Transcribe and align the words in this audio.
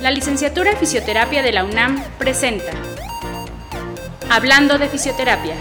La 0.00 0.12
licenciatura 0.12 0.70
en 0.70 0.76
fisioterapia 0.76 1.42
de 1.42 1.50
la 1.50 1.64
UNAM 1.64 2.00
presenta 2.18 2.70
Hablando 4.30 4.78
de 4.78 4.88
fisioterapia. 4.88 5.56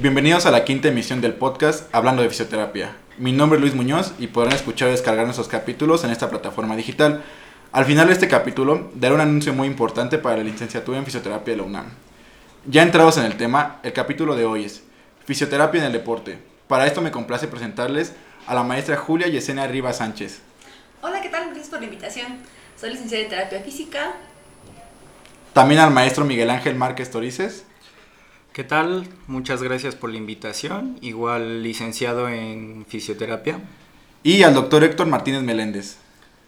Bienvenidos 0.00 0.46
a 0.46 0.50
la 0.50 0.64
quinta 0.64 0.88
emisión 0.88 1.20
del 1.20 1.34
podcast 1.34 1.94
Hablando 1.94 2.22
de 2.22 2.30
fisioterapia. 2.30 2.96
Mi 3.18 3.32
nombre 3.32 3.58
es 3.58 3.60
Luis 3.60 3.74
Muñoz 3.74 4.14
y 4.18 4.28
podrán 4.28 4.54
escuchar 4.54 4.88
o 4.88 4.92
descargar 4.92 5.26
nuestros 5.26 5.48
capítulos 5.48 6.04
en 6.04 6.10
esta 6.10 6.30
plataforma 6.30 6.74
digital. 6.74 7.22
Al 7.70 7.84
final 7.84 8.06
de 8.06 8.14
este 8.14 8.28
capítulo 8.28 8.90
daré 8.94 9.14
un 9.14 9.20
anuncio 9.20 9.52
muy 9.52 9.68
importante 9.68 10.16
para 10.16 10.38
la 10.38 10.44
licenciatura 10.44 10.96
en 10.96 11.04
fisioterapia 11.04 11.52
de 11.52 11.58
la 11.58 11.66
UNAM. 11.66 11.86
Ya 12.64 12.82
entrados 12.82 13.18
en 13.18 13.24
el 13.24 13.36
tema, 13.36 13.78
el 13.82 13.92
capítulo 13.92 14.34
de 14.36 14.46
hoy 14.46 14.64
es 14.64 14.82
Fisioterapia 15.26 15.80
en 15.80 15.88
el 15.88 15.92
deporte. 15.92 16.38
Para 16.66 16.86
esto 16.86 17.02
me 17.02 17.10
complace 17.10 17.46
presentarles 17.46 18.14
a 18.46 18.54
la 18.54 18.62
maestra 18.62 18.96
Julia 18.96 19.28
Yesenia 19.28 19.66
Rivas 19.66 19.98
Sánchez. 19.98 20.40
Hola, 21.06 21.22
¿qué 21.22 21.28
tal? 21.28 21.44
Gracias 21.44 21.68
por 21.68 21.78
la 21.78 21.84
invitación. 21.84 22.38
Soy 22.76 22.90
licenciada 22.90 23.22
en 23.22 23.30
terapia 23.30 23.60
física. 23.60 24.16
También 25.52 25.80
al 25.80 25.92
maestro 25.92 26.24
Miguel 26.24 26.50
Ángel 26.50 26.74
Márquez 26.74 27.12
Torices. 27.12 27.64
¿Qué 28.52 28.64
tal? 28.64 29.06
Muchas 29.28 29.62
gracias 29.62 29.94
por 29.94 30.10
la 30.10 30.16
invitación. 30.16 30.98
Igual 31.02 31.62
licenciado 31.62 32.28
en 32.28 32.84
fisioterapia. 32.88 33.60
Y 34.24 34.42
al 34.42 34.54
doctor 34.54 34.82
Héctor 34.82 35.06
Martínez 35.06 35.42
Meléndez. 35.42 35.98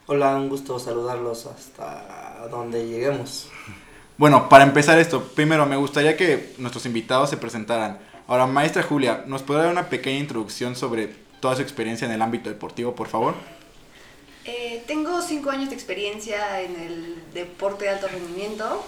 Hola, 0.07 0.35
un 0.35 0.49
gusto 0.49 0.81
saludarlos 0.81 1.47
hasta 1.47 2.49
donde 2.51 2.85
lleguemos. 2.85 3.49
Bueno, 4.17 4.49
para 4.49 4.65
empezar 4.65 4.99
esto, 4.99 5.23
primero 5.23 5.67
me 5.67 5.77
gustaría 5.77 6.17
que 6.17 6.55
nuestros 6.59 6.85
invitados 6.85 7.31
se 7.31 7.37
presentaran. 7.37 8.01
Ahora, 8.27 8.49
maestra 8.49 8.83
Julia, 8.83 9.23
¿nos 9.29 9.45
puede 9.45 9.61
dar 9.61 9.71
una 9.71 9.89
pequeña 9.89 10.19
introducción 10.19 10.75
sobre 10.75 11.15
toda 11.39 11.55
su 11.55 11.63
experiencia 11.63 12.07
en 12.07 12.13
el 12.13 12.23
ámbito 12.23 12.51
deportivo, 12.51 12.97
por 12.97 13.07
favor? 13.07 13.37
Eh, 14.51 14.83
tengo 14.87 15.21
cinco 15.21 15.51
años 15.51 15.69
de 15.69 15.75
experiencia 15.75 16.63
en 16.63 16.75
el 16.81 17.23
deporte 17.35 17.85
de 17.85 17.91
alto 17.91 18.09
rendimiento. 18.09 18.83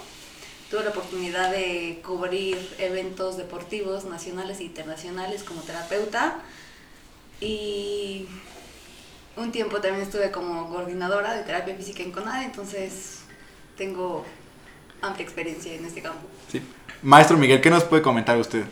Tuve 0.70 0.84
la 0.84 0.89
oportunidad 0.89 1.50
de 1.50 2.00
cubrir 2.02 2.56
eventos 2.78 3.36
deportivos 3.36 4.06
nacionales 4.06 4.61
e 4.61 4.64
internacionales 4.64 5.42
como 5.42 5.61
terapeuta. 5.61 6.39
Y 7.42 8.27
un 9.36 9.52
tiempo 9.52 9.83
también 9.83 10.05
estuve 10.05 10.30
como 10.30 10.70
coordinadora 10.70 11.34
de 11.34 11.42
terapia 11.42 11.74
física 11.74 12.02
en 12.02 12.12
CONADE, 12.12 12.47
entonces 12.47 13.19
tengo 13.77 14.24
amplia 15.02 15.24
experiencia 15.24 15.74
en 15.74 15.84
este 15.84 16.00
campo. 16.00 16.27
Sí. 16.50 16.62
Maestro 17.02 17.36
Miguel, 17.36 17.61
¿qué 17.61 17.69
nos 17.69 17.84
puede 17.84 18.00
comentar 18.00 18.39
usted? 18.39 18.64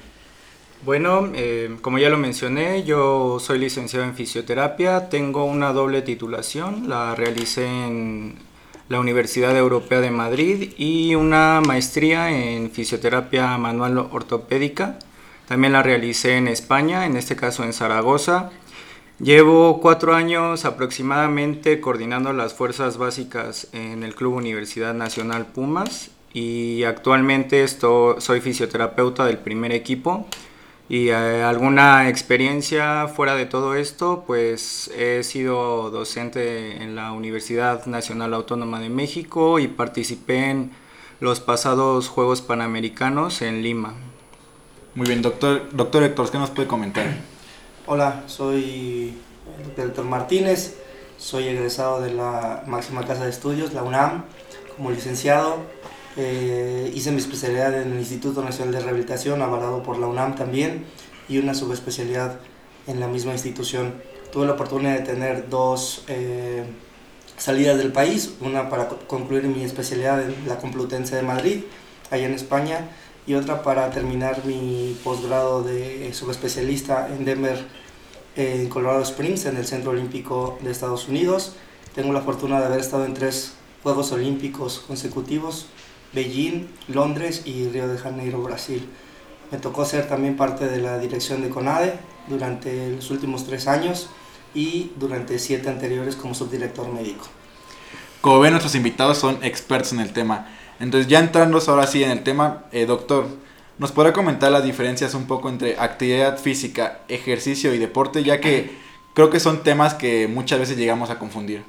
Bueno, 0.84 1.28
eh, 1.34 1.76
como 1.82 1.98
ya 1.98 2.08
lo 2.08 2.18
mencioné, 2.18 2.84
yo 2.84 3.38
soy 3.40 3.58
licenciado 3.58 4.04
en 4.04 4.14
fisioterapia, 4.14 5.08
tengo 5.08 5.44
una 5.44 5.72
doble 5.72 6.02
titulación, 6.02 6.88
la 6.88 7.16
realicé 7.16 7.66
en 7.66 8.36
la 8.88 9.00
Universidad 9.00 9.56
Europea 9.56 10.00
de 10.00 10.12
Madrid 10.12 10.72
y 10.78 11.16
una 11.16 11.60
maestría 11.66 12.30
en 12.30 12.70
fisioterapia 12.70 13.58
manual 13.58 13.98
ortopédica. 13.98 15.00
También 15.48 15.72
la 15.72 15.82
realicé 15.82 16.36
en 16.36 16.46
España, 16.46 17.06
en 17.06 17.16
este 17.16 17.34
caso 17.34 17.64
en 17.64 17.72
Zaragoza. 17.72 18.50
Llevo 19.18 19.80
cuatro 19.80 20.14
años 20.14 20.64
aproximadamente 20.64 21.80
coordinando 21.80 22.32
las 22.32 22.54
fuerzas 22.54 22.98
básicas 22.98 23.66
en 23.72 24.04
el 24.04 24.14
Club 24.14 24.34
Universidad 24.34 24.94
Nacional 24.94 25.46
Pumas 25.46 26.12
y 26.32 26.84
actualmente 26.84 27.64
esto, 27.64 28.20
soy 28.20 28.40
fisioterapeuta 28.40 29.26
del 29.26 29.38
primer 29.38 29.72
equipo 29.72 30.28
y 30.88 31.10
eh, 31.10 31.42
alguna 31.42 32.08
experiencia 32.08 33.08
fuera 33.08 33.34
de 33.34 33.44
todo 33.44 33.74
esto, 33.74 34.24
pues 34.26 34.90
he 34.96 35.22
sido 35.22 35.90
docente 35.90 36.82
en 36.82 36.96
la 36.96 37.12
Universidad 37.12 37.84
Nacional 37.86 38.32
Autónoma 38.32 38.80
de 38.80 38.88
México 38.88 39.58
y 39.58 39.68
participé 39.68 40.50
en 40.50 40.72
los 41.20 41.40
pasados 41.40 42.08
Juegos 42.08 42.40
Panamericanos 42.40 43.42
en 43.42 43.62
Lima. 43.62 43.94
Muy 44.94 45.06
bien, 45.06 45.20
doctor, 45.20 45.68
doctor 45.72 46.04
Héctor, 46.04 46.30
¿qué 46.30 46.38
nos 46.38 46.50
puede 46.50 46.66
comentar? 46.66 47.06
Hola, 47.86 48.22
soy 48.26 49.18
el 49.76 49.86
doctor 49.88 50.06
Martínez, 50.06 50.78
soy 51.18 51.48
egresado 51.48 52.00
de 52.00 52.14
la 52.14 52.62
máxima 52.66 53.06
casa 53.06 53.24
de 53.24 53.30
estudios, 53.30 53.74
la 53.74 53.82
UNAM, 53.82 54.24
como 54.76 54.90
licenciado 54.90 55.58
eh, 56.20 56.90
hice 56.94 57.12
mi 57.12 57.18
especialidad 57.18 57.80
en 57.80 57.92
el 57.92 57.98
Instituto 58.00 58.42
Nacional 58.42 58.74
de 58.74 58.80
Rehabilitación, 58.80 59.40
avalado 59.40 59.84
por 59.84 59.98
la 59.98 60.08
UNAM 60.08 60.34
también, 60.34 60.84
y 61.28 61.38
una 61.38 61.54
subespecialidad 61.54 62.40
en 62.88 62.98
la 62.98 63.06
misma 63.06 63.32
institución. 63.32 63.94
Tuve 64.32 64.46
la 64.46 64.54
oportunidad 64.54 64.98
de 64.98 65.04
tener 65.04 65.48
dos 65.48 66.02
eh, 66.08 66.64
salidas 67.36 67.78
del 67.78 67.92
país, 67.92 68.34
una 68.40 68.68
para 68.68 68.88
concluir 68.88 69.44
mi 69.44 69.62
especialidad 69.62 70.20
en 70.20 70.34
la 70.48 70.58
Complutense 70.58 71.14
de 71.14 71.22
Madrid, 71.22 71.62
allá 72.10 72.26
en 72.26 72.34
España, 72.34 72.88
y 73.28 73.34
otra 73.34 73.62
para 73.62 73.90
terminar 73.90 74.44
mi 74.44 74.98
posgrado 75.04 75.62
de 75.62 76.12
subespecialista 76.14 77.08
en 77.08 77.24
Denver, 77.24 77.64
en 78.34 78.68
Colorado 78.68 79.02
Springs, 79.02 79.44
en 79.46 79.56
el 79.56 79.66
Centro 79.66 79.92
Olímpico 79.92 80.58
de 80.62 80.72
Estados 80.72 81.06
Unidos. 81.06 81.52
Tengo 81.94 82.12
la 82.12 82.22
fortuna 82.22 82.58
de 82.58 82.66
haber 82.66 82.80
estado 82.80 83.04
en 83.04 83.14
tres 83.14 83.52
Juegos 83.84 84.10
Olímpicos 84.10 84.80
consecutivos, 84.80 85.66
Beijing, 86.12 86.66
Londres 86.88 87.42
y 87.44 87.68
Río 87.68 87.88
de 87.88 87.98
Janeiro, 87.98 88.42
Brasil. 88.42 88.88
Me 89.50 89.58
tocó 89.58 89.84
ser 89.84 90.08
también 90.08 90.36
parte 90.36 90.66
de 90.66 90.78
la 90.78 90.98
dirección 90.98 91.42
de 91.42 91.48
CONADE 91.48 91.98
durante 92.28 92.90
los 92.90 93.10
últimos 93.10 93.46
tres 93.46 93.66
años 93.66 94.08
y 94.54 94.92
durante 94.96 95.38
siete 95.38 95.68
anteriores 95.68 96.16
como 96.16 96.34
subdirector 96.34 96.92
médico. 96.92 97.26
Como 98.20 98.40
ven, 98.40 98.52
nuestros 98.52 98.74
invitados 98.74 99.18
son 99.18 99.38
expertos 99.42 99.92
en 99.92 100.00
el 100.00 100.12
tema. 100.12 100.48
Entonces, 100.80 101.08
ya 101.08 101.18
entrando 101.18 101.60
ahora 101.66 101.86
sí 101.86 102.02
en 102.02 102.10
el 102.10 102.22
tema, 102.22 102.64
eh, 102.72 102.86
doctor, 102.86 103.26
¿nos 103.78 103.92
podrá 103.92 104.12
comentar 104.12 104.52
las 104.52 104.64
diferencias 104.64 105.14
un 105.14 105.26
poco 105.26 105.48
entre 105.48 105.78
actividad 105.78 106.38
física, 106.38 107.00
ejercicio 107.08 107.74
y 107.74 107.78
deporte? 107.78 108.22
Ya 108.22 108.40
que 108.40 108.76
creo 109.14 109.30
que 109.30 109.40
son 109.40 109.62
temas 109.62 109.94
que 109.94 110.28
muchas 110.28 110.58
veces 110.58 110.76
llegamos 110.76 111.10
a 111.10 111.18
confundir. 111.18 111.64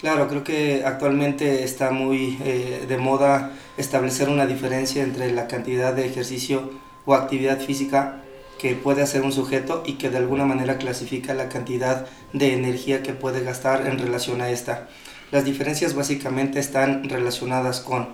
Claro, 0.00 0.28
creo 0.28 0.44
que 0.44 0.82
actualmente 0.84 1.64
está 1.64 1.90
muy 1.90 2.38
eh, 2.44 2.84
de 2.86 2.98
moda 2.98 3.52
establecer 3.76 4.28
una 4.28 4.46
diferencia 4.46 5.02
entre 5.02 5.32
la 5.32 5.46
cantidad 5.46 5.94
de 5.94 6.06
ejercicio 6.06 6.70
o 7.06 7.14
actividad 7.14 7.60
física 7.60 8.20
que 8.58 8.74
puede 8.74 9.02
hacer 9.02 9.22
un 9.22 9.32
sujeto 9.32 9.82
y 9.86 9.94
que 9.94 10.10
de 10.10 10.18
alguna 10.18 10.44
manera 10.44 10.78
clasifica 10.78 11.34
la 11.34 11.48
cantidad 11.48 12.06
de 12.32 12.54
energía 12.54 13.02
que 13.02 13.12
puede 13.12 13.42
gastar 13.44 13.86
en 13.86 13.98
relación 13.98 14.40
a 14.40 14.50
esta. 14.50 14.88
Las 15.30 15.44
diferencias 15.44 15.94
básicamente 15.94 16.58
están 16.58 17.08
relacionadas 17.08 17.80
con 17.80 18.08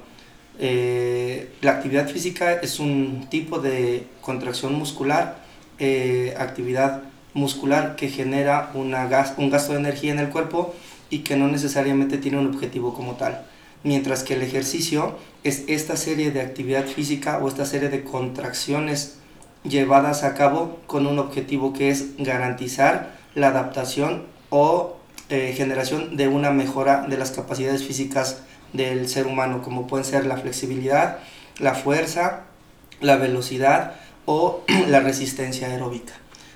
eh, 0.59 1.49
la 1.63 1.73
actividad 1.73 2.07
física 2.07 2.53
es 2.53 2.81
un 2.81 3.29
tipo 3.31 3.61
de 3.61 4.07
contracción 4.21 4.75
muscular, 4.75 5.39
eh, 5.79 6.35
actividad 6.39 7.03
muscular 7.33 7.97
que 7.97 8.09
genera 8.09 8.71
una 8.75 9.07
gas, 9.07 9.35
un 9.39 9.49
gasto 9.49 9.73
de 9.73 9.79
energía 9.79 10.13
en 10.13 10.19
el 10.19 10.29
cuerpo 10.29 10.75
y 11.11 11.21
que 11.21 11.37
no 11.37 11.49
necesariamente 11.49 12.19
tiene 12.19 12.39
un 12.39 12.47
objetivo 12.47 12.95
como 12.95 13.15
tal. 13.15 13.45
Mientras 13.83 14.23
que 14.23 14.35
el 14.35 14.43
ejercicio 14.43 15.17
es 15.43 15.65
esta 15.67 15.97
serie 15.97 16.31
de 16.31 16.41
actividad 16.41 16.87
física 16.87 17.39
o 17.39 17.49
esta 17.49 17.67
serie 17.67 17.89
de 17.89 18.05
contracciones 18.05 19.17
llevadas 19.65 20.23
a 20.23 20.35
cabo 20.35 20.79
con 20.87 21.07
un 21.07 21.19
objetivo 21.19 21.73
que 21.73 21.91
es 21.91 22.17
garantizar 22.19 23.19
la 23.35 23.49
adaptación 23.49 24.25
o 24.51 24.97
eh, 25.29 25.55
generación 25.57 26.17
de 26.17 26.29
una 26.29 26.51
mejora 26.51 27.07
de 27.09 27.17
las 27.17 27.31
capacidades 27.31 27.85
físicas 27.85 28.43
del 28.73 29.09
ser 29.09 29.27
humano, 29.27 29.63
como 29.63 29.87
pueden 29.87 30.05
ser 30.05 30.27
la 30.27 30.37
flexibilidad, 30.37 31.19
la 31.59 31.75
fuerza, 31.75 32.45
la 33.01 33.17
velocidad 33.17 33.95
o 34.25 34.63
la 34.89 35.01
resistencia 35.01 35.69
aeróbica. 35.69 36.15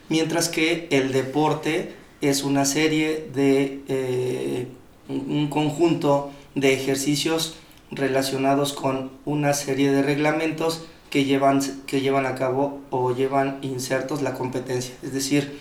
Mientras 0.08 0.48
que 0.48 0.88
el 0.90 1.12
deporte 1.12 1.94
es 2.28 2.42
una 2.42 2.64
serie 2.64 3.28
de 3.34 3.82
eh, 3.88 4.68
un 5.08 5.48
conjunto 5.48 6.30
de 6.54 6.72
ejercicios 6.72 7.56
relacionados 7.90 8.72
con 8.72 9.10
una 9.24 9.52
serie 9.52 9.92
de 9.92 10.02
reglamentos 10.02 10.86
que 11.10 11.24
llevan, 11.24 11.60
que 11.86 12.00
llevan 12.00 12.26
a 12.26 12.34
cabo 12.34 12.80
o 12.90 13.14
llevan 13.14 13.58
insertos 13.62 14.22
la 14.22 14.34
competencia. 14.34 14.94
Es 15.02 15.12
decir, 15.12 15.58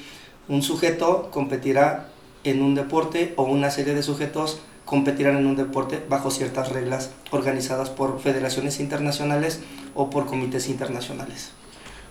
un 0.48 0.62
sujeto 0.62 1.30
competirá 1.32 2.10
en 2.44 2.62
un 2.62 2.76
deporte 2.76 3.34
o 3.36 3.44
una 3.44 3.70
serie 3.70 3.94
de 3.94 4.04
sujetos 4.04 4.60
competirán 4.86 5.38
en 5.38 5.46
un 5.46 5.56
deporte 5.56 6.04
bajo 6.10 6.32
ciertas 6.32 6.70
reglas 6.70 7.12
organizadas 7.32 7.90
por 7.90 8.20
federaciones 8.20 8.80
internacionales 8.80 9.62
o 9.96 10.10
por 10.10 10.26
comités 10.26 10.68
internacionales. 10.68 11.52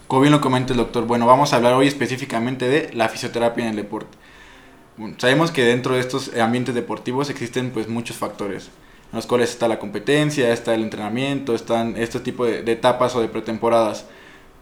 Como 0.06 0.22
bien 0.22 0.32
lo 0.32 0.40
comenta 0.40 0.75
doctor, 0.75 1.06
bueno, 1.06 1.26
vamos 1.26 1.52
a 1.52 1.56
hablar 1.56 1.75
hoy 1.75 1.87
específicamente 1.87 2.69
de 2.69 2.93
la 2.93 3.08
fisioterapia 3.08 3.64
en 3.64 3.70
el 3.70 3.76
deporte 3.76 4.21
sabemos 5.18 5.50
que 5.50 5.64
dentro 5.64 5.94
de 5.94 6.00
estos 6.00 6.34
ambientes 6.36 6.74
deportivos 6.74 7.30
existen 7.30 7.70
pues 7.70 7.88
muchos 7.88 8.16
factores, 8.16 8.70
en 9.10 9.16
los 9.16 9.26
cuales 9.26 9.50
está 9.50 9.68
la 9.68 9.78
competencia, 9.78 10.52
está 10.52 10.74
el 10.74 10.82
entrenamiento, 10.82 11.54
están 11.54 11.96
este 11.96 12.20
tipo 12.20 12.44
de, 12.44 12.70
etapas 12.70 13.14
o 13.16 13.20
de 13.20 13.28
pretemporadas. 13.28 14.06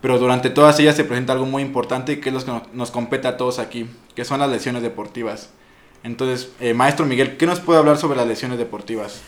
Pero 0.00 0.18
durante 0.18 0.48
todas 0.48 0.78
ellas 0.80 0.96
se 0.96 1.04
presenta 1.04 1.34
algo 1.34 1.44
muy 1.44 1.62
importante 1.62 2.20
que 2.20 2.30
es 2.30 2.34
lo 2.34 2.62
que 2.62 2.68
nos, 2.72 2.90
compete 2.90 3.28
a 3.28 3.36
todos 3.36 3.58
aquí, 3.58 3.86
que 4.14 4.24
son 4.24 4.40
las 4.40 4.50
lesiones 4.50 4.82
deportivas. 4.82 5.50
Entonces, 6.02 6.50
eh, 6.60 6.72
maestro 6.72 7.04
Miguel, 7.04 7.36
¿qué 7.36 7.46
nos 7.46 7.60
puede 7.60 7.78
hablar 7.78 7.98
sobre 7.98 8.16
las 8.16 8.26
lesiones 8.26 8.56
deportivas? 8.56 9.20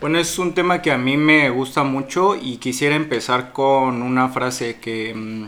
Bueno, 0.00 0.20
es 0.20 0.38
un 0.38 0.54
tema 0.54 0.80
que 0.80 0.92
a 0.92 0.98
mí 0.98 1.16
me 1.16 1.50
gusta 1.50 1.82
mucho 1.82 2.36
y 2.36 2.58
quisiera 2.58 2.94
empezar 2.94 3.52
con 3.52 4.02
una 4.02 4.28
frase 4.28 4.78
que 4.78 5.12
mm, 5.12 5.46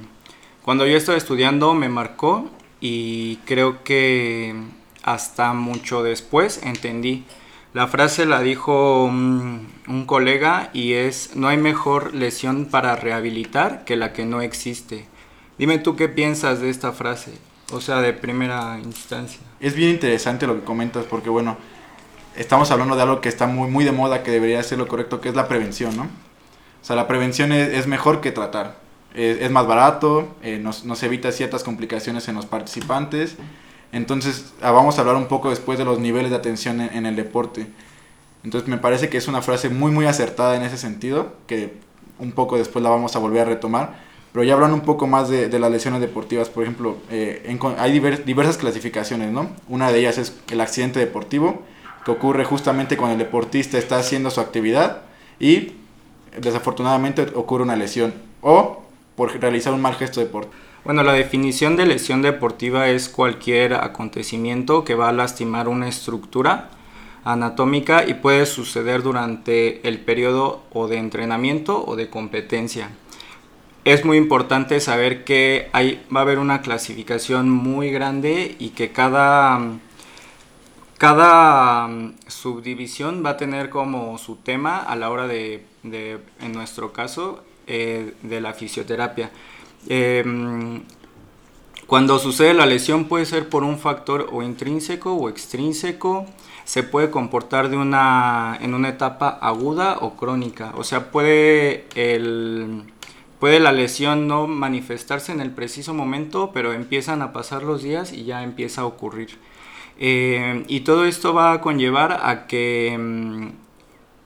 cuando 0.62 0.84
yo 0.86 0.96
estaba 0.96 1.16
estudiando 1.16 1.72
me 1.74 1.88
marcó 1.88 2.50
y 2.80 3.36
creo 3.44 3.84
que 3.84 4.54
hasta 5.02 5.52
mucho 5.52 6.02
después 6.02 6.60
entendí. 6.62 7.24
La 7.72 7.86
frase 7.86 8.26
la 8.26 8.40
dijo 8.40 9.04
un, 9.04 9.68
colega 10.06 10.70
y 10.72 10.94
es, 10.94 11.36
no 11.36 11.48
hay 11.48 11.56
mejor 11.56 12.14
lesión 12.14 12.66
para 12.66 12.96
rehabilitar 12.96 13.84
que 13.84 13.96
la 13.96 14.12
que 14.12 14.24
no 14.24 14.40
existe. 14.40 15.06
Dime 15.56 15.78
tú 15.78 15.94
qué 15.94 16.08
piensas 16.08 16.60
de 16.60 16.70
esta 16.70 16.92
frase, 16.92 17.32
o 17.70 17.80
sea, 17.80 18.00
de 18.00 18.12
primera 18.12 18.78
instancia. 18.82 19.40
Es 19.60 19.74
bien 19.74 19.90
interesante 19.90 20.46
lo 20.46 20.56
que 20.56 20.64
comentas 20.64 21.04
porque, 21.04 21.30
bueno, 21.30 21.58
estamos 22.34 22.70
hablando 22.72 22.96
de 22.96 23.02
algo 23.02 23.20
que 23.20 23.28
está 23.28 23.46
muy, 23.46 23.70
muy 23.70 23.84
de 23.84 23.92
moda, 23.92 24.24
que 24.24 24.32
debería 24.32 24.62
ser 24.64 24.78
lo 24.78 24.88
correcto, 24.88 25.20
que 25.20 25.28
es 25.28 25.36
la 25.36 25.46
prevención, 25.46 25.96
¿no? 25.96 26.04
O 26.04 26.84
sea, 26.84 26.96
la 26.96 27.06
prevención 27.06 27.52
es 27.52 27.86
mejor 27.86 28.20
que 28.20 28.32
tratar. 28.32 28.79
Es, 29.14 29.50
más 29.50 29.66
barato, 29.66 30.28
eh, 30.42 30.58
nos, 30.58 30.84
nos, 30.84 31.02
evita 31.02 31.32
ciertas 31.32 31.64
complicaciones 31.64 32.28
en 32.28 32.36
los 32.36 32.46
participantes. 32.46 33.36
Entonces, 33.92 34.52
ah, 34.62 34.70
vamos 34.70 34.98
a 34.98 35.00
hablar 35.00 35.16
un 35.16 35.26
poco 35.26 35.50
después 35.50 35.78
de 35.78 35.84
los 35.84 35.98
niveles 35.98 36.30
de 36.30 36.36
atención 36.36 36.80
en, 36.80 37.06
el 37.06 37.16
deporte. 37.16 37.66
Entonces, 38.44 38.68
me 38.68 38.78
parece 38.78 39.08
que 39.08 39.18
es 39.18 39.26
una 39.26 39.42
frase 39.42 39.68
muy, 39.68 39.90
muy 39.90 40.06
acertada 40.06 40.56
en 40.56 40.62
ese 40.62 40.76
sentido, 40.76 41.34
que 41.46 41.74
un 42.18 42.32
poco 42.32 42.56
después 42.56 42.82
la 42.82 42.90
vamos 42.90 43.16
a 43.16 43.18
volver 43.18 43.42
a 43.42 43.44
retomar. 43.46 44.10
Pero 44.32 44.44
ya 44.44 44.54
hablando 44.54 44.76
un 44.76 44.82
poco 44.82 45.08
más 45.08 45.28
de, 45.28 45.48
de 45.48 45.58
las 45.58 45.72
lesiones 45.72 46.00
deportivas, 46.00 46.48
por 46.48 46.62
ejemplo, 46.62 46.98
eh, 47.10 47.58
hay 47.78 47.92
diver, 47.92 48.24
diversas 48.24 48.58
clasificaciones, 48.58 49.32
¿no? 49.32 49.50
Una 49.68 49.90
de 49.90 49.98
ellas 49.98 50.18
es 50.18 50.36
el 50.50 50.60
accidente 50.60 51.00
deportivo, 51.00 51.62
que 52.04 52.12
ocurre 52.12 52.44
justamente 52.44 52.96
cuando 52.96 53.14
el 53.14 53.18
deportista 53.18 53.76
está 53.76 53.98
haciendo 53.98 54.30
su 54.30 54.40
actividad 54.40 55.02
y 55.40 55.72
desafortunadamente 56.40 57.26
ocurre 57.34 57.64
una 57.64 57.74
lesión 57.74 58.14
o 58.40 58.82
realizar 59.28 59.72
un 59.72 59.82
mal 59.82 59.94
gesto 59.94 60.20
deportivo. 60.20 60.54
Bueno, 60.84 61.02
la 61.02 61.12
definición 61.12 61.76
de 61.76 61.84
lesión 61.84 62.22
deportiva 62.22 62.88
es 62.88 63.10
cualquier 63.10 63.74
acontecimiento 63.74 64.82
que 64.82 64.94
va 64.94 65.10
a 65.10 65.12
lastimar 65.12 65.68
una 65.68 65.88
estructura 65.88 66.70
anatómica 67.22 68.06
y 68.08 68.14
puede 68.14 68.46
suceder 68.46 69.02
durante 69.02 69.86
el 69.86 70.00
periodo 70.00 70.62
o 70.72 70.88
de 70.88 70.96
entrenamiento 70.96 71.84
o 71.84 71.96
de 71.96 72.08
competencia. 72.08 72.90
Es 73.84 74.06
muy 74.06 74.16
importante 74.16 74.80
saber 74.80 75.24
que 75.24 75.68
hay, 75.72 76.02
va 76.14 76.20
a 76.20 76.22
haber 76.22 76.38
una 76.38 76.62
clasificación 76.62 77.50
muy 77.50 77.90
grande 77.90 78.56
y 78.58 78.70
que 78.70 78.90
cada 78.90 79.60
cada 80.96 81.86
um, 81.86 82.14
subdivisión 82.26 83.22
va 83.24 83.30
a 83.30 83.36
tener 83.36 83.70
como 83.70 84.18
su 84.18 84.36
tema 84.36 84.78
a 84.78 84.96
la 84.96 85.10
hora 85.10 85.26
de 85.26 85.64
en 85.82 86.52
nuestro 86.52 86.92
caso, 86.92 87.42
eh, 87.72 88.14
de 88.22 88.40
la 88.40 88.52
fisioterapia. 88.52 89.30
Eh, 89.88 90.24
cuando 91.90 92.18
sucede 92.18 92.54
la 92.54 92.66
lesión 92.66 93.06
puede 93.06 93.26
ser 93.26 93.48
por 93.48 93.64
un 93.64 93.78
factor 93.78 94.28
o 94.30 94.42
intrínseco 94.42 95.14
o 95.14 95.28
extrínseco, 95.28 96.26
se 96.64 96.84
puede 96.84 97.10
comportar 97.10 97.68
de 97.68 97.76
una, 97.76 98.56
en 98.60 98.74
una 98.74 98.90
etapa 98.90 99.28
aguda 99.28 99.98
o 100.00 100.16
crónica, 100.16 100.72
o 100.76 100.84
sea, 100.84 101.10
puede, 101.10 101.86
el, 101.96 102.84
puede 103.40 103.58
la 103.58 103.72
lesión 103.72 104.28
no 104.28 104.46
manifestarse 104.46 105.32
en 105.32 105.40
el 105.40 105.50
preciso 105.50 105.92
momento, 105.92 106.52
pero 106.54 106.72
empiezan 106.72 107.22
a 107.22 107.32
pasar 107.32 107.64
los 107.64 107.82
días 107.82 108.12
y 108.12 108.24
ya 108.24 108.44
empieza 108.44 108.82
a 108.82 108.86
ocurrir. 108.86 109.30
Eh, 109.98 110.64
y 110.68 110.80
todo 110.80 111.04
esto 111.06 111.34
va 111.34 111.52
a 111.52 111.60
conllevar 111.60 112.20
a 112.22 112.46
que 112.46 112.96
mm, 112.96 113.48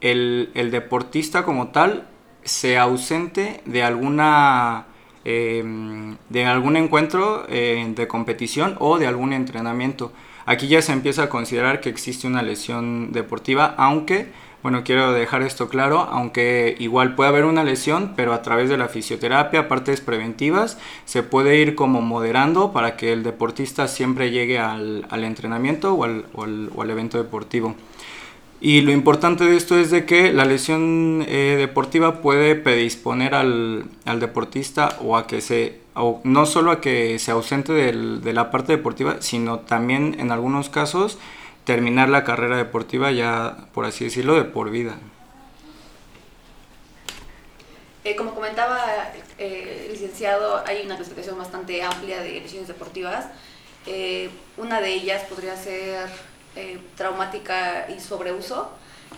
el, 0.01 0.51
el, 0.53 0.69
deportista 0.69 1.43
como 1.43 1.69
tal 1.69 2.07
se 2.45 2.77
ausente 2.77 3.61
de 3.65 3.83
alguna 3.83 4.85
eh, 5.25 5.63
de 6.29 6.45
algún 6.45 6.77
encuentro 6.77 7.45
eh, 7.49 7.91
de 7.95 8.07
competición 8.07 8.75
o 8.79 8.97
de 8.99 9.07
algún 9.07 9.33
entrenamiento. 9.33 10.11
Aquí 10.45 10.67
ya 10.67 10.81
se 10.81 10.93
empieza 10.93 11.23
a 11.23 11.29
considerar 11.29 11.81
que 11.81 11.89
existe 11.89 12.27
una 12.27 12.43
lesión 12.43 13.11
deportiva, 13.11 13.73
aunque 13.77 14.27
bueno, 14.65 14.83
quiero 14.83 15.13
dejar 15.13 15.43
esto 15.43 15.69
claro, 15.69 15.99
aunque 16.09 16.75
igual 16.79 17.13
puede 17.13 17.29
haber 17.29 17.45
una 17.45 17.63
lesión, 17.63 18.13
pero 18.15 18.33
a 18.33 18.41
través 18.41 18.67
de 18.67 18.77
la 18.77 18.87
fisioterapia, 18.87 19.67
partes 19.67 20.01
preventivas, 20.01 20.79
se 21.05 21.21
puede 21.21 21.57
ir 21.57 21.75
como 21.75 22.01
moderando 22.01 22.73
para 22.73 22.97
que 22.97 23.13
el 23.13 23.21
deportista 23.21 23.87
siempre 23.87 24.31
llegue 24.31 24.57
al, 24.57 25.05
al 25.11 25.23
entrenamiento 25.23 25.93
o, 25.93 26.03
al, 26.03 26.25
o 26.33 26.81
al, 26.81 26.89
evento 26.89 27.19
deportivo. 27.19 27.75
Y 28.61 28.81
lo 28.81 28.91
importante 28.91 29.43
de 29.43 29.57
esto 29.57 29.77
es 29.77 29.91
de 29.91 30.05
que 30.05 30.33
la 30.33 30.45
lesión 30.45 31.23
eh, 31.27 31.55
deportiva 31.57 32.21
puede 32.21 32.55
predisponer 32.55 33.35
al, 33.35 33.85
al, 34.05 34.19
deportista 34.19 34.97
o 35.01 35.17
a 35.17 35.27
que 35.27 35.41
se, 35.41 35.81
o 35.93 36.21
no 36.23 36.45
solo 36.45 36.71
a 36.71 36.81
que 36.81 37.19
se 37.19 37.31
ausente 37.31 37.73
del, 37.73 38.21
de 38.21 38.33
la 38.33 38.51
parte 38.51 38.71
deportiva, 38.71 39.17
sino 39.19 39.59
también 39.59 40.15
en 40.19 40.31
algunos 40.31 40.69
casos 40.69 41.19
terminar 41.65 42.09
la 42.09 42.23
carrera 42.23 42.57
deportiva 42.57 43.11
ya, 43.11 43.67
por 43.73 43.85
así 43.85 44.05
decirlo, 44.05 44.35
de 44.35 44.43
por 44.45 44.69
vida. 44.69 44.97
Eh, 48.05 48.15
como 48.15 48.35
comentaba 48.35 49.11
eh, 49.39 49.87
licenciado, 49.91 50.63
hay 50.67 50.85
una 50.85 50.95
clasificación 50.95 51.39
bastante 51.39 51.81
amplia 51.81 52.21
de 52.21 52.39
lesiones 52.39 52.67
deportivas. 52.67 53.25
Eh, 53.87 54.29
una 54.57 54.79
de 54.79 54.93
ellas 54.93 55.23
podría 55.23 55.57
ser 55.57 56.07
eh, 56.55 56.79
traumática 56.95 57.87
y 57.89 57.99
sobreuso. 57.99 58.69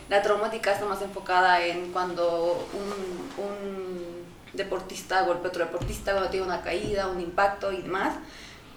La 0.10 0.22
traumática 0.22 0.72
está 0.72 0.86
más 0.86 1.02
enfocada 1.02 1.64
en 1.64 1.92
cuando 1.92 2.68
un, 2.74 4.26
deportista 4.54 5.22
golpea 5.22 5.46
a 5.46 5.50
otro 5.50 5.66
deportista, 5.66 6.14
cuando 6.14 6.32
tiene 6.32 6.48
una 6.48 6.62
caída, 6.62 7.08
un 7.08 7.22
impacto 7.22 7.72
y 7.72 7.82
demás. 7.84 8.16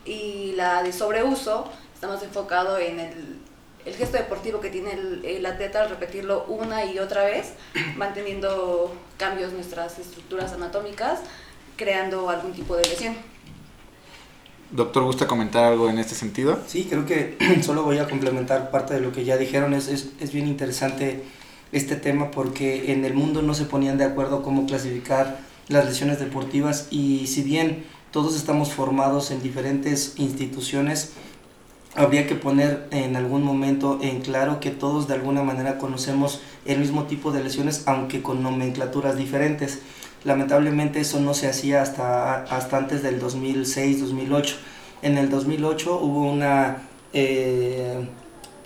Y 0.04 0.52
la 0.56 0.82
de 0.82 0.92
sobreuso 0.92 1.70
está 1.94 2.06
más 2.06 2.22
enfocado 2.22 2.78
en 2.78 3.00
el 3.00 3.94
gesto 3.94 4.18
deportivo 4.18 4.60
que 4.60 4.68
tiene 4.68 4.92
el, 4.92 5.24
el, 5.24 5.46
atleta 5.46 5.82
al 5.82 5.88
repetirlo 5.88 6.44
una 6.48 6.84
y 6.84 6.98
otra 6.98 7.24
vez, 7.24 7.54
van 7.96 8.12
teniendo 8.12 8.94
cambios 9.16 9.52
nuestras 9.52 9.98
estructuras 9.98 10.52
anatómicas, 10.52 11.20
creando 11.76 12.28
algún 12.28 12.52
tipo 12.52 12.76
de 12.76 12.82
lesión. 12.82 13.29
Doctor, 14.72 15.02
¿gusta 15.02 15.26
comentar 15.26 15.64
algo 15.64 15.90
en 15.90 15.98
este 15.98 16.14
sentido? 16.14 16.58
Sí, 16.66 16.86
creo 16.88 17.04
que 17.04 17.36
solo 17.62 17.82
voy 17.82 17.98
a 17.98 18.08
complementar 18.08 18.70
parte 18.70 18.94
de 18.94 19.00
lo 19.00 19.12
que 19.12 19.24
ya 19.24 19.36
dijeron. 19.36 19.74
Es, 19.74 19.88
es, 19.88 20.10
es 20.20 20.32
bien 20.32 20.46
interesante 20.46 21.24
este 21.72 21.96
tema 21.96 22.30
porque 22.30 22.92
en 22.92 23.04
el 23.04 23.14
mundo 23.14 23.42
no 23.42 23.54
se 23.54 23.64
ponían 23.64 23.98
de 23.98 24.04
acuerdo 24.04 24.42
cómo 24.42 24.66
clasificar 24.66 25.38
las 25.68 25.86
lesiones 25.86 26.18
deportivas 26.18 26.88
y 26.90 27.26
si 27.26 27.42
bien 27.42 27.84
todos 28.10 28.36
estamos 28.36 28.72
formados 28.72 29.30
en 29.30 29.42
diferentes 29.42 30.14
instituciones, 30.16 31.12
habría 31.94 32.26
que 32.26 32.34
poner 32.34 32.88
en 32.90 33.16
algún 33.16 33.42
momento 33.42 33.98
en 34.02 34.20
claro 34.20 34.60
que 34.60 34.70
todos 34.70 35.08
de 35.08 35.14
alguna 35.14 35.42
manera 35.42 35.78
conocemos 35.78 36.40
el 36.64 36.78
mismo 36.78 37.04
tipo 37.04 37.32
de 37.32 37.42
lesiones, 37.42 37.82
aunque 37.86 38.22
con 38.22 38.42
nomenclaturas 38.42 39.16
diferentes. 39.16 39.80
Lamentablemente 40.24 41.00
eso 41.00 41.18
no 41.20 41.34
se 41.34 41.48
hacía 41.48 41.82
hasta, 41.82 42.44
hasta 42.44 42.76
antes 42.76 43.02
del 43.02 43.20
2006-2008. 43.20 44.54
En 45.02 45.16
el 45.16 45.30
2008 45.30 45.98
hubo 45.98 46.30
una, 46.30 46.88
eh, 47.14 48.06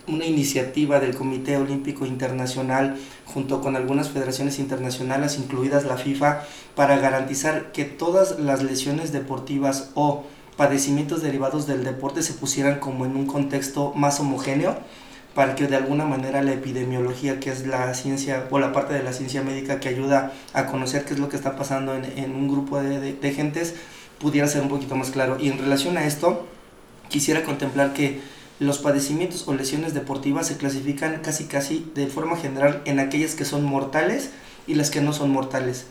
una 0.08 0.25
iniciativa 0.26 0.99
del 0.99 1.14
Comité 1.14 1.56
Olímpico 1.56 2.06
Internacional 2.06 2.96
junto 3.25 3.61
con 3.61 3.76
algunas 3.76 4.11
federaciones 4.11 4.58
internacionales, 4.58 5.38
incluidas 5.38 5.84
la 5.84 5.96
FIFA, 5.96 6.42
para 6.75 6.99
garantizar 6.99 7.70
que 7.70 7.84
todas 7.84 8.40
las 8.40 8.62
lesiones 8.64 9.12
deportivas 9.12 9.90
o 9.94 10.25
padecimientos 10.56 11.23
derivados 11.23 11.66
del 11.66 11.84
deporte 11.84 12.23
se 12.23 12.32
pusieran 12.32 12.80
como 12.80 13.06
en 13.06 13.16
un 13.16 13.26
contexto 13.26 13.92
más 13.94 14.18
homogéneo 14.20 14.76
para 15.34 15.54
que 15.54 15.66
de 15.66 15.76
alguna 15.76 16.04
manera 16.04 16.42
la 16.42 16.52
epidemiología, 16.52 17.40
que 17.40 17.50
es 17.50 17.66
la 17.66 17.92
ciencia 17.94 18.46
o 18.50 18.58
la 18.58 18.72
parte 18.72 18.94
de 18.94 19.02
la 19.02 19.12
ciencia 19.12 19.42
médica 19.42 19.80
que 19.80 19.88
ayuda 19.88 20.32
a 20.52 20.66
conocer 20.66 21.04
qué 21.04 21.14
es 21.14 21.20
lo 21.20 21.28
que 21.28 21.36
está 21.36 21.56
pasando 21.56 21.94
en, 21.94 22.04
en 22.04 22.34
un 22.34 22.48
grupo 22.48 22.80
de, 22.80 23.00
de, 23.00 23.12
de, 23.14 23.32
gentes, 23.32 23.74
pudiera 24.18 24.46
ser 24.46 24.62
un 24.62 24.68
poquito 24.68 24.94
más 24.96 25.10
claro. 25.10 25.36
Y 25.40 25.48
en 25.48 25.58
relación 25.58 25.96
a 25.98 26.06
esto, 26.06 26.46
quisiera 27.08 27.42
contemplar 27.42 27.92
que 27.92 28.20
los 28.60 28.78
padecimientos 28.78 29.48
o 29.48 29.54
lesiones 29.54 29.94
deportivas 29.94 30.46
se 30.46 30.56
clasifican 30.56 31.20
casi 31.22 31.44
casi 31.44 31.90
de 31.94 32.06
forma 32.06 32.36
general 32.36 32.82
en 32.84 33.00
aquellas 33.00 33.34
que 33.34 33.44
son 33.44 33.64
mortales 33.64 34.30
y 34.66 34.74
las 34.74 34.90
que 34.90 35.00
no 35.00 35.12
son 35.12 35.30
mortales. 35.30 35.86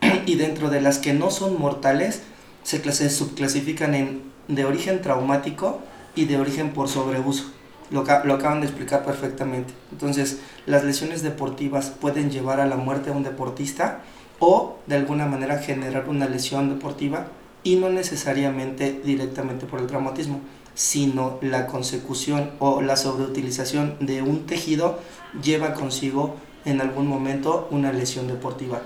y 0.26 0.34
dentro 0.34 0.70
de 0.70 0.80
las 0.80 0.98
que 0.98 1.12
no 1.12 1.30
son 1.30 1.58
mortales, 1.58 2.22
se, 2.64 2.92
se 2.92 3.10
subclasifican 3.10 3.94
en 3.94 4.22
de 4.48 4.64
origen 4.64 5.02
traumático 5.02 5.80
y 6.14 6.24
de 6.24 6.38
origen 6.38 6.70
por 6.70 6.88
sobreuso. 6.88 7.52
Lo, 7.90 8.00
acaban 8.02 8.60
de 8.60 8.66
explicar 8.66 9.04
perfectamente. 9.04 9.72
Entonces, 9.92 10.38
las 10.66 10.84
lesiones 10.84 11.22
deportivas 11.22 11.90
pueden 11.90 12.30
llevar 12.30 12.60
a 12.60 12.66
la 12.66 12.76
muerte 12.76 13.10
a 13.10 13.12
un 13.12 13.22
deportista 13.22 14.00
o 14.38 14.78
de 14.86 14.96
alguna 14.96 15.26
manera 15.26 15.58
generar 15.58 16.08
una 16.08 16.28
lesión 16.28 16.68
deportiva 16.68 17.28
y 17.64 17.76
no 17.76 17.88
necesariamente 17.88 19.00
directamente 19.04 19.66
por 19.66 19.80
el 19.80 19.86
traumatismo. 19.86 20.40
sino 20.74 21.38
la 21.42 21.66
consecución 21.66 22.52
o 22.60 22.82
la 22.82 22.94
sobreutilización 22.94 23.96
de 23.98 24.22
un 24.22 24.46
tejido 24.46 25.00
lleva 25.42 25.74
consigo 25.74 26.36
en 26.64 26.80
algún 26.80 27.08
momento 27.08 27.66
una 27.72 27.92
lesión 27.92 28.28
deportiva. 28.28 28.82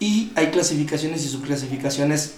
Y 0.00 0.32
hay 0.36 0.46
clasificaciones 0.46 1.22
y 1.22 1.28
subclasificaciones 1.28 2.36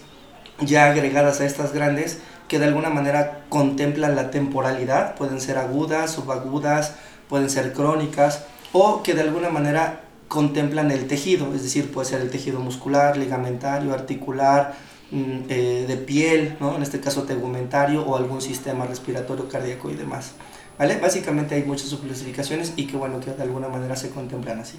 ya 0.61 0.91
agregadas 0.91 1.41
a 1.41 1.47
estas 1.47 1.73
grandes 1.73 2.19
que 2.49 2.59
de 2.59 2.67
alguna 2.67 2.91
manera 2.91 3.45
contemplan 3.49 4.15
la 4.15 4.31
temporalidad, 4.31 5.15
pueden 5.17 5.41
ser 5.41 5.59
agudas, 5.59 6.13
subagudas, 6.13 6.95
pueden 7.29 7.51
ser 7.51 7.73
crónicas, 7.73 8.45
o 8.73 9.03
que 9.03 9.15
de 9.15 9.23
alguna 9.23 9.49
manera 9.49 10.03
contemplan 10.29 10.91
el 10.91 11.07
tejido, 11.07 11.55
es 11.55 11.63
decir, 11.63 11.91
puede 11.91 12.09
ser 12.09 12.21
el 12.21 12.31
tejido 12.31 12.61
muscular, 12.61 13.17
ligamentario, 13.17 13.93
articular, 13.93 14.75
mm, 15.11 15.39
eh, 15.49 15.85
de 15.87 15.97
piel, 15.97 16.57
¿no? 16.61 16.77
en 16.77 16.83
este 16.83 17.01
caso 17.01 17.23
tegumentario, 17.23 18.03
o 18.03 18.17
algún 18.17 18.41
sistema 18.41 18.87
respiratorio, 18.87 19.49
cardíaco 19.49 19.91
y 19.91 19.95
demás. 19.95 20.33
¿Vale? 20.79 20.99
Básicamente 21.01 21.55
hay 21.55 21.63
muchas 21.63 21.89
subclasificaciones 21.89 22.75
y 22.77 22.87
que 22.87 22.97
bueno, 22.97 23.19
que 23.21 23.31
de 23.31 23.43
alguna 23.43 23.69
manera 23.69 23.97
se 23.97 24.11
contemplan 24.11 24.61
así. 24.61 24.79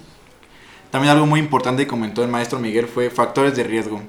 También 0.90 1.12
algo 1.12 1.26
muy 1.26 1.40
importante 1.40 1.82
que 1.82 1.88
comentó 1.88 2.22
el 2.22 2.30
maestro 2.30 2.58
Miguel 2.60 2.86
fue 2.86 3.10
factores 3.10 3.56
de 3.56 3.64
riesgo. 3.64 4.00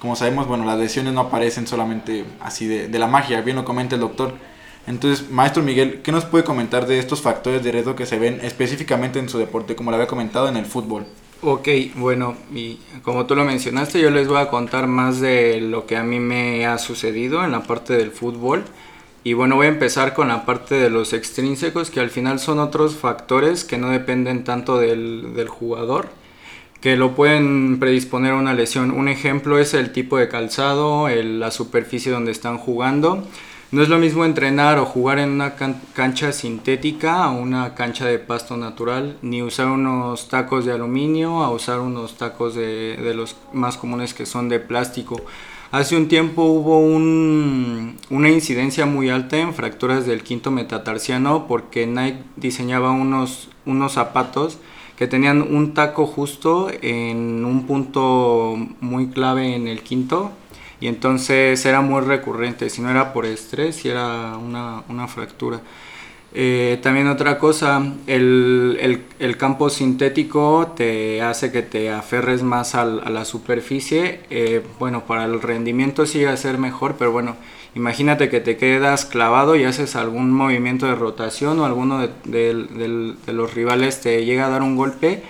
Como 0.00 0.16
sabemos, 0.16 0.46
bueno, 0.46 0.64
las 0.64 0.78
lesiones 0.78 1.12
no 1.12 1.22
aparecen 1.22 1.66
solamente 1.66 2.24
así 2.40 2.66
de, 2.66 2.88
de 2.88 2.98
la 2.98 3.06
magia, 3.08 3.40
bien 3.40 3.56
lo 3.56 3.64
comenta 3.64 3.96
el 3.96 4.00
doctor. 4.00 4.34
Entonces, 4.86 5.30
maestro 5.30 5.62
Miguel, 5.62 6.00
¿qué 6.02 6.12
nos 6.12 6.24
puede 6.24 6.44
comentar 6.44 6.86
de 6.86 6.98
estos 6.98 7.20
factores 7.20 7.62
de 7.62 7.72
riesgo 7.72 7.94
que 7.94 8.06
se 8.06 8.18
ven 8.18 8.40
específicamente 8.42 9.18
en 9.18 9.28
su 9.28 9.38
deporte, 9.38 9.76
como 9.76 9.90
lo 9.90 9.96
había 9.96 10.06
comentado 10.06 10.48
en 10.48 10.56
el 10.56 10.64
fútbol? 10.64 11.04
Ok, 11.40 11.68
bueno, 11.94 12.36
y 12.52 12.80
como 13.02 13.26
tú 13.26 13.36
lo 13.36 13.44
mencionaste, 13.44 14.00
yo 14.00 14.10
les 14.10 14.26
voy 14.26 14.38
a 14.38 14.48
contar 14.48 14.88
más 14.88 15.20
de 15.20 15.60
lo 15.60 15.86
que 15.86 15.96
a 15.96 16.02
mí 16.02 16.18
me 16.18 16.66
ha 16.66 16.78
sucedido 16.78 17.44
en 17.44 17.52
la 17.52 17.62
parte 17.62 17.96
del 17.96 18.10
fútbol. 18.10 18.64
Y 19.22 19.34
bueno, 19.34 19.56
voy 19.56 19.66
a 19.66 19.70
empezar 19.70 20.14
con 20.14 20.28
la 20.28 20.46
parte 20.46 20.74
de 20.76 20.90
los 20.90 21.12
extrínsecos, 21.12 21.90
que 21.90 22.00
al 22.00 22.10
final 22.10 22.40
son 22.40 22.58
otros 22.58 22.96
factores 22.96 23.64
que 23.64 23.78
no 23.78 23.90
dependen 23.90 24.42
tanto 24.42 24.78
del, 24.78 25.34
del 25.34 25.48
jugador, 25.48 26.08
que 26.80 26.96
lo 26.96 27.14
pueden 27.14 27.78
predisponer 27.80 28.32
a 28.32 28.36
una 28.36 28.54
lesión. 28.54 28.90
Un 28.90 29.08
ejemplo 29.08 29.58
es 29.58 29.74
el 29.74 29.92
tipo 29.92 30.16
de 30.16 30.28
calzado, 30.28 31.08
el, 31.08 31.40
la 31.40 31.50
superficie 31.50 32.12
donde 32.12 32.30
están 32.30 32.58
jugando. 32.58 33.24
No 33.70 33.82
es 33.82 33.90
lo 33.90 33.98
mismo 33.98 34.24
entrenar 34.24 34.78
o 34.78 34.86
jugar 34.86 35.18
en 35.18 35.28
una 35.28 35.54
cancha 35.92 36.32
sintética 36.32 37.28
o 37.28 37.38
una 37.38 37.74
cancha 37.74 38.06
de 38.06 38.18
pasto 38.18 38.56
natural, 38.56 39.18
ni 39.20 39.42
usar 39.42 39.66
unos 39.66 40.28
tacos 40.28 40.64
de 40.64 40.72
aluminio 40.72 41.42
a 41.42 41.50
usar 41.50 41.80
unos 41.80 42.16
tacos 42.16 42.54
de, 42.54 43.12
los 43.14 43.36
más 43.52 43.76
comunes 43.76 44.14
que 44.14 44.24
son 44.24 44.48
de 44.48 44.58
plástico. 44.58 45.20
Hace 45.70 45.98
un 45.98 46.08
tiempo 46.08 46.44
hubo 46.44 46.78
un, 46.78 47.98
una 48.08 48.30
incidencia 48.30 48.86
muy 48.86 49.10
alta 49.10 49.36
en 49.36 49.52
fracturas 49.52 50.06
del 50.06 50.22
quinto 50.22 50.50
metatarsiano 50.50 51.46
porque 51.46 51.86
Nike 51.86 52.22
diseñaba 52.36 52.90
unos, 52.92 53.50
unos 53.66 53.92
zapatos 53.92 54.58
que 54.98 55.06
tenían 55.06 55.42
un 55.42 55.74
taco 55.74 56.06
justo 56.06 56.70
en 56.82 57.44
un 57.44 57.66
punto 57.66 58.56
muy 58.80 59.08
clave 59.10 59.54
en 59.54 59.68
el 59.68 59.82
quinto 59.82 60.32
y 60.80 60.88
entonces 60.88 61.64
era 61.64 61.80
muy 61.80 62.00
recurrente, 62.00 62.68
si 62.68 62.82
no 62.82 62.90
era 62.90 63.12
por 63.12 63.24
estrés, 63.24 63.76
si 63.76 63.88
era 63.88 64.36
una, 64.36 64.82
una 64.88 65.06
fractura. 65.06 65.60
Eh, 66.34 66.78
también 66.82 67.08
otra 67.08 67.38
cosa, 67.38 67.82
el, 68.06 69.00
el, 69.18 69.36
campo 69.38 69.70
sintético 69.70 70.74
te 70.76 71.22
hace 71.22 71.50
que 71.50 71.62
te 71.62 71.90
aferres 71.90 72.42
más 72.42 72.74
al, 72.74 73.00
a 73.04 73.10
la 73.10 73.24
superficie. 73.24 74.20
Eh, 74.30 74.62
bueno, 74.78 75.04
para 75.06 75.24
el 75.24 75.40
rendimiento 75.40 76.04
sí 76.04 76.22
va 76.24 76.32
a 76.32 76.36
ser 76.36 76.58
mejor, 76.58 76.96
pero 76.98 77.12
bueno, 77.12 77.36
imagínate 77.74 78.28
que 78.28 78.40
te 78.40 78.58
quedas 78.58 79.06
clavado 79.06 79.56
y 79.56 79.64
haces 79.64 79.96
algún 79.96 80.30
movimiento 80.30 80.86
de 80.86 80.96
rotación 80.96 81.58
o 81.60 81.64
alguno 81.64 82.00
de, 82.00 82.10
de, 82.24 83.14
de 83.26 83.32
los 83.32 83.54
rivales 83.54 84.00
te 84.02 84.24
llega 84.24 84.46
a 84.46 84.50
dar 84.50 84.62
un 84.62 84.76
golpe 84.76 85.22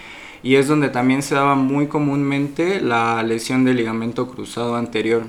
y 0.43 0.57
es 0.57 0.69
donde 0.69 0.89
también 0.89 1.23
se 1.23 1.35
daba 1.35 1.55
muy 1.55 1.87
comúnmente 1.87 2.81
la 2.81 3.23
lesión 3.23 3.65
del 3.65 3.77
ligamento 3.77 4.29
cruzado 4.29 4.77
anterior. 4.77 5.23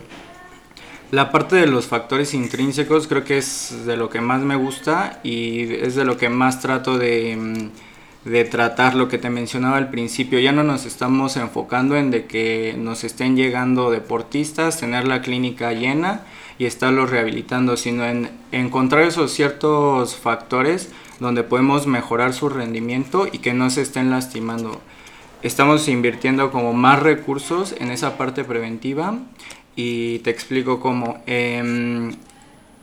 La 1.12 1.32
parte 1.32 1.56
de 1.56 1.66
los 1.66 1.88
factores 1.88 2.36
intrínsecos 2.36 3.08
creo 3.08 3.24
que 3.24 3.40
es 3.40 3.88
de 3.88 3.98
lo 3.98 4.12
que 4.12 4.22
más 4.22 4.42
me 4.44 4.56
gusta 4.56 5.20
y 5.24 5.74
es 5.74 5.96
de 5.96 6.06
lo 6.06 6.18
que 6.18 6.30
más 6.30 6.62
trato 6.62 7.00
de, 7.00 7.36
mm, 7.36 8.30
de, 8.30 8.46
tratar, 8.46 8.94
lo 8.94 9.08
que 9.08 9.18
te 9.18 9.32
mencionaba 9.32 9.78
al 9.78 9.90
principio. 9.90 10.38
Ya 10.38 10.52
no 10.52 10.64
nos 10.64 10.86
estamos 10.86 11.36
enfocando 11.36 11.96
en 11.98 12.12
de 12.12 12.26
que 12.26 12.76
nos 12.78 13.04
estén 13.04 13.36
llegando 13.36 13.90
deportistas, 13.90 14.80
tener 14.80 15.08
la 15.08 15.24
clínica 15.24 15.74
llena 15.74 16.22
y 16.60 16.66
estarlos 16.66 17.10
rehabilitando, 17.10 17.76
sino 17.76 18.06
en 18.06 18.30
encontrar 18.52 19.02
esos 19.02 19.32
ciertos 19.32 20.16
factores 20.16 20.92
donde 21.20 21.42
podemos 21.42 21.88
mejorar 21.88 22.34
su 22.34 22.50
rendimiento 22.50 23.28
y 23.32 23.40
que 23.40 23.56
no 23.56 23.72
se 23.72 23.82
estén 23.82 24.12
lastimando. 24.12 24.80
Estamos 25.42 25.88
invirtiendo 25.88 26.52
como 26.52 26.74
más 26.74 27.02
recursos 27.02 27.74
en 27.80 27.90
esa 27.90 28.16
parte 28.16 28.44
preventiva 28.44 29.18
y 29.82 30.20
te 30.20 30.30
explico 30.30 30.82
cómo. 30.82 31.24
Eh, 31.26 32.12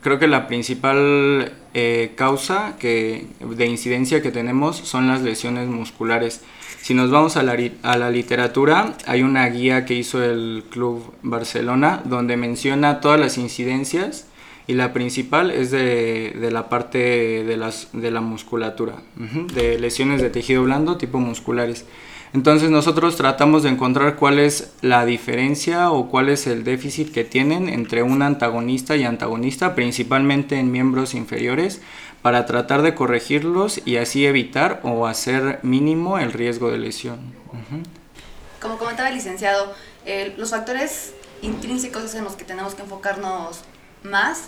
creo 0.01 0.19
que 0.19 0.27
la 0.27 0.47
principal 0.47 1.53
eh, 1.75 2.13
causa 2.17 2.77
que, 2.79 3.27
de 3.39 3.67
incidencia 3.67 4.23
que 4.23 4.31
tenemos 4.31 4.79
son 4.79 5.07
las 5.07 5.21
lesiones 5.21 5.69
musculares. 5.69 6.41
Si 6.81 6.95
nos 6.95 7.11
vamos 7.11 7.37
a 7.37 7.43
la, 7.43 7.55
a 7.83 7.99
la, 7.99 8.11
literatura, 8.11 8.95
hay 9.07 9.23
una 9.23 9.47
guía 9.49 9.85
que 9.85 9.93
hizo 9.93 10.25
el 10.25 10.65
Club 10.71 11.13
Barcelona 11.23 12.01
donde 12.07 12.39
menciona 12.39 13.01
todas 13.01 13.21
las 13.21 13.37
incidencias 13.37 14.27
y 14.67 14.73
la 14.73 14.95
principal 14.95 15.51
es 15.51 15.71
de, 15.71 16.35
de 16.41 16.51
la 16.51 16.71
parte 16.71 17.45
de, 17.45 17.57
las, 17.59 17.91
de 17.93 18.11
la 18.11 18.23
musculatura, 18.23 18.95
de 19.53 19.79
lesiones 19.79 20.23
de 20.23 20.31
tejido 20.31 20.63
blando 20.63 20.97
tipo 20.97 21.19
musculares. 21.19 21.85
Entonces 22.33 22.71
nosotros 22.71 23.17
tratamos 23.17 23.63
de 23.63 23.71
encontrar 23.71 24.17
cuál 24.17 24.39
es 24.39 24.73
la 24.81 25.05
diferencia 25.05 25.91
o 25.91 26.09
cuál 26.09 26.29
es 26.29 26.47
el 26.47 26.65
déficit 26.65 27.13
que 27.13 27.25
tienen 27.25 27.69
entre 27.69 28.03
un 28.03 28.23
antagonista 28.23 28.97
y 28.97 29.05
antagonista, 29.05 29.75
principalmente 29.75 30.59
en 30.59 30.71
miembros 30.71 31.15
inferiores, 31.15 31.81
para 32.23 32.45
tratar 32.47 32.83
de 32.83 32.95
corregirlos 32.95 33.81
y 33.85 33.97
así 33.99 34.27
evitar 34.27 34.81
o 34.83 35.07
hacer 35.07 35.61
mínimo 35.63 36.19
el 36.19 36.33
riesgo 36.33 36.71
de 36.71 36.79
lesión. 36.79 37.19
Como 38.61 38.79
comentaba 38.79 39.09
el 39.09 39.15
licenciado, 39.15 39.75
eh, 40.05 40.35
los 40.37 40.51
factores 40.51 41.15
intrínsecos 41.43 42.05
es 42.05 42.15
en 42.15 42.25
los 42.25 42.35
que 42.35 42.45
tenemos 42.45 42.75
que 42.75 42.83
enfocarnos 42.83 43.61
más, 44.03 44.45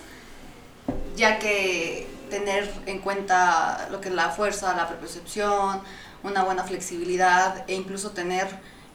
ya 1.17 1.39
que 1.39 2.07
tener 2.31 2.71
en 2.87 2.99
cuenta 2.99 3.89
lo 3.91 4.01
que 4.01 4.09
es 4.09 4.15
la 4.15 4.31
fuerza, 4.31 4.75
la 4.75 4.89
percepción, 4.89 5.81
una 6.29 6.45
buena 6.45 6.65
flexibilidad 6.65 7.65
e 7.67 7.75
incluso 7.75 8.11
tener 8.11 8.47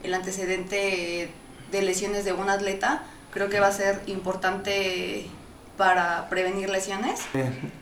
el 0.03 0.13
antecedente 0.13 1.29
de 1.71 1.81
lesiones 1.81 2.25
de 2.25 2.33
un 2.33 2.49
atleta, 2.49 3.03
creo 3.31 3.49
que 3.49 3.59
va 3.59 3.67
a 3.67 3.71
ser 3.71 4.01
importante 4.07 5.27
para 5.77 6.29
prevenir 6.29 6.69
lesiones. 6.69 7.21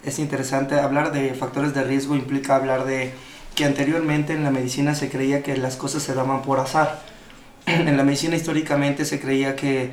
Es 0.04 0.20
interesante 0.20 0.80
hablar 0.80 1.12
de 1.12 1.34
factores 1.34 1.74
de 1.74 1.84
riesgo, 1.84 2.16
implica 2.16 2.56
hablar 2.56 2.86
de 2.86 3.14
que 3.56 3.66
anteriormente 3.66 4.34
en 4.34 4.44
la 4.44 4.52
medicina 4.52 4.96
se 4.96 5.10
creía 5.10 5.44
que 5.44 5.58
las 5.58 5.76
cosas 5.76 6.04
se 6.04 6.14
daban 6.14 6.42
por 6.42 6.60
azar. 6.60 7.02
En 7.66 7.96
la 7.96 8.04
medicina 8.04 8.36
históricamente 8.36 9.06
se 9.06 9.20
creía 9.20 9.56
que 9.56 9.92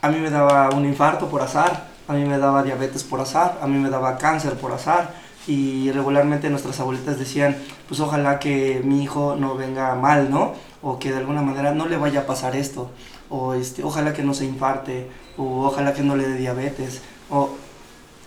a 0.00 0.08
mí 0.08 0.18
me 0.18 0.30
daba 0.30 0.70
un 0.70 0.84
infarto 0.86 1.28
por 1.28 1.42
azar, 1.42 1.88
a 2.08 2.14
mí 2.14 2.24
me 2.24 2.38
daba 2.38 2.62
diabetes 2.62 3.04
por 3.04 3.20
azar, 3.20 3.58
a 3.60 3.66
mí 3.66 3.78
me 3.78 3.90
daba 3.90 4.18
cáncer 4.18 4.54
por 4.54 4.72
azar, 4.72 5.14
y 5.46 5.90
regularmente 5.90 6.50
nuestras 6.50 6.78
abuelitas 6.80 7.18
decían, 7.18 7.56
pues 7.88 8.00
ojalá 8.00 8.38
que 8.38 8.80
mi 8.84 9.02
hijo 9.02 9.36
no 9.38 9.56
venga 9.56 9.94
mal, 9.94 10.30
¿no? 10.30 10.54
O 10.82 10.98
que 10.98 11.10
de 11.10 11.18
alguna 11.18 11.42
manera 11.42 11.72
no 11.72 11.86
le 11.86 11.96
vaya 11.96 12.20
a 12.20 12.26
pasar 12.26 12.56
esto, 12.56 12.90
o 13.28 13.54
este, 13.54 13.82
ojalá 13.82 14.12
que 14.12 14.22
no 14.22 14.34
se 14.34 14.44
infarte, 14.44 15.08
o 15.36 15.64
ojalá 15.66 15.94
que 15.94 16.02
no 16.02 16.16
le 16.16 16.28
dé 16.28 16.36
diabetes, 16.36 17.02
o 17.30 17.50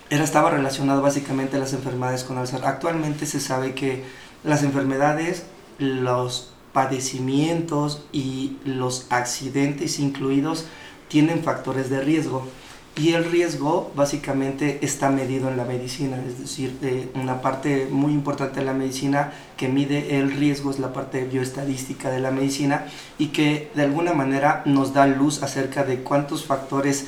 era, 0.09 0.23
estaba 0.23 0.51
relacionado 0.51 1.01
básicamente 1.01 1.57
las 1.57 1.73
enfermedades 1.73 2.23
con 2.23 2.37
Alzheimer. 2.37 2.67
Actualmente 2.67 3.25
se 3.25 3.39
sabe 3.39 3.73
que 3.73 4.03
las 4.43 4.63
enfermedades, 4.63 5.45
los 5.79 6.53
padecimientos 6.73 8.03
y 8.11 8.57
los 8.65 9.07
accidentes 9.09 9.99
incluidos 9.99 10.65
tienen 11.07 11.43
factores 11.43 11.89
de 11.89 12.01
riesgo 12.01 12.45
y 12.97 13.13
el 13.13 13.25
riesgo 13.25 13.91
básicamente 13.95 14.79
está 14.81 15.09
medido 15.09 15.49
en 15.49 15.57
la 15.57 15.65
medicina, 15.65 16.17
es 16.25 16.39
decir, 16.39 16.77
eh, 16.81 17.09
una 17.15 17.41
parte 17.41 17.87
muy 17.91 18.13
importante 18.13 18.61
de 18.61 18.65
la 18.65 18.73
medicina 18.73 19.33
que 19.57 19.67
mide 19.67 20.17
el 20.17 20.31
riesgo 20.31 20.71
es 20.71 20.79
la 20.79 20.93
parte 20.93 21.25
bioestadística 21.25 22.09
de 22.09 22.21
la 22.21 22.31
medicina 22.31 22.85
y 23.17 23.27
que 23.27 23.69
de 23.75 23.83
alguna 23.83 24.13
manera 24.13 24.61
nos 24.65 24.93
da 24.93 25.07
luz 25.07 25.43
acerca 25.43 25.83
de 25.83 26.03
cuántos 26.03 26.45
factores 26.45 27.07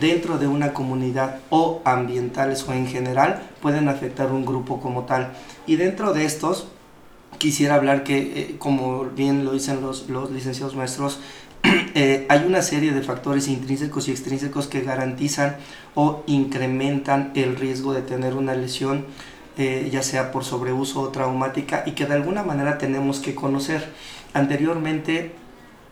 dentro 0.00 0.38
de 0.38 0.46
una 0.46 0.72
comunidad 0.72 1.40
o 1.50 1.82
ambientales 1.84 2.66
o 2.66 2.72
en 2.72 2.86
general 2.86 3.42
pueden 3.60 3.88
afectar 3.88 4.32
un 4.32 4.46
grupo 4.46 4.80
como 4.80 5.04
tal. 5.04 5.32
Y 5.66 5.76
dentro 5.76 6.14
de 6.14 6.24
estos 6.24 6.68
quisiera 7.38 7.74
hablar 7.74 8.04
que, 8.04 8.18
eh, 8.18 8.56
como 8.58 9.04
bien 9.04 9.44
lo 9.44 9.52
dicen 9.52 9.82
los, 9.82 10.08
los 10.08 10.30
licenciados 10.30 10.74
maestros, 10.74 11.18
eh, 11.94 12.26
hay 12.28 12.44
una 12.46 12.62
serie 12.62 12.92
de 12.92 13.02
factores 13.02 13.48
intrínsecos 13.48 14.08
y 14.08 14.10
extrínsecos 14.12 14.66
que 14.66 14.82
garantizan 14.82 15.56
o 15.94 16.22
incrementan 16.26 17.32
el 17.34 17.56
riesgo 17.56 17.92
de 17.92 18.02
tener 18.02 18.34
una 18.34 18.54
lesión, 18.54 19.06
eh, 19.58 19.88
ya 19.90 20.02
sea 20.02 20.32
por 20.32 20.44
sobreuso 20.44 21.00
o 21.00 21.08
traumática, 21.08 21.82
y 21.86 21.92
que 21.92 22.06
de 22.06 22.14
alguna 22.14 22.42
manera 22.42 22.78
tenemos 22.78 23.20
que 23.20 23.34
conocer. 23.34 23.92
Anteriormente, 24.34 25.32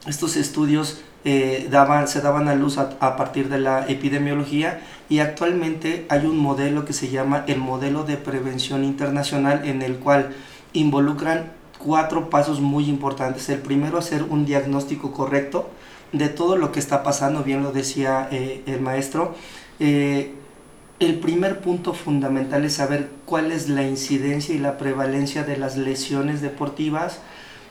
estos 0.07 0.37
estudios 0.37 1.00
eh, 1.25 1.69
daban, 1.71 2.07
se 2.07 2.21
daban 2.21 2.49
a 2.49 2.54
luz 2.54 2.76
a, 2.76 2.97
a, 3.00 3.16
partir 3.16 3.49
de 3.49 3.59
la 3.59 3.87
epidemiología 3.88 4.83
y 5.09 5.21
actualmente 5.21 6.04
hay 6.11 6.26
un 6.26 6.37
modelo 6.37 6.85
que 6.85 6.93
se 6.93 7.09
llama 7.09 7.45
el 7.47 7.57
modelo 7.57 8.04
de 8.04 8.19
prevención 8.19 8.85
internacional 8.85 9.62
en 9.64 9.81
el 9.81 9.97
cual 9.97 10.35
involucran 10.75 11.52
cuatro 11.85 12.31
pasos 12.31 12.61
muy 12.61 12.88
importantes. 12.88 13.49
El 13.49 13.61
primero, 13.61 13.99
hacer 13.99 14.23
un 14.23 14.47
diagnóstico 14.47 15.12
correcto 15.12 15.69
de 16.12 16.29
todo 16.29 16.57
lo 16.57 16.73
que 16.73 16.81
está 16.81 17.03
pasando, 17.03 17.43
bien 17.43 17.62
lo 17.62 17.73
decía 17.73 18.29
eh, 18.31 18.62
el 18.67 18.81
maestro. 18.81 19.35
Eh, 19.81 20.33
el 21.00 21.19
primer 21.19 21.61
punto 21.61 21.93
fundamental 21.93 22.64
es 22.64 22.75
saber 22.75 23.11
cuál 23.26 23.53
es 23.53 23.69
la 23.69 23.83
incidencia 23.83 24.55
y 24.55 24.59
la 24.59 24.79
prevalencia 24.79 25.43
de 25.43 25.57
las 25.57 25.76
lesiones 25.76 26.41
deportivas, 26.41 27.19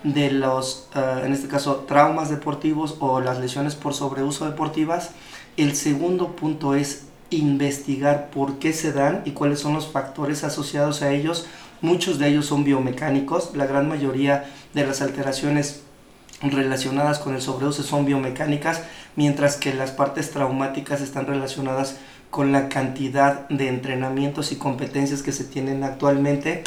de 0.04 0.30
los, 0.30 0.90
uh, 0.96 1.26
en 1.26 1.32
este 1.32 1.48
caso, 1.48 1.86
traumas 1.88 2.30
deportivos 2.30 2.98
o 3.00 3.22
las 3.22 3.40
lesiones 3.40 3.76
por 3.76 3.94
sobreuso 3.94 4.46
deportivas. 4.46 5.12
El 5.56 5.76
segundo 5.76 6.36
punto 6.36 6.76
es 6.76 7.06
investigar 7.30 8.30
por 8.30 8.60
qué 8.60 8.74
se 8.74 8.92
dan 8.92 9.22
y 9.24 9.32
cuáles 9.32 9.62
son 9.62 9.74
los 9.74 9.88
factores 9.88 10.44
asociados 10.44 11.02
a 11.02 11.12
ellos 11.12 11.48
Muchos 11.84 12.18
de 12.18 12.30
ellos 12.30 12.46
son 12.46 12.64
biomecánicos, 12.64 13.58
la 13.58 13.66
gran 13.66 13.90
mayoría 13.90 14.46
de 14.74 14.88
las 14.88 15.02
alteraciones 15.02 15.82
relacionadas 16.42 17.20
con 17.20 17.36
el 17.36 17.42
sobreuso 17.42 17.84
son 17.84 18.06
biomecánicas, 18.06 18.84
mientras 19.18 19.58
que 19.58 19.74
las 19.74 19.92
partes 19.92 20.32
traumáticas 20.32 21.02
están 21.02 21.28
relacionadas 21.28 21.98
con 22.30 22.54
la 22.54 22.70
cantidad 22.70 23.50
de 23.50 23.68
entrenamientos 23.68 24.54
y 24.54 24.56
competencias 24.56 25.24
que 25.24 25.34
se 25.34 25.44
tienen 25.44 25.84
actualmente. 25.84 26.64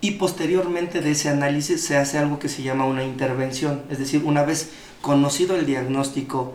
Y 0.00 0.12
posteriormente 0.12 1.00
de 1.00 1.10
ese 1.10 1.30
análisis 1.30 1.84
se 1.84 1.96
hace 1.96 2.18
algo 2.18 2.38
que 2.38 2.48
se 2.48 2.62
llama 2.62 2.84
una 2.84 3.02
intervención, 3.02 3.82
es 3.90 3.98
decir, 3.98 4.22
una 4.24 4.44
vez 4.44 4.70
conocido 5.02 5.56
el 5.56 5.66
diagnóstico 5.66 6.54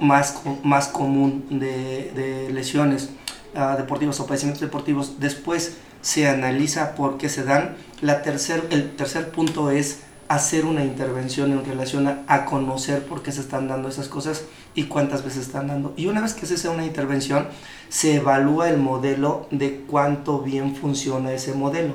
más, 0.00 0.42
más 0.62 0.86
común 0.86 1.44
de, 1.50 2.12
de 2.14 2.52
lesiones 2.52 3.10
uh, 3.56 3.76
deportivas 3.76 4.20
o 4.20 4.26
padecimientos 4.26 4.60
deportivos, 4.60 5.18
después 5.18 5.76
se 6.08 6.26
analiza 6.26 6.94
por 6.94 7.18
qué 7.18 7.28
se 7.28 7.44
dan. 7.44 7.76
La 8.00 8.22
tercer, 8.22 8.66
el 8.70 8.96
tercer 8.96 9.30
punto 9.30 9.70
es 9.70 10.04
hacer 10.28 10.64
una 10.64 10.82
intervención 10.82 11.52
en 11.52 11.66
relación 11.66 12.08
a, 12.26 12.46
conocer 12.46 13.02
por 13.04 13.22
qué 13.22 13.30
se 13.30 13.42
están 13.42 13.68
dando 13.68 13.90
esas 13.90 14.08
cosas 14.08 14.44
y 14.74 14.84
cuántas 14.84 15.22
veces 15.22 15.42
están 15.42 15.66
dando. 15.66 15.92
Y 15.98 16.06
una 16.06 16.22
vez 16.22 16.32
que 16.32 16.46
se 16.46 16.54
hace 16.54 16.70
una 16.70 16.86
intervención, 16.86 17.48
se 17.90 18.14
evalúa 18.14 18.70
el 18.70 18.78
modelo 18.78 19.48
de 19.50 19.82
cuánto 19.86 20.38
bien 20.40 20.74
funciona 20.76 21.30
ese 21.32 21.52
modelo. 21.52 21.92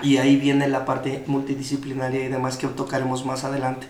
Y 0.00 0.18
ahí 0.18 0.36
viene 0.36 0.68
la 0.68 0.84
parte 0.84 1.24
multidisciplinaria 1.26 2.24
y 2.24 2.28
demás 2.28 2.56
que 2.56 2.68
tocaremos 2.68 3.26
más 3.26 3.42
adelante. 3.42 3.88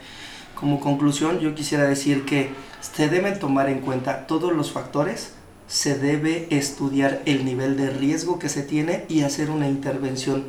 Como 0.54 0.80
conclusión, 0.80 1.40
yo 1.40 1.54
quisiera 1.54 1.84
decir 1.84 2.24
que 2.24 2.48
se 2.80 3.10
deben 3.10 3.38
tomar 3.38 3.68
en 3.68 3.80
cuenta 3.80 4.26
todos 4.26 4.54
los 4.54 4.72
factores 4.72 5.34
se 5.66 5.99
debe 5.99 6.47
estudiar 6.50 7.23
el 7.25 7.44
nivel 7.44 7.76
de 7.76 7.90
riesgo 7.90 8.38
que 8.38 8.49
se 8.49 8.62
tiene 8.62 9.04
y 9.09 9.23
hacer 9.23 9.50
una 9.50 9.68
intervención, 9.68 10.47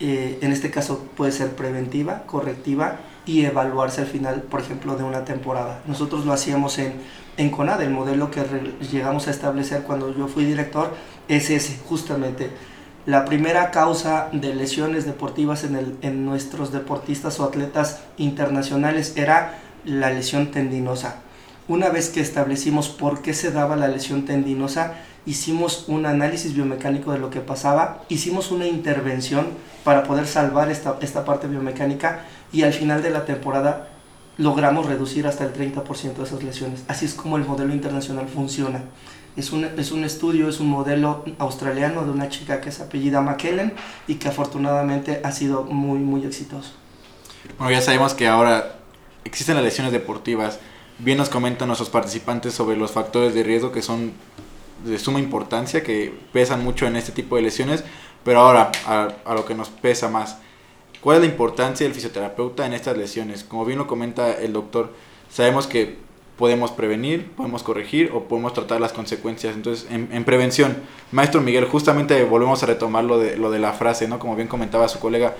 eh, 0.00 0.38
en 0.42 0.52
este 0.52 0.70
caso 0.70 1.06
puede 1.16 1.32
ser 1.32 1.50
preventiva, 1.50 2.24
correctiva 2.26 3.00
y 3.24 3.44
evaluarse 3.44 4.00
al 4.00 4.08
final, 4.08 4.42
por 4.42 4.60
ejemplo, 4.60 4.96
de 4.96 5.04
una 5.04 5.24
temporada. 5.24 5.80
Nosotros 5.86 6.26
lo 6.26 6.32
hacíamos 6.32 6.78
en, 6.78 6.94
en 7.36 7.50
CONAD, 7.50 7.82
el 7.82 7.90
modelo 7.90 8.30
que 8.30 8.42
llegamos 8.90 9.28
a 9.28 9.30
establecer 9.30 9.82
cuando 9.82 10.14
yo 10.16 10.26
fui 10.26 10.44
director 10.44 10.92
es 11.28 11.50
ese, 11.50 11.78
justamente. 11.86 12.50
La 13.06 13.24
primera 13.24 13.70
causa 13.70 14.28
de 14.32 14.54
lesiones 14.54 15.04
deportivas 15.04 15.64
en, 15.64 15.98
en 16.02 16.24
nuestros 16.24 16.72
deportistas 16.72 17.38
o 17.38 17.44
atletas 17.44 18.00
internacionales 18.16 19.14
era 19.16 19.58
la 19.84 20.10
lesión 20.10 20.50
tendinosa 20.50 21.22
una 21.72 21.88
vez 21.88 22.10
que 22.10 22.20
establecimos 22.20 22.90
por 22.90 23.22
qué 23.22 23.32
se 23.32 23.50
daba 23.50 23.76
la 23.76 23.88
lesión 23.88 24.26
tendinosa, 24.26 24.96
hicimos 25.24 25.86
un 25.88 26.04
análisis 26.04 26.52
biomecánico 26.52 27.12
de 27.12 27.18
lo 27.18 27.30
que 27.30 27.40
pasaba, 27.40 28.02
hicimos 28.10 28.50
una 28.50 28.66
intervención 28.66 29.46
para 29.82 30.02
poder 30.02 30.26
salvar 30.26 30.70
esta, 30.70 30.98
esta 31.00 31.24
parte 31.24 31.46
biomecánica 31.46 32.26
y 32.52 32.64
al 32.64 32.74
final 32.74 33.02
de 33.02 33.08
la 33.08 33.24
temporada 33.24 33.88
logramos 34.36 34.84
reducir 34.84 35.26
hasta 35.26 35.44
el 35.44 35.54
30% 35.54 36.14
de 36.14 36.24
esas 36.24 36.42
lesiones. 36.42 36.84
Así 36.88 37.06
es 37.06 37.14
como 37.14 37.38
el 37.38 37.46
modelo 37.46 37.72
internacional 37.72 38.28
funciona. 38.28 38.82
Es 39.34 39.50
un, 39.50 39.64
es 39.64 39.92
un 39.92 40.04
estudio, 40.04 40.50
es 40.50 40.60
un 40.60 40.68
modelo 40.68 41.24
australiano 41.38 42.04
de 42.04 42.10
una 42.10 42.28
chica 42.28 42.60
que 42.60 42.68
es 42.68 42.80
apellida 42.80 43.22
McKellen 43.22 43.72
y 44.06 44.16
que 44.16 44.28
afortunadamente 44.28 45.22
ha 45.24 45.32
sido 45.32 45.62
muy, 45.62 46.00
muy 46.00 46.26
exitoso. 46.26 46.72
Bueno, 47.56 47.72
ya 47.72 47.80
sabemos 47.80 48.12
que 48.12 48.28
ahora 48.28 48.76
existen 49.24 49.54
las 49.54 49.64
lesiones 49.64 49.90
deportivas 49.90 50.58
Bien 50.98 51.18
nos 51.18 51.28
comentan 51.28 51.68
nuestros 51.68 51.90
participantes 51.90 52.54
sobre 52.54 52.76
los 52.76 52.92
factores 52.92 53.34
de 53.34 53.42
riesgo 53.42 53.72
que 53.72 53.82
son 53.82 54.12
de 54.84 54.98
suma 54.98 55.20
importancia, 55.20 55.82
que 55.82 56.12
pesan 56.32 56.62
mucho 56.62 56.86
en 56.86 56.96
este 56.96 57.12
tipo 57.12 57.36
de 57.36 57.42
lesiones, 57.42 57.84
pero 58.24 58.40
ahora 58.40 58.70
a, 58.86 59.08
a, 59.24 59.34
lo 59.34 59.44
que 59.44 59.54
nos 59.54 59.68
pesa 59.68 60.08
más. 60.08 60.38
¿Cuál 61.00 61.16
es 61.16 61.22
la 61.24 61.28
importancia 61.28 61.84
del 61.84 61.94
fisioterapeuta 61.94 62.66
en 62.66 62.72
estas 62.72 62.96
lesiones? 62.96 63.44
Como 63.44 63.64
bien 63.64 63.78
lo 63.78 63.86
comenta 63.86 64.32
el 64.32 64.52
doctor, 64.52 64.92
sabemos 65.28 65.66
que 65.66 65.98
podemos 66.36 66.70
prevenir, 66.72 67.30
podemos 67.36 67.62
corregir 67.62 68.10
o 68.12 68.24
podemos 68.24 68.52
tratar 68.54 68.80
las 68.80 68.92
consecuencias. 68.92 69.54
Entonces, 69.54 69.86
en, 69.90 70.08
en, 70.12 70.24
prevención, 70.24 70.76
maestro 71.10 71.40
Miguel, 71.40 71.66
justamente 71.66 72.22
volvemos 72.24 72.62
a 72.62 72.66
retomar 72.66 73.04
lo 73.04 73.18
de, 73.18 73.36
lo 73.36 73.50
de 73.50 73.58
la 73.58 73.72
frase, 73.72 74.08
¿no? 74.08 74.18
Como 74.18 74.34
bien 74.34 74.48
comentaba 74.48 74.88
su 74.88 74.98
colega, 74.98 75.36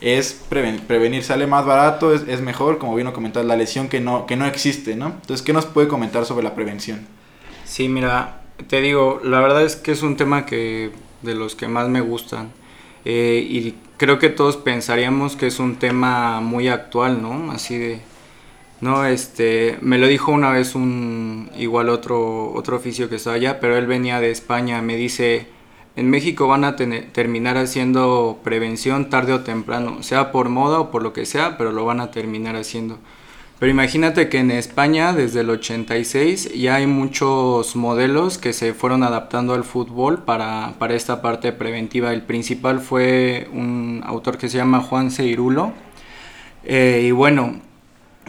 es 0.00 0.32
prevenir, 0.48 0.82
prevenir 0.82 1.24
sale 1.24 1.46
más 1.46 1.64
barato, 1.64 2.12
es, 2.12 2.22
es, 2.28 2.40
mejor, 2.40 2.78
como 2.78 2.94
bien 2.94 3.06
lo 3.06 3.12
comentaba, 3.12 3.44
la 3.44 3.56
lesión 3.56 3.88
que 3.88 4.00
no, 4.00 4.26
que 4.26 4.36
no 4.36 4.46
existe, 4.46 4.96
¿no? 4.96 5.06
Entonces, 5.06 5.42
¿qué 5.42 5.52
nos 5.52 5.66
puede 5.66 5.88
comentar 5.88 6.24
sobre 6.26 6.44
la 6.44 6.54
prevención? 6.54 7.06
Sí, 7.64 7.88
mira, 7.88 8.42
te 8.68 8.80
digo, 8.80 9.20
la 9.24 9.40
verdad 9.40 9.62
es 9.62 9.76
que 9.76 9.92
es 9.92 10.02
un 10.02 10.16
tema 10.16 10.46
que 10.46 10.90
de 11.22 11.34
los 11.34 11.54
que 11.54 11.68
más 11.68 11.88
me 11.88 12.00
gustan. 12.00 12.50
Eh, 13.04 13.46
y 13.48 13.74
creo 13.96 14.18
que 14.18 14.28
todos 14.28 14.56
pensaríamos 14.56 15.36
que 15.36 15.46
es 15.46 15.58
un 15.58 15.76
tema 15.76 16.40
muy 16.40 16.68
actual, 16.68 17.22
¿no? 17.22 17.52
Así 17.52 17.78
de 17.78 18.00
no, 18.80 19.06
este, 19.06 19.78
me 19.80 19.96
lo 19.96 20.06
dijo 20.06 20.32
una 20.32 20.50
vez 20.50 20.74
un 20.74 21.50
igual 21.56 21.88
otro 21.88 22.52
otro 22.52 22.76
oficio 22.76 23.08
que 23.08 23.16
estaba 23.16 23.36
allá, 23.36 23.58
pero 23.58 23.76
él 23.76 23.86
venía 23.86 24.20
de 24.20 24.30
España, 24.30 24.82
me 24.82 24.96
dice, 24.96 25.46
en 25.96 26.10
México 26.10 26.46
van 26.46 26.64
a 26.64 26.76
tener, 26.76 27.10
terminar 27.12 27.56
haciendo 27.56 28.38
prevención 28.44 29.10
tarde 29.10 29.32
o 29.32 29.40
temprano, 29.40 30.02
sea 30.02 30.30
por 30.30 30.50
moda 30.50 30.78
o 30.80 30.90
por 30.90 31.02
lo 31.02 31.12
que 31.12 31.26
sea, 31.26 31.56
pero 31.56 31.72
lo 31.72 31.84
van 31.86 32.00
a 32.00 32.10
terminar 32.10 32.54
haciendo. 32.54 32.98
Pero 33.58 33.72
imagínate 33.72 34.28
que 34.28 34.38
en 34.38 34.50
España 34.50 35.14
desde 35.14 35.40
el 35.40 35.48
86 35.48 36.52
ya 36.54 36.74
hay 36.74 36.86
muchos 36.86 37.74
modelos 37.74 38.36
que 38.36 38.52
se 38.52 38.74
fueron 38.74 39.02
adaptando 39.02 39.54
al 39.54 39.64
fútbol 39.64 40.24
para, 40.24 40.74
para 40.78 40.94
esta 40.94 41.22
parte 41.22 41.52
preventiva. 41.52 42.12
El 42.12 42.20
principal 42.20 42.80
fue 42.80 43.48
un 43.54 44.02
autor 44.04 44.36
que 44.36 44.50
se 44.50 44.58
llama 44.58 44.82
Juan 44.82 45.10
Seirulo. 45.10 45.72
Eh, 46.64 47.04
y 47.06 47.12
bueno, 47.12 47.62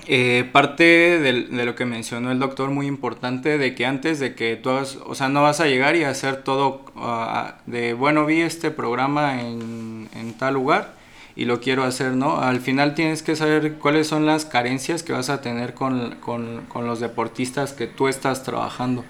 eh, 0.05 0.47
parte 0.51 0.83
de, 1.19 1.65
lo 1.65 1.75
que 1.75 1.85
mencionó 1.85 2.31
el 2.31 2.39
doctor, 2.39 2.69
muy 2.69 2.85
importante, 2.85 3.57
de 3.57 3.73
que 3.75 3.85
antes 3.85 4.19
de 4.19 4.35
que 4.35 4.55
tú 4.55 4.69
hagas, 4.69 4.97
o 5.05 5.15
sea, 5.15 5.27
no 5.27 5.43
vas 5.43 5.59
a 5.59 5.65
llegar 5.65 5.95
y 5.95 6.03
hacer 6.03 6.43
todo 6.43 6.85
uh, 6.95 7.51
de, 7.65 7.93
bueno, 7.93 8.25
vi 8.25 8.41
este 8.41 8.71
programa 8.71 9.41
en, 9.41 10.09
en, 10.13 10.33
tal 10.33 10.53
lugar 10.53 10.93
y 11.35 11.45
lo 11.45 11.59
quiero 11.59 11.83
hacer, 11.83 12.13
¿no? 12.13 12.39
Al 12.39 12.61
final 12.61 12.95
tienes 12.95 13.23
que 13.23 13.35
saber 13.35 13.73
cuáles 13.73 14.07
son 14.07 14.25
las 14.25 14.45
carencias 14.45 15.03
que 15.03 15.13
vas 15.13 15.29
a 15.29 15.41
tener 15.41 15.73
con, 15.73 16.15
con, 16.15 16.61
con 16.67 16.87
los 16.87 16.99
deportistas 16.99 17.73
que 17.73 17.87
tú 17.87 18.07
estás 18.07 18.43
trabajando 18.43 19.03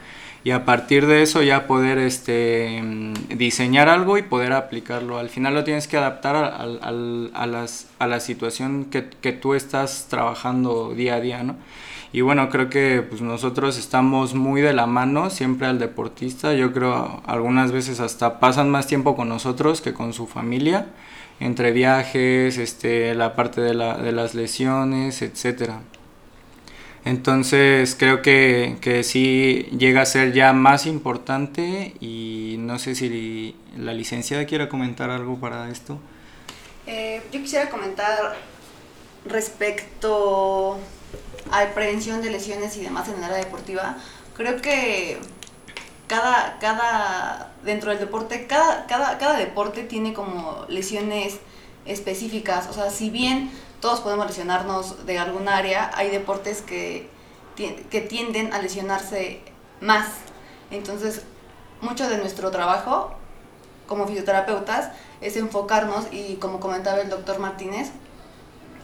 y 0.43 0.51
a 0.51 0.65
partir 0.65 1.07
de 1.07 1.23
eso 1.23 1.41
ya 1.41 1.67
poder 1.67 1.97
este, 1.97 2.81
diseñar 3.35 3.89
algo 3.89 4.17
y 4.17 4.21
poder 4.21 4.53
aplicarlo. 4.53 5.17
Al 5.17 5.29
final 5.29 5.53
lo 5.53 5.63
tienes 5.63 5.87
que 5.87 5.97
adaptar 5.97 6.35
a, 6.35 6.47
a, 6.47 6.67
a, 7.33 7.47
las, 7.47 7.87
a 7.99 8.07
la 8.07 8.19
situación 8.19 8.85
que, 8.85 9.09
que, 9.21 9.33
tú 9.33 9.53
estás 9.55 10.07
trabajando 10.09 10.93
día 10.93 11.15
a 11.15 11.19
día, 11.19 11.43
¿no? 11.43 11.55
Y 12.13 12.21
bueno, 12.21 12.49
creo 12.49 12.69
que 12.69 13.01
pues, 13.07 13.21
nosotros 13.21 13.77
estamos 13.77 14.33
muy 14.33 14.61
de 14.61 14.73
la 14.73 14.85
mano 14.85 15.29
siempre 15.29 15.67
al 15.67 15.79
deportista. 15.79 16.53
Yo 16.53 16.71
creo 16.71 17.21
algunas 17.25 17.71
veces 17.71 17.99
hasta 17.99 18.39
pasan 18.39 18.69
más 18.69 18.87
tiempo 18.87 19.15
con 19.15 19.27
nosotros 19.29 19.81
que 19.81 19.93
con 19.93 20.13
su 20.13 20.27
familia, 20.27 20.87
entre 21.39 21.71
viajes, 21.71 22.57
este, 22.57 23.13
la 23.13 23.35
parte 23.35 23.61
de, 23.61 23.73
la, 23.73 23.97
de 23.97 24.13
las 24.13 24.33
lesiones, 24.33 25.21
etcétera. 25.21 25.81
Entonces 27.07 27.95
creo 27.97 28.21
que, 28.21 28.77
que, 28.81 29.03
sí 29.03 29.69
llega 29.77 30.01
a 30.01 30.05
ser 30.05 30.33
ya 30.33 30.51
más 30.51 30.85
importante 30.85 31.93
y 32.01 32.55
no 32.59 32.79
sé 32.79 32.95
si 32.95 33.55
la 33.77 33.93
licenciada 33.93 34.45
quiere 34.45 34.67
comentar 34.67 35.09
algo 35.09 35.39
para 35.39 35.69
esto. 35.69 35.99
Eh, 36.85 37.21
yo 37.31 37.41
quisiera 37.41 37.69
comentar 37.69 38.35
respecto 39.25 40.79
hay 41.51 41.67
prevención 41.73 42.21
de 42.21 42.29
lesiones 42.29 42.75
y 42.77 42.81
demás 42.81 43.07
en 43.07 43.15
el 43.15 43.23
área 43.23 43.37
deportiva, 43.37 43.97
creo 44.35 44.61
que 44.61 45.17
cada, 46.07 46.57
cada, 46.59 47.53
dentro 47.63 47.91
del 47.91 47.99
deporte, 47.99 48.47
cada, 48.47 48.85
cada, 48.87 49.17
cada 49.17 49.37
deporte 49.37 49.83
tiene 49.83 50.13
como 50.13 50.65
lesiones 50.69 51.37
específicas. 51.85 52.67
O 52.67 52.73
sea, 52.73 52.89
si 52.89 53.09
bien 53.09 53.49
todos 53.81 53.99
podemos 54.01 54.27
lesionarnos 54.27 55.05
de 55.05 55.19
algún 55.19 55.47
área, 55.47 55.91
hay 55.95 56.09
deportes 56.09 56.61
que, 56.61 57.09
que 57.55 58.01
tienden 58.01 58.53
a 58.53 58.59
lesionarse 58.59 59.41
más. 59.81 60.07
Entonces, 60.71 61.21
mucho 61.81 62.09
de 62.09 62.17
nuestro 62.17 62.51
trabajo 62.51 63.13
como 63.87 64.07
fisioterapeutas 64.07 64.91
es 65.21 65.37
enfocarnos 65.37 66.07
y 66.11 66.35
como 66.35 66.59
comentaba 66.59 66.99
el 66.99 67.09
doctor 67.09 67.39
Martínez, 67.39 67.91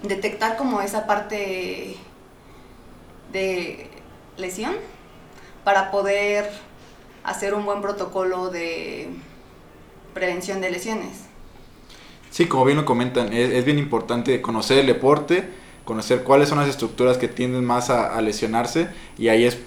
detectar 0.02 0.58
como 0.58 0.82
esa 0.82 1.06
parte 1.06 1.98
de 3.32 3.90
lesión 4.38 4.76
para 5.64 5.92
poder 5.92 6.50
hacer 7.24 7.54
un 7.54 7.66
buen 7.66 7.82
protocolo 7.82 8.50
de 8.50 9.10
prevención 10.14 10.62
de 10.62 10.72
lesiones. 10.72 11.33
Sí, 12.34 12.48
como 12.48 12.66
bien 12.66 12.78
lo 12.78 12.84
comentan, 12.84 13.32
es, 13.32 13.64
bien 13.64 13.78
importante 13.78 14.42
conocer 14.42 14.80
el 14.80 14.88
deporte, 14.88 15.44
conocer 15.86 16.24
cuáles 16.24 16.50
son 16.50 16.58
las 16.58 16.68
estructuras 16.68 17.20
que 17.20 17.28
tienden 17.28 17.64
más 17.64 17.92
a, 17.92 18.20
lesionarse 18.22 18.88
y 19.20 19.28
ahí 19.28 19.44
es 19.46 19.60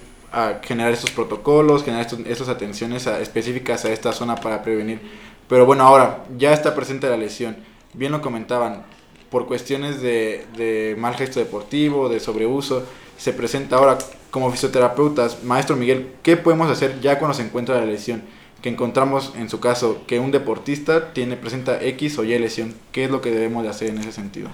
generar 0.63 0.91
estos 0.91 1.11
protocolos, 1.11 1.85
generar 1.85 2.05
estas 2.25 2.49
atenciones 2.49 3.07
específicas 3.07 3.85
a 3.85 3.93
esta 3.93 4.11
zona 4.11 4.35
para 4.35 4.63
prevenir. 4.63 4.99
Pero 5.47 5.65
bueno, 5.65 5.85
ahora 5.85 6.25
ya 6.37 6.51
está 6.51 6.75
presente 6.75 7.09
la 7.09 7.15
lesión. 7.15 7.55
Bien 7.93 8.11
lo 8.11 8.21
comentaban, 8.21 8.83
por 9.29 9.47
cuestiones 9.47 10.01
de, 10.01 10.45
de 10.57 10.97
mal 10.99 11.15
gesto 11.15 11.39
deportivo, 11.39 12.09
de 12.09 12.19
sobreuso, 12.19 12.83
se 13.17 13.31
presenta 13.31 13.77
ahora 13.77 13.97
como 14.29 14.51
fisioterapeutas, 14.51 15.41
maestro 15.41 15.77
Miguel, 15.77 16.15
¿qué 16.21 16.35
podemos 16.35 16.69
hacer 16.69 16.99
ya 16.99 17.17
cuando 17.17 17.33
se 17.33 17.43
encuentra 17.43 17.77
la 17.77 17.85
lesión? 17.85 18.23
Que 18.61 18.69
encontramos 18.69 19.33
en 19.37 19.49
su 19.49 19.59
caso 19.59 20.03
que 20.07 20.19
un 20.19 20.31
deportista 20.31 21.13
tiene 21.13 21.37
presenta 21.37 21.81
X 21.81 22.17
o 22.17 22.23
Y 22.23 22.37
lesión, 22.39 22.73
¿qué 22.91 23.05
es 23.05 23.11
lo 23.11 23.21
que 23.21 23.31
debemos 23.31 23.63
de 23.63 23.69
hacer 23.69 23.89
en 23.89 23.99
ese 23.99 24.11
sentido? 24.11 24.49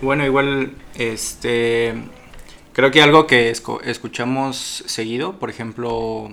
Bueno, 0.00 0.24
igual 0.24 0.72
este 0.96 1.94
creo 2.72 2.92
que 2.92 3.02
algo 3.02 3.26
que 3.26 3.50
escuchamos 3.50 4.84
seguido, 4.86 5.38
por 5.40 5.50
ejemplo, 5.50 6.30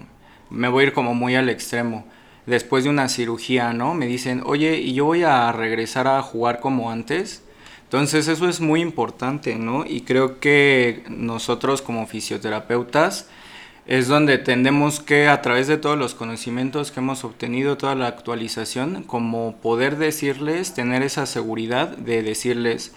me 0.51 0.67
voy 0.67 0.83
a 0.83 0.87
ir 0.87 0.93
como 0.93 1.15
muy 1.15 1.35
al 1.35 1.49
extremo. 1.49 2.05
Después 2.45 2.83
de 2.83 2.91
una 2.91 3.09
cirugía, 3.09 3.73
¿no? 3.73 3.95
Me 3.95 4.05
dicen, 4.05 4.43
"Oye, 4.45 4.77
¿y 4.77 4.93
yo 4.93 5.05
voy 5.05 5.23
a 5.23 5.51
regresar 5.51 6.07
a 6.07 6.21
jugar 6.21 6.59
como 6.59 6.91
antes?" 6.91 7.41
Entonces 7.85 8.27
eso 8.27 8.47
es 8.47 8.61
muy 8.61 8.81
importante, 8.81 9.55
¿no? 9.55 9.83
Y 9.85 10.01
creo 10.01 10.39
que 10.39 11.03
nosotros 11.09 11.81
como 11.81 12.05
fisioterapeutas 12.05 13.29
es 13.87 14.07
donde 14.07 14.37
tendemos 14.37 14.99
que 14.99 15.27
a 15.27 15.41
través 15.41 15.67
de 15.67 15.77
todos 15.77 15.97
los 15.97 16.15
conocimientos 16.15 16.91
que 16.91 17.01
hemos 17.01 17.23
obtenido, 17.23 17.77
toda 17.77 17.95
la 17.95 18.07
actualización, 18.07 19.03
como 19.03 19.57
poder 19.57 19.97
decirles, 19.97 20.73
tener 20.73 21.03
esa 21.03 21.25
seguridad 21.27 21.95
de 21.95 22.23
decirles, 22.23 22.95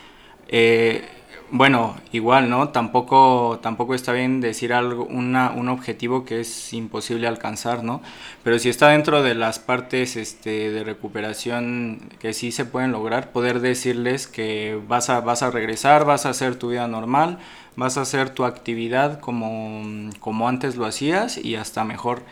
eh, 0.49 1.07
bueno, 1.51 1.97
igual, 2.13 2.51
¿no? 2.51 2.71
Tampoco, 2.71 3.59
tampoco 3.63 3.95
está 3.95 4.13
bien 4.13 4.41
decir 4.41 4.73
algo, 4.73 5.05
una, 5.05 5.51
un 5.51 5.69
objetivo 5.69 6.25
que 6.25 6.41
es 6.41 6.73
imposible 6.75 7.27
alcanzar, 7.27 7.85
¿no? 7.85 8.03
Pero 8.43 8.59
si 8.59 8.69
está 8.69 8.89
dentro 8.89 9.23
de 9.23 9.35
las 9.35 9.59
partes 9.59 10.17
este, 10.17 10.71
de 10.71 10.85
recuperación 10.85 12.11
que 12.19 12.35
sí 12.35 12.53
se 12.53 12.65
pueden 12.67 12.93
lograr, 12.93 13.33
poder 13.33 13.61
decirles 13.61 14.27
que 14.27 14.81
vas 14.89 15.09
a, 15.11 15.21
vas 15.21 15.43
a 15.43 15.51
regresar, 15.51 16.05
vas 16.05 16.27
a 16.27 16.31
hacer 16.31 16.57
tu 16.57 16.71
vida 16.71 16.87
normal, 16.87 17.39
vas 17.79 17.97
a 17.97 18.01
hacer 18.01 18.31
tu 18.31 18.45
actividad 18.45 19.21
como, 19.21 20.11
como 20.19 20.49
antes 20.49 20.75
lo 20.75 20.85
hacías 20.85 21.39
y 21.39 21.55
hasta 21.55 21.85
mejor. 21.85 22.23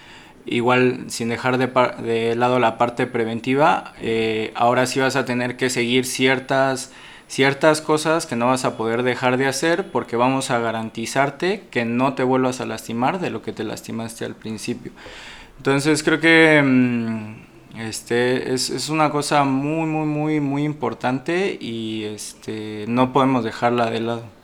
Igual, 0.44 1.04
sin 1.09 1.28
dejar 1.28 1.56
de, 1.56 1.68
de 2.02 2.35
lado 2.35 2.59
la 2.59 2.78
parte 2.78 3.06
preventiva, 3.06 3.94
eh, 4.00 4.52
ahora 4.56 4.87
sí 4.87 4.98
vas 5.00 5.14
a 5.16 5.24
tener 5.24 5.56
que 5.56 5.70
seguir 5.70 6.04
ciertas 6.04 6.92
ciertas 7.28 7.80
cosas 7.80 8.24
que 8.24 8.37
no 8.37 8.46
vas 8.46 8.64
a 8.64 8.76
poder 8.76 9.02
dejar 9.02 9.37
de 9.37 9.46
hacer 9.46 9.90
porque 9.90 10.14
vamos 10.14 10.52
a 10.52 10.61
garantizarte 10.61 11.64
que 11.72 11.85
no 11.85 12.14
te 12.14 12.22
vuelvas 12.22 12.61
a 12.61 12.66
lastimar 12.66 13.18
de 13.18 13.30
lo 13.30 13.42
que 13.42 13.52
te 13.52 13.64
lastimaste 13.64 14.24
al 14.24 14.37
principio. 14.37 14.92
Entonces 15.56 16.04
creo 16.04 16.20
que 16.20 16.62
mm, 16.64 17.80
este, 17.80 18.52
es, 18.52 18.70
es, 18.70 18.88
una 18.90 19.11
cosa 19.11 19.42
muy, 19.42 19.87
muy, 19.87 20.06
muy, 20.06 20.40
muy 20.40 20.64
importante 20.64 21.59
y 21.61 22.04
este, 22.04 22.85
no 22.87 23.12
podemos 23.12 23.42
dejarla 23.42 23.90
de 23.90 24.00
lado. 24.00 24.37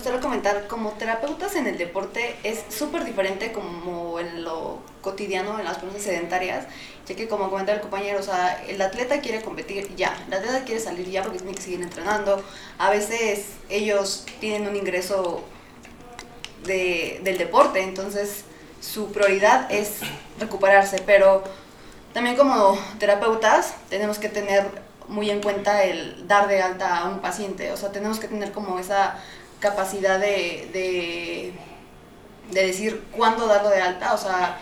Gustaría 0.00 0.20
comentar, 0.22 0.66
como 0.66 0.92
terapeutas 0.92 1.56
en 1.56 1.66
el 1.66 1.76
deporte 1.76 2.34
es 2.42 2.64
súper 2.70 3.04
diferente 3.04 3.52
como 3.52 4.18
en 4.18 4.44
lo 4.44 4.78
cotidiano, 5.02 5.58
en 5.58 5.66
las 5.66 5.76
personas 5.76 6.02
sedentarias, 6.02 6.64
ya 7.06 7.14
que 7.14 7.28
como 7.28 7.50
comentaba 7.50 7.76
el 7.76 7.82
compañero, 7.82 8.18
o 8.18 8.22
sea, 8.22 8.64
el 8.66 8.80
atleta 8.80 9.20
quiere 9.20 9.42
competir 9.42 9.94
ya, 9.96 10.16
el 10.26 10.32
atleta 10.32 10.64
quiere 10.64 10.80
salir 10.80 11.06
ya 11.10 11.22
porque 11.22 11.40
tiene 11.40 11.54
que 11.54 11.60
seguir 11.60 11.82
entrenando, 11.82 12.42
a 12.78 12.88
veces 12.88 13.48
ellos 13.68 14.24
tienen 14.40 14.66
un 14.66 14.74
ingreso 14.74 15.44
de, 16.64 17.20
del 17.22 17.36
deporte, 17.36 17.82
entonces 17.82 18.44
su 18.80 19.12
prioridad 19.12 19.70
es 19.70 19.98
recuperarse, 20.38 21.02
pero 21.04 21.44
también 22.14 22.36
como 22.36 22.78
terapeutas 22.98 23.74
tenemos 23.90 24.18
que 24.18 24.30
tener 24.30 24.64
muy 25.08 25.28
en 25.28 25.42
cuenta 25.42 25.84
el 25.84 26.26
dar 26.26 26.48
de 26.48 26.62
alta 26.62 27.00
a 27.00 27.08
un 27.10 27.18
paciente, 27.18 27.70
o 27.70 27.76
sea, 27.76 27.92
tenemos 27.92 28.18
que 28.18 28.28
tener 28.28 28.52
como 28.52 28.78
esa 28.78 29.18
capacidad 29.60 30.18
de, 30.18 30.68
de, 30.72 31.52
de 32.50 32.66
decir 32.66 33.04
cuándo 33.12 33.46
darlo 33.46 33.70
de 33.70 33.80
alta, 33.80 34.14
o 34.14 34.18
sea, 34.18 34.58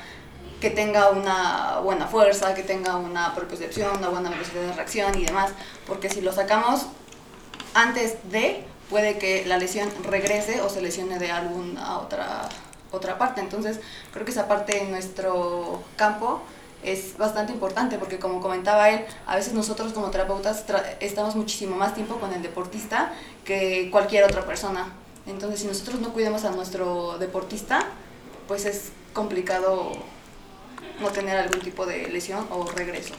que 0.61 0.71
tenga 0.71 1.11
una 1.11 1.79
buena 1.83 2.07
fuerza, 2.07 2.55
que 2.55 2.63
tenga 2.63 2.97
una 2.97 3.35
propiocepción, 3.35 3.97
una 3.97 4.09
buena 4.09 4.31
velocidad 4.31 4.63
de 4.63 4.73
reacción 4.73 5.17
y 5.19 5.25
demás, 5.25 5.53
porque 5.87 6.11
si 6.11 6.21
lo 6.21 6.33
sacamos 6.33 6.87
antes 7.75 8.17
de, 8.31 8.65
puede 8.91 9.19
que 9.19 9.45
la 9.47 9.57
lesión 9.57 9.89
regrese 10.03 10.61
o 10.61 10.69
se 10.69 10.81
lesione 10.81 11.19
de 11.19 11.31
alguna 11.31 11.99
otra, 11.99 12.49
otra 12.91 13.19
parte. 13.19 13.41
Entonces, 13.41 13.81
creo 14.13 14.25
que 14.25 14.33
esa 14.33 14.49
parte 14.49 14.83
en 14.83 14.91
nuestro 14.91 15.83
campo 15.97 16.43
es 16.83 17.17
bastante 17.19 17.53
importante 17.53 17.99
porque 17.99 18.19
como 18.19 18.41
comentaba 18.41 18.91
él, 18.91 19.05
a 19.27 19.37
veces 19.37 19.53
nosotros 19.53 19.93
como 19.93 20.11
terapeutas 20.11 20.65
estamos 21.01 21.37
muchísimo 21.37 21.77
más 21.77 21.95
tiempo 21.95 22.17
con 22.17 22.33
el 22.33 22.43
deportista 22.43 23.13
que 23.45 23.89
cualquier 23.91 24.25
otra 24.25 24.47
persona. 24.47 24.87
Entonces, 25.27 25.61
si 25.61 25.67
nosotros 25.67 26.01
no 26.01 26.13
cuidamos 26.13 26.45
a 26.45 26.51
nuestro 26.51 27.19
deportista, 27.19 27.87
pues 28.47 28.65
es 28.65 28.93
complicado 29.13 29.93
no 31.01 31.09
tener 31.09 31.37
algún 31.37 31.61
tipo 31.61 31.85
de 31.85 32.09
lesión 32.09 32.47
o 32.51 32.65
regreso. 32.71 33.15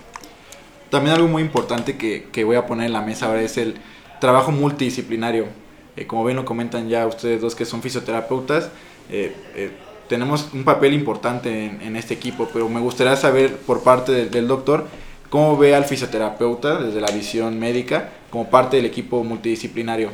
También 0.90 1.16
algo 1.16 1.28
muy 1.28 1.44
importante 1.44 1.98
que, 1.98 2.30
que 2.32 2.44
voy 2.44 2.56
a 2.56 2.66
poner 2.66 2.88
en 2.88 2.94
la 2.94 3.02
mesa 3.02 3.28
ahora 3.28 3.42
es 3.42 3.58
el 3.58 3.80
trabajo 4.20 4.52
multidisciplinario. 4.52 5.48
Eh, 5.96 6.08
como 6.08 6.24
bien 6.24 6.38
lo 6.38 6.46
comentan 6.46 6.90
ya 6.90 7.06
ustedes 7.06 7.42
dos 7.42 7.56
que 7.56 7.66
son 7.66 7.82
fisioterapeutas, 7.82 8.70
eh, 9.10 9.36
eh, 9.56 9.72
tenemos 10.10 10.50
un 10.54 10.64
papel 10.64 10.94
importante 10.94 11.66
en, 11.66 11.96
este 11.96 12.16
equipo, 12.16 12.50
pero 12.52 12.68
me 12.68 12.80
gustaría 12.82 13.16
saber 13.16 13.58
por 13.58 13.84
parte 13.84 14.26
del, 14.26 14.48
doctor 14.48 14.88
cómo 15.30 15.56
ve 15.56 15.76
al 15.76 15.86
fisioterapeuta 15.86 16.82
desde 16.82 17.00
la 17.00 17.12
visión 17.12 17.58
médica 17.60 18.10
como 18.32 18.50
parte 18.50 18.78
del 18.78 18.88
equipo 18.88 19.24
multidisciplinario. 19.24 20.10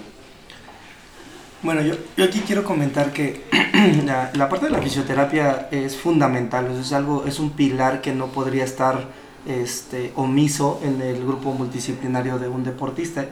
Bueno, 1.64 1.82
yo, 1.82 1.96
aquí 2.24 2.42
quiero 2.46 2.66
comentar 2.66 3.14
que 3.14 3.42
la, 4.06 4.50
parte 4.50 4.66
de 4.66 4.72
la 4.72 4.82
fisioterapia 4.82 5.70
es 5.72 5.96
fundamental, 5.96 6.68
es, 6.80 6.92
algo, 6.92 7.26
es 7.26 7.40
un 7.40 7.52
pilar 7.52 8.02
que 8.02 8.14
no 8.14 8.28
podría 8.28 8.66
estar 8.66 9.08
este, 9.48 10.12
omiso 10.16 10.82
en 10.84 11.02
el 11.02 11.26
grupo 11.26 11.54
multidisciplinario 11.54 12.38
de 12.38 12.50
un 12.50 12.66
deportista. 12.66 13.26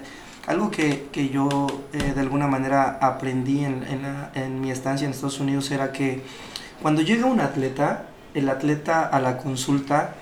Algo 0.47 0.71
que, 0.71 1.07
que 1.11 1.29
yo 1.29 1.67
eh, 1.93 2.13
de 2.15 2.21
alguna 2.21 2.47
manera 2.47 2.99
aprendí 3.01 3.63
en, 3.63 3.85
en 4.33 4.61
mi 4.61 4.71
estancia 4.71 5.05
en 5.05 5.11
Estados 5.11 5.39
Unidos 5.39 5.69
era 5.71 5.91
que 5.91 6.21
cuando 6.83 7.01
llega 7.01 7.25
un 7.25 7.39
atleta, 7.39 8.09
el 8.35 8.47
atleta 8.49 9.07
a 9.07 9.19
la 9.19 9.37
consulta, 9.37 10.13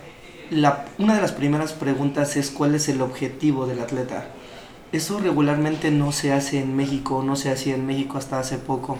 la, 0.49 0.85
una 0.97 1.15
de 1.15 1.21
las 1.21 1.33
primeras 1.33 1.73
preguntas 1.73 2.37
es 2.37 2.51
cuál 2.51 2.75
es 2.75 2.87
el 2.87 3.01
objetivo 3.01 3.65
del 3.67 3.81
atleta 3.81 4.27
eso 4.91 5.19
regularmente 5.19 5.89
no 5.89 6.11
se 6.11 6.33
hace 6.33 6.59
en 6.59 6.75
México, 6.75 7.23
no 7.25 7.35
se 7.35 7.49
hacía 7.49 7.75
en 7.75 7.85
México 7.85 8.17
hasta 8.17 8.39
hace 8.39 8.57
poco. 8.57 8.97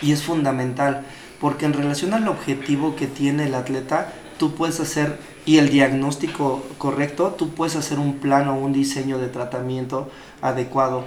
Y 0.00 0.12
es 0.12 0.22
fundamental, 0.22 1.04
porque 1.40 1.66
en 1.66 1.74
relación 1.74 2.14
al 2.14 2.26
objetivo 2.28 2.96
que 2.96 3.06
tiene 3.06 3.44
el 3.44 3.54
atleta, 3.54 4.12
tú 4.38 4.54
puedes 4.54 4.80
hacer, 4.80 5.18
y 5.44 5.58
el 5.58 5.68
diagnóstico 5.68 6.62
correcto, 6.78 7.34
tú 7.36 7.50
puedes 7.50 7.76
hacer 7.76 7.98
un 7.98 8.14
plan 8.14 8.48
o 8.48 8.56
un 8.56 8.72
diseño 8.72 9.18
de 9.18 9.28
tratamiento 9.28 10.10
adecuado. 10.40 11.04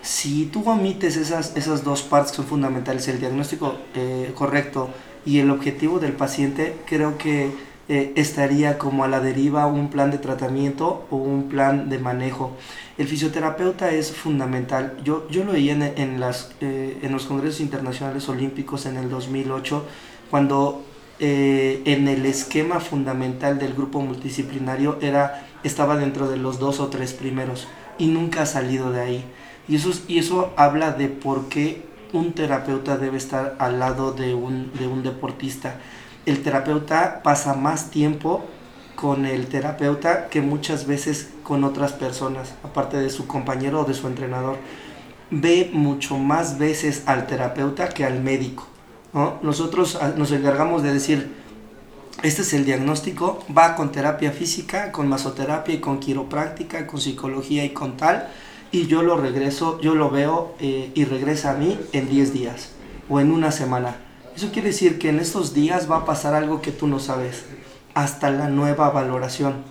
Si 0.00 0.46
tú 0.46 0.62
omites 0.64 1.16
esas, 1.16 1.54
esas 1.54 1.84
dos 1.84 2.02
partes 2.02 2.30
que 2.30 2.36
son 2.38 2.46
fundamentales, 2.46 3.06
el 3.08 3.20
diagnóstico 3.20 3.74
eh, 3.94 4.32
correcto 4.34 4.88
y 5.24 5.38
el 5.38 5.50
objetivo 5.50 5.98
del 5.98 6.12
paciente, 6.12 6.76
creo 6.86 7.18
que 7.18 7.50
eh, 7.88 8.12
estaría 8.14 8.78
como 8.78 9.02
a 9.02 9.08
la 9.08 9.20
deriva 9.20 9.66
un 9.66 9.90
plan 9.90 10.12
de 10.12 10.18
tratamiento 10.18 11.06
o 11.10 11.16
un 11.16 11.48
plan 11.48 11.88
de 11.88 11.98
manejo. 11.98 12.56
El 12.98 13.08
fisioterapeuta 13.08 13.90
es 13.90 14.12
fundamental. 14.12 14.96
Yo, 15.02 15.28
yo 15.28 15.42
lo 15.42 15.52
veía 15.52 15.72
en, 15.72 15.82
en 15.82 16.20
las, 16.20 16.52
eh, 16.60 16.98
en 17.02 17.10
los 17.10 17.24
Congresos 17.24 17.60
Internacionales 17.60 18.28
Olímpicos 18.28 18.86
en 18.86 18.96
el 18.96 19.10
2008, 19.10 19.84
cuando 20.30 20.84
eh, 21.18 21.82
en 21.84 22.08
el 22.08 22.24
esquema 22.26 22.80
fundamental 22.80 23.58
del 23.58 23.74
grupo 23.74 24.00
multidisciplinario 24.00 24.96
era, 25.02 25.46
estaba 25.64 25.96
dentro 25.96 26.30
de 26.30 26.38
los 26.38 26.58
dos 26.58 26.80
o 26.80 26.88
tres 26.88 27.12
primeros 27.12 27.68
y 27.98 28.06
nunca 28.06 28.42
ha 28.42 28.46
salido 28.46 28.90
de 28.92 29.00
ahí. 29.00 29.24
Y 29.68 29.74
eso, 29.76 29.90
y 30.08 30.18
eso 30.18 30.54
habla 30.56 30.92
de 30.92 31.08
por 31.08 31.48
qué 31.48 31.89
un 32.12 32.32
terapeuta 32.32 32.96
debe 32.96 33.16
estar 33.16 33.56
al 33.58 33.78
lado 33.78 34.12
de 34.12 34.34
un, 34.34 34.72
de 34.78 34.86
un 34.86 35.02
deportista. 35.02 35.76
El 36.26 36.42
terapeuta 36.42 37.22
pasa 37.22 37.54
más 37.54 37.90
tiempo 37.90 38.44
con 38.94 39.24
el 39.24 39.46
terapeuta 39.46 40.28
que 40.28 40.42
muchas 40.42 40.86
veces 40.86 41.30
con 41.42 41.64
otras 41.64 41.92
personas, 41.92 42.54
aparte 42.62 42.98
de 42.98 43.08
su 43.08 43.26
compañero 43.26 43.80
o 43.80 43.84
de 43.84 43.94
su 43.94 44.06
entrenador. 44.06 44.58
Ve 45.30 45.70
mucho 45.72 46.18
más 46.18 46.58
veces 46.58 47.04
al 47.06 47.26
terapeuta 47.26 47.88
que 47.88 48.04
al 48.04 48.20
médico. 48.20 48.66
Nosotros 49.42 49.98
ah, 50.00 50.12
nos 50.16 50.30
encargamos 50.32 50.82
de 50.82 50.92
decir, 50.92 51.32
este 52.22 52.42
es 52.42 52.52
el 52.52 52.64
diagnóstico, 52.64 53.42
va 53.56 53.74
con 53.74 53.90
terapia 53.90 54.30
física, 54.30 54.92
con 54.92 55.08
masoterapia 55.08 55.74
y 55.74 55.80
con 55.80 55.98
quiropráctica, 55.98 56.86
con 56.86 57.00
psicología 57.00 57.64
y 57.64 57.70
con 57.70 57.96
tal, 57.96 58.28
y 58.72 58.86
yo 58.86 59.02
lo 59.02 59.16
regreso, 59.16 59.80
yo 59.80 59.94
lo 59.94 60.10
veo 60.10 60.54
eh, 60.60 60.92
y 60.94 61.04
regresa 61.04 61.52
a 61.52 61.54
mí 61.54 61.78
en 61.92 62.08
10 62.08 62.32
días 62.32 62.70
o 63.08 63.20
en 63.20 63.32
una 63.32 63.50
semana. 63.50 63.96
Eso 64.36 64.50
quiere 64.52 64.68
decir 64.68 64.98
que 64.98 65.08
en 65.08 65.18
estos 65.18 65.54
días 65.54 65.90
va 65.90 65.98
a 65.98 66.04
pasar 66.04 66.34
algo 66.34 66.62
que 66.62 66.70
tú 66.70 66.86
no 66.86 66.98
sabes, 66.98 67.44
hasta 67.94 68.30
la 68.30 68.48
nueva 68.48 68.90
valoración. 68.90 69.64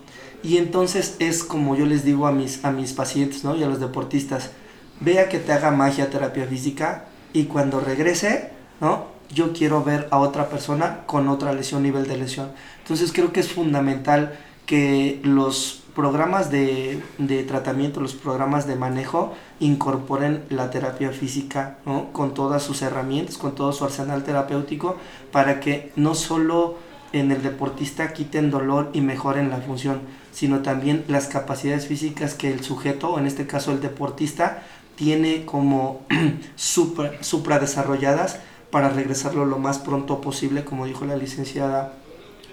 Y 0.43 0.57
entonces 0.57 1.15
es 1.19 1.43
como 1.43 1.75
yo 1.75 1.85
les 1.85 2.03
digo 2.03 2.27
a 2.27 2.31
mis, 2.31 2.63
a 2.63 2.71
mis 2.71 2.93
pacientes 2.93 3.43
¿no? 3.43 3.55
y 3.55 3.63
a 3.63 3.67
los 3.67 3.79
deportistas, 3.79 4.51
vea 4.99 5.29
que 5.29 5.39
te 5.39 5.53
haga 5.53 5.71
magia 5.71 6.09
terapia 6.09 6.45
física 6.45 7.05
y 7.33 7.45
cuando 7.45 7.79
regrese, 7.79 8.51
¿no? 8.81 9.07
yo 9.33 9.53
quiero 9.53 9.83
ver 9.83 10.07
a 10.11 10.19
otra 10.19 10.49
persona 10.49 11.01
con 11.05 11.27
otra 11.29 11.53
lesión, 11.53 11.83
nivel 11.83 12.07
de 12.07 12.17
lesión. 12.17 12.51
Entonces 12.81 13.11
creo 13.13 13.31
que 13.31 13.39
es 13.39 13.51
fundamental 13.51 14.37
que 14.65 15.19
los 15.23 15.83
programas 15.99 16.49
de, 16.49 17.03
de 17.17 17.43
tratamiento, 17.43 17.99
los 17.99 18.13
programas 18.13 18.65
de 18.65 18.77
manejo, 18.77 19.33
incorporen 19.59 20.45
la 20.49 20.69
terapia 20.69 21.11
física 21.11 21.75
¿no? 21.85 22.13
con 22.13 22.33
todas 22.33 22.63
sus 22.63 22.81
herramientas, 22.83 23.37
con 23.37 23.53
todo 23.53 23.73
su 23.73 23.83
arsenal 23.83 24.23
terapéutico, 24.23 24.95
para 25.33 25.59
que 25.59 25.91
no 25.97 26.15
solo 26.15 26.77
en 27.11 27.33
el 27.33 27.43
deportista 27.43 28.13
quiten 28.13 28.49
dolor 28.49 28.91
y 28.93 29.01
mejoren 29.01 29.49
la 29.49 29.57
función, 29.57 29.99
sino 30.31 30.61
también 30.61 31.03
las 31.09 31.27
capacidades 31.27 31.87
físicas 31.87 32.33
que 32.33 32.49
el 32.49 32.63
sujeto, 32.63 33.09
o 33.09 33.19
en 33.19 33.27
este 33.27 33.45
caso 33.45 33.73
el 33.73 33.81
deportista, 33.81 34.63
tiene 34.95 35.43
como 35.43 36.05
supra, 36.55 37.21
supra 37.21 37.59
desarrolladas 37.59 38.39
para 38.71 38.87
regresarlo 38.87 39.43
lo 39.43 39.59
más 39.59 39.79
pronto 39.79 40.21
posible, 40.21 40.63
como 40.63 40.85
dijo 40.85 41.03
la 41.03 41.17
licenciada 41.17 41.91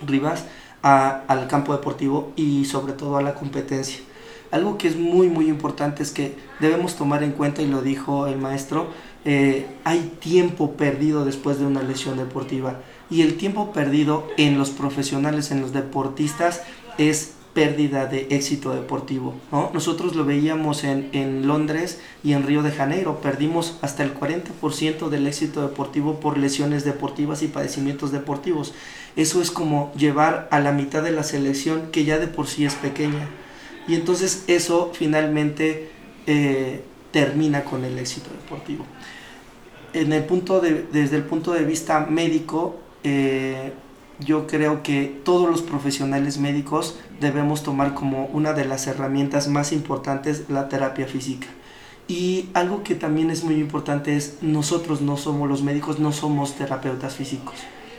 Rivas, 0.05 0.47
al 0.87 1.49
campo 1.49 1.73
deportivo 1.73 2.33
y 2.37 2.65
sobre 2.65 2.93
todo 2.93 3.17
a 3.17 3.23
la 3.23 3.35
competencia. 3.35 4.01
Algo 4.51 4.79
que 4.79 4.89
es 4.89 4.97
muy 4.97 5.29
muy 5.29 5.49
importante 5.49 6.03
es 6.03 6.13
que 6.13 6.37
debemos 6.61 6.97
tomar 6.97 7.23
en 7.23 7.33
cuenta, 7.33 7.63
y 7.63 7.67
lo 7.67 7.83
dijo 7.83 8.27
el 8.27 8.39
maestro, 8.39 8.89
eh, 9.25 9.67
hay 9.83 10.13
tiempo 10.21 10.73
perdido 10.73 11.25
después 11.25 11.59
de 11.59 11.67
una 11.67 11.83
lesión 11.83 12.17
deportiva. 12.17 12.81
Y 13.11 13.23
el 13.23 13.37
tiempo 13.37 13.73
perdido 13.73 14.29
en 14.37 14.59
los 14.59 14.71
profesionales, 14.71 15.51
en 15.51 15.61
los 15.61 15.73
deportistas, 15.73 16.63
es 16.99 17.36
pérdida 17.57 18.05
de 18.05 18.27
éxito 18.29 18.75
deportivo. 18.75 19.35
Nosotros 19.73 20.15
lo 20.15 20.27
veíamos 20.27 20.85
en, 20.85 21.09
en, 21.13 21.47
Londres 21.47 21.99
y 22.23 22.35
en 22.35 22.47
Río 22.47 22.63
de 22.63 22.71
Janeiro, 22.71 23.23
perdimos 23.23 23.79
hasta 23.81 24.05
el 24.05 24.13
40% 24.13 25.09
del 25.09 25.27
éxito 25.27 25.63
deportivo 25.63 26.21
por 26.21 26.37
lesiones 26.37 26.85
deportivas 26.85 27.43
y 27.43 27.49
padecimientos 27.49 28.13
deportivos. 28.13 28.75
Eso 29.17 29.41
es 29.41 29.51
como 29.51 29.91
llevar 29.97 30.49
a 30.51 30.61
la 30.61 30.73
mitad 30.73 31.03
de 31.03 31.13
la 31.13 31.23
selección 31.23 31.91
que 31.93 32.05
ya 32.05 32.19
de 32.19 32.27
por 32.27 32.47
sí 32.47 32.67
es 32.67 32.75
pequeña. 32.75 33.27
Y 33.89 33.95
entonces 33.95 34.45
eso 34.49 34.93
finalmente 34.93 35.89
eh, 36.27 36.83
termina 37.11 37.65
con 37.65 37.87
el 37.87 37.99
éxito 37.99 38.29
deportivo. 38.33 38.85
En 39.95 40.13
el 40.13 40.25
punto 40.25 40.61
de, 40.61 40.85
desde 40.93 41.17
el 41.17 41.23
punto 41.23 41.55
de 41.55 41.65
vista 41.65 42.01
médico, 42.01 42.79
eh, 43.03 43.73
yo 44.19 44.47
creo 44.47 44.83
que 44.83 45.21
todos 45.25 45.51
los 45.51 45.63
profesionales 45.63 46.39
médicos 46.39 46.99
debemos 47.21 47.63
tomar 47.63 47.95
como 47.95 48.27
una 48.27 48.53
de 48.53 48.65
las 48.65 48.87
herramientas 48.87 49.49
más 49.49 49.73
importantes 49.73 50.45
la 50.49 50.69
terapia 50.69 51.07
física. 51.07 51.49
Y 52.09 52.49
algo 52.55 52.83
que 52.83 52.95
también 52.95 53.31
es 53.31 53.43
muy 53.43 53.57
importante 53.57 54.17
es 54.17 54.39
nosotros 54.41 55.01
no 55.01 55.17
somos 55.17 55.49
los 55.49 55.63
médicos, 55.63 55.99
no 55.99 56.13
somos 56.13 56.55
terapeutas 56.55 57.15
físicos. 57.17 57.55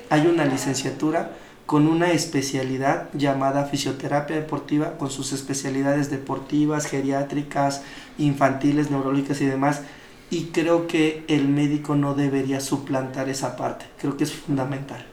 Hay 0.10 0.25
una 0.27 0.45
licenciatura 0.45 1.34
con 1.65 1.88
una 1.88 2.12
especialidad 2.12 3.10
llamada 3.13 3.65
fisioterapia 3.65 4.38
deportiva, 4.38 4.97
con 4.97 5.12
sus 5.12 5.34
especialidades 5.34 6.10
deportivas, 6.10 6.86
geriátricas, 6.86 7.84
infantiles, 8.17 8.89
neurológicas 8.89 9.41
y 9.41 9.45
demás. 9.45 9.82
Y 10.30 10.45
creo 10.45 10.88
que 10.88 11.25
el 11.27 11.49
médico 11.49 11.95
no 11.95 12.13
debería 12.15 12.62
suplantar 12.62 13.27
esa 13.27 13.58
parte. 13.58 13.86
Creo 13.99 14.15
que 14.15 14.23
es 14.23 14.34
fundamental. 14.34 15.06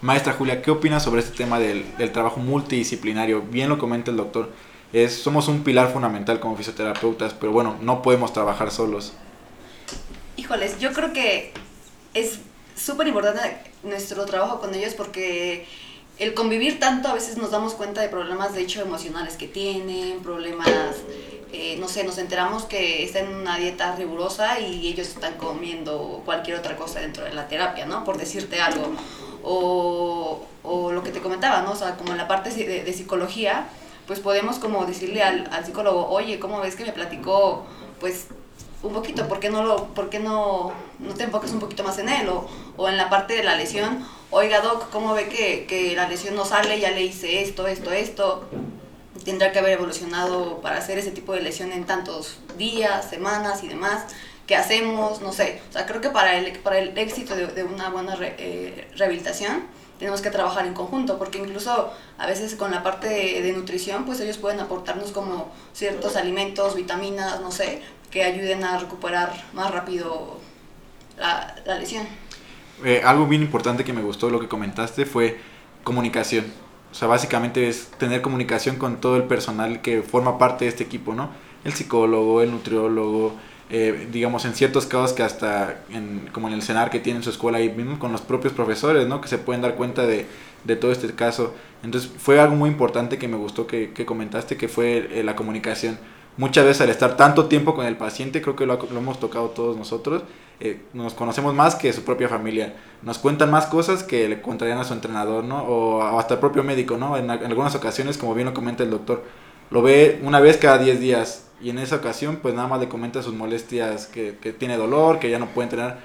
Maestra 0.00 0.34
Julia, 0.34 0.60
¿qué 0.60 0.70
opinas 0.70 1.02
sobre 1.02 1.20
este 1.20 1.36
tema 1.36 1.58
del, 1.58 1.84
trabajo 2.12 2.40
multidisciplinario? 2.40 3.42
Bien 3.42 3.68
lo 3.68 3.78
comenta 3.78 4.10
el 4.10 4.16
doctor. 4.16 4.50
Es, 4.92 5.14
somos 5.14 5.48
un 5.48 5.64
pilar 5.64 5.92
fundamental 5.92 6.40
como 6.40 6.56
fisioterapeutas, 6.56 7.34
pero 7.34 7.52
bueno, 7.52 7.76
no 7.80 8.02
podemos 8.02 8.32
trabajar 8.32 8.70
solos. 8.70 9.12
Híjoles, 10.36 10.78
yo 10.78 10.92
creo 10.92 11.12
que 11.12 11.52
es 12.12 12.38
súper 12.76 13.08
importante 13.08 13.56
nuestro 13.82 14.24
trabajo 14.24 14.60
con 14.60 14.74
ellos 14.74 14.94
porque 14.94 15.66
el 16.18 16.34
convivir 16.34 16.78
tanto 16.78 17.08
a 17.08 17.14
veces 17.14 17.36
nos 17.36 17.50
damos 17.50 17.74
cuenta 17.74 18.00
de 18.00 18.08
problemas 18.08 18.54
de 18.54 18.62
hecho 18.62 18.82
emocionales 18.82 19.36
que 19.36 19.48
tienen, 19.48 20.20
problemas, 20.20 20.68
eh, 21.52 21.76
no 21.80 21.88
sé, 21.88 22.04
nos 22.04 22.18
enteramos 22.18 22.64
que 22.64 23.02
están 23.02 23.26
en 23.26 23.34
una 23.34 23.56
dieta 23.58 23.96
rigurosa 23.96 24.60
y 24.60 24.86
ellos 24.86 25.08
están 25.08 25.34
comiendo 25.34 26.22
cualquier 26.24 26.58
otra 26.58 26.76
cosa 26.76 27.00
dentro 27.00 27.24
de 27.24 27.32
la 27.32 27.48
terapia, 27.48 27.86
¿no? 27.86 28.04
Por 28.04 28.16
decirte 28.16 28.60
algo 28.60 28.92
o, 29.44 30.40
o 30.62 30.92
lo 30.92 31.02
que 31.02 31.10
te 31.10 31.20
comentaba, 31.20 31.62
¿no? 31.62 31.72
O 31.72 31.76
sea, 31.76 31.96
como 31.96 32.12
en 32.12 32.18
la 32.18 32.26
parte 32.26 32.50
de, 32.50 32.82
de 32.82 32.92
psicología, 32.92 33.66
pues 34.06 34.20
podemos 34.20 34.58
como 34.58 34.84
decirle 34.86 35.22
al, 35.22 35.48
al, 35.52 35.64
psicólogo, 35.64 36.08
oye, 36.08 36.38
¿cómo 36.38 36.60
ves 36.60 36.74
que 36.74 36.84
me 36.84 36.92
platicó, 36.92 37.64
pues, 38.00 38.26
un 38.82 38.92
poquito? 38.92 39.28
¿Por 39.28 39.40
qué 39.40 39.50
no, 39.50 39.62
lo, 39.62 39.86
por 39.94 40.10
qué 40.10 40.18
no, 40.18 40.72
no 40.98 41.14
te 41.14 41.24
enfocas 41.24 41.52
un 41.52 41.60
poquito 41.60 41.84
más 41.84 41.98
en 41.98 42.08
él? 42.08 42.28
O, 42.28 42.48
o 42.76 42.88
en 42.88 42.96
la 42.96 43.10
parte 43.10 43.34
de 43.34 43.44
la 43.44 43.56
lesión, 43.56 44.04
oiga, 44.30 44.60
Doc, 44.60 44.90
¿cómo 44.90 45.14
ve 45.14 45.28
que, 45.28 45.66
que 45.66 45.94
la 45.94 46.08
lesión 46.08 46.34
no 46.34 46.44
sale? 46.44 46.80
Ya 46.80 46.90
le 46.90 47.02
hice 47.02 47.42
esto, 47.42 47.66
esto, 47.66 47.92
esto. 47.92 48.44
Tendrá 49.24 49.52
que 49.52 49.58
haber 49.58 49.74
evolucionado 49.74 50.60
para 50.60 50.78
hacer 50.78 50.98
ese 50.98 51.10
tipo 51.10 51.32
de 51.32 51.40
lesión 51.40 51.72
en 51.72 51.84
tantos 51.84 52.38
días, 52.58 53.08
semanas 53.08 53.62
y 53.62 53.68
demás 53.68 54.04
qué 54.46 54.56
hacemos, 54.56 55.20
no 55.20 55.32
sé. 55.32 55.60
O 55.70 55.72
sea, 55.72 55.86
creo 55.86 56.00
que 56.00 56.10
para 56.10 56.36
el, 56.38 56.58
para 56.58 56.78
el 56.78 56.96
éxito 56.98 57.34
de, 57.34 57.46
de 57.46 57.64
una 57.64 57.90
buena 57.90 58.16
eh, 58.20 58.88
rehabilitación 58.96 59.62
tenemos 59.98 60.20
que 60.20 60.30
trabajar 60.30 60.66
en 60.66 60.74
conjunto, 60.74 61.18
porque 61.18 61.38
incluso 61.38 61.92
a 62.18 62.26
veces 62.26 62.56
con 62.56 62.70
la 62.70 62.82
parte 62.82 63.08
de, 63.08 63.52
nutrición, 63.52 64.04
pues 64.04 64.20
ellos 64.20 64.38
pueden 64.38 64.60
aportarnos 64.60 65.12
como 65.12 65.52
ciertos 65.72 66.16
alimentos, 66.16 66.74
vitaminas, 66.74 67.40
no 67.40 67.50
sé, 67.50 67.80
que 68.10 68.24
ayuden 68.24 68.64
a 68.64 68.78
recuperar 68.78 69.32
más 69.52 69.70
rápido 69.70 70.38
la, 71.16 71.54
la 71.64 71.78
lesión. 71.78 72.06
Eh, 72.84 73.02
algo 73.04 73.26
bien 73.26 73.42
importante 73.42 73.84
que 73.84 73.92
me 73.92 74.02
gustó 74.02 74.30
lo 74.30 74.40
que 74.40 74.48
comentaste 74.48 75.06
fue 75.06 75.38
comunicación. 75.84 76.52
O 76.90 76.94
sea, 76.94 77.08
básicamente 77.08 77.68
es 77.68 77.86
tener 77.92 78.20
comunicación 78.20 78.76
con 78.76 79.00
todo 79.00 79.16
el 79.16 79.24
personal 79.24 79.80
que 79.80 80.02
forma 80.02 80.38
parte 80.38 80.64
de 80.64 80.70
este 80.70 80.84
equipo, 80.84 81.14
¿no? 81.14 81.30
El 81.64 81.72
psicólogo, 81.72 82.42
el 82.42 82.50
nutriólogo, 82.50 83.32
eh, 83.70 84.08
digamos, 84.12 84.44
en 84.44 84.54
ciertos 84.54 84.86
casos 84.86 85.12
que 85.12 85.22
hasta, 85.22 85.82
en, 85.90 86.28
como 86.32 86.48
en 86.48 86.54
el 86.54 86.62
CENAR 86.62 86.90
que 86.90 87.00
tiene 87.00 87.22
su 87.22 87.30
escuela 87.30 87.58
ahí 87.58 87.70
mismo, 87.70 87.98
con 87.98 88.12
los 88.12 88.20
propios 88.20 88.52
profesores, 88.52 89.06
¿no? 89.06 89.20
Que 89.20 89.28
se 89.28 89.38
pueden 89.38 89.62
dar 89.62 89.74
cuenta 89.74 90.06
de, 90.06 90.26
de 90.64 90.76
todo 90.76 90.92
este 90.92 91.12
caso. 91.14 91.54
Entonces 91.82 92.10
fue 92.18 92.40
algo 92.40 92.56
muy 92.56 92.70
importante 92.70 93.18
que 93.18 93.28
me 93.28 93.36
gustó 93.36 93.66
que, 93.66 93.92
que 93.92 94.06
comentaste, 94.06 94.56
que 94.56 94.68
fue 94.68 95.08
eh, 95.12 95.22
la 95.22 95.34
comunicación. 95.34 95.98
Muchas 96.36 96.64
veces 96.64 96.80
al 96.80 96.90
estar 96.90 97.16
tanto 97.16 97.46
tiempo 97.46 97.74
con 97.74 97.86
el 97.86 97.96
paciente, 97.96 98.42
creo 98.42 98.56
que 98.56 98.66
lo, 98.66 98.76
lo 98.76 98.98
hemos 98.98 99.20
tocado 99.20 99.50
todos 99.50 99.76
nosotros, 99.76 100.22
eh, 100.60 100.80
nos 100.92 101.14
conocemos 101.14 101.54
más 101.54 101.74
que 101.74 101.92
su 101.92 102.02
propia 102.02 102.28
familia. 102.28 102.74
Nos 103.02 103.18
cuentan 103.18 103.50
más 103.50 103.66
cosas 103.66 104.02
que 104.02 104.28
le 104.28 104.40
contarían 104.40 104.78
a 104.78 104.84
su 104.84 104.94
entrenador, 104.94 105.44
¿no? 105.44 105.62
O, 105.62 106.02
hasta 106.18 106.34
el 106.34 106.40
propio 106.40 106.64
médico, 106.64 106.96
¿no? 106.96 107.16
En 107.16 107.30
algunas 107.30 107.74
ocasiones, 107.74 108.18
como 108.18 108.34
bien 108.34 108.46
lo 108.46 108.54
comenta 108.54 108.82
el 108.82 108.90
doctor, 108.90 109.24
lo 109.70 109.82
ve 109.82 110.20
una 110.22 110.40
vez 110.40 110.56
cada 110.56 110.78
10 110.78 111.00
días 111.00 111.44
y 111.62 111.70
en 111.70 111.78
esa 111.78 111.96
ocasión 111.96 112.38
pues 112.42 112.54
nada 112.54 112.68
más 112.68 112.80
le 112.80 112.88
comenta 112.88 113.22
sus 113.22 113.34
molestias, 113.34 114.06
que, 114.06 114.36
que 114.40 114.52
tiene 114.52 114.76
dolor, 114.76 115.18
que 115.18 115.30
ya 115.30 115.38
no 115.38 115.46
puede 115.46 115.66
entrenar. 115.66 115.98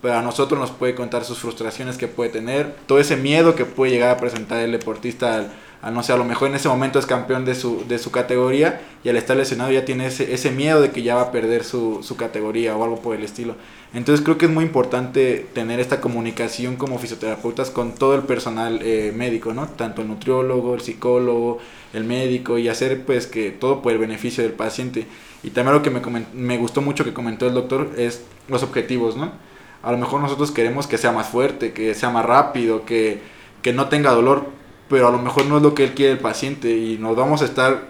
pero 0.00 0.14
a 0.14 0.22
nosotros 0.22 0.60
nos 0.60 0.70
puede 0.70 0.94
contar 0.94 1.24
sus 1.24 1.38
frustraciones 1.38 1.96
que 1.98 2.08
puede 2.08 2.30
tener, 2.30 2.74
todo 2.86 3.00
ese 3.00 3.16
miedo 3.16 3.54
que 3.54 3.64
puede 3.64 3.92
llegar 3.92 4.10
a 4.10 4.16
presentar 4.18 4.60
el 4.60 4.72
deportista 4.72 5.34
al, 5.34 5.52
al 5.80 5.94
no 5.94 6.02
sé, 6.02 6.12
a 6.12 6.16
lo 6.16 6.24
mejor 6.24 6.48
en 6.48 6.56
ese 6.56 6.68
momento 6.68 6.98
es 6.98 7.06
campeón 7.06 7.44
de 7.44 7.54
su, 7.54 7.86
de 7.86 7.98
su 7.98 8.10
categoría 8.10 8.80
y 9.04 9.08
al 9.08 9.16
estar 9.16 9.36
lesionado 9.36 9.70
ya 9.70 9.84
tiene 9.84 10.06
ese, 10.06 10.34
ese 10.34 10.50
miedo 10.50 10.80
de 10.80 10.90
que 10.90 11.02
ya 11.02 11.14
va 11.14 11.22
a 11.22 11.32
perder 11.32 11.62
su, 11.62 12.02
su 12.02 12.16
categoría 12.16 12.76
o 12.76 12.82
algo 12.82 13.00
por 13.00 13.14
el 13.14 13.22
estilo. 13.22 13.54
Entonces 13.94 14.24
creo 14.24 14.38
que 14.38 14.46
es 14.46 14.50
muy 14.50 14.64
importante 14.64 15.46
tener 15.54 15.78
esta 15.78 16.00
comunicación 16.00 16.76
como 16.76 16.98
fisioterapeutas 16.98 17.70
con 17.70 17.94
todo 17.94 18.16
el 18.16 18.22
personal 18.22 18.80
eh, 18.82 19.12
médico, 19.16 19.54
¿no? 19.54 19.68
Tanto 19.68 20.02
el 20.02 20.08
nutriólogo, 20.08 20.74
el 20.74 20.80
psicólogo, 20.80 21.58
el 21.92 22.04
médico 22.04 22.58
y 22.58 22.68
hacer 22.68 23.04
pues 23.04 23.26
que 23.26 23.50
todo 23.50 23.80
por 23.80 23.92
el 23.92 23.98
beneficio 23.98 24.42
del 24.42 24.52
paciente. 24.52 25.06
Y 25.42 25.50
también 25.50 25.74
lo 25.74 25.82
que 25.82 25.90
me, 25.90 26.26
me 26.34 26.58
gustó 26.58 26.82
mucho 26.82 27.04
que 27.04 27.14
comentó 27.14 27.46
el 27.46 27.54
doctor 27.54 27.92
es 27.96 28.24
los 28.48 28.62
objetivos, 28.64 29.16
¿no? 29.16 29.32
A 29.82 29.92
lo 29.92 29.98
mejor 29.98 30.20
nosotros 30.20 30.50
queremos 30.50 30.86
que 30.86 30.98
sea 30.98 31.12
más 31.12 31.28
fuerte, 31.28 31.72
que 31.72 31.94
sea 31.94 32.10
más 32.10 32.26
rápido, 32.26 32.84
que, 32.84 33.20
que 33.62 33.72
no 33.72 33.88
tenga 33.88 34.10
dolor, 34.10 34.57
pero 34.88 35.08
a 35.08 35.10
lo 35.10 35.18
mejor 35.18 35.46
no 35.46 35.58
es 35.58 35.62
lo 35.62 35.74
que 35.74 35.84
él 35.84 35.94
quiere 35.94 36.12
el 36.12 36.18
paciente 36.18 36.70
y 36.76 36.98
nos 36.98 37.16
vamos 37.16 37.42
a 37.42 37.44
estar 37.44 37.88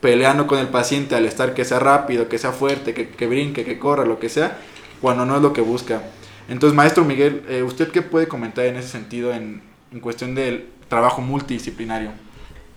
peleando 0.00 0.46
con 0.46 0.58
el 0.58 0.68
paciente 0.68 1.14
al 1.14 1.24
estar 1.24 1.54
que 1.54 1.64
sea 1.64 1.78
rápido, 1.78 2.28
que 2.28 2.38
sea 2.38 2.52
fuerte, 2.52 2.94
que, 2.94 3.08
que 3.08 3.26
brinque, 3.26 3.64
que 3.64 3.78
corra, 3.78 4.04
lo 4.04 4.18
que 4.18 4.28
sea 4.28 4.58
cuando 5.00 5.24
no 5.24 5.36
es 5.36 5.42
lo 5.42 5.52
que 5.52 5.60
busca. 5.60 6.02
Entonces, 6.48 6.76
maestro 6.76 7.04
Miguel, 7.04 7.44
eh, 7.48 7.62
¿usted 7.62 7.90
qué 7.90 8.02
puede 8.02 8.26
comentar 8.26 8.64
en 8.66 8.76
ese 8.76 8.88
sentido 8.88 9.32
en, 9.32 9.62
en 9.92 10.00
cuestión 10.00 10.34
del 10.34 10.68
trabajo 10.88 11.20
multidisciplinario? 11.20 12.10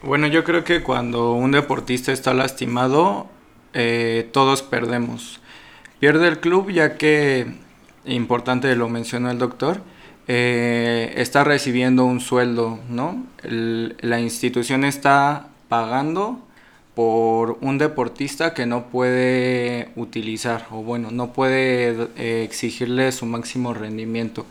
Bueno, 0.03 0.27
yo 0.27 0.43
creo 0.43 0.63
que 0.63 0.81
cuando 0.81 1.33
un 1.33 1.51
deportista 1.51 2.11
está 2.11 2.33
lastimado, 2.33 3.29
eh, 3.73 4.29
todos 4.33 4.61
perdemos. 4.61 5.39
Pierde 5.99 6.27
el 6.27 6.39
club 6.39 6.71
ya 6.71 6.97
que, 6.97 7.55
importante 8.05 8.75
lo 8.75 8.89
mencionó 8.89 9.29
el 9.29 9.37
doctor, 9.37 9.81
eh, 10.33 11.11
está 11.17 11.43
recibiendo 11.43 12.05
un 12.05 12.21
sueldo, 12.21 12.79
¿no? 12.87 13.25
La 13.43 14.21
institución 14.21 14.85
está 14.85 15.47
pagando 15.67 16.39
por 16.95 17.57
un 17.59 17.77
deportista 17.77 18.53
que 18.53 18.65
no 18.65 18.85
puede 18.85 19.89
utilizar 19.97 20.67
o 20.71 20.83
bueno, 20.83 21.11
no 21.11 21.33
puede 21.33 22.07
eh, 22.15 22.43
exigirle 22.45 23.11
su 23.11 23.25
máximo 23.25 23.73
rendimiento. 23.73 24.45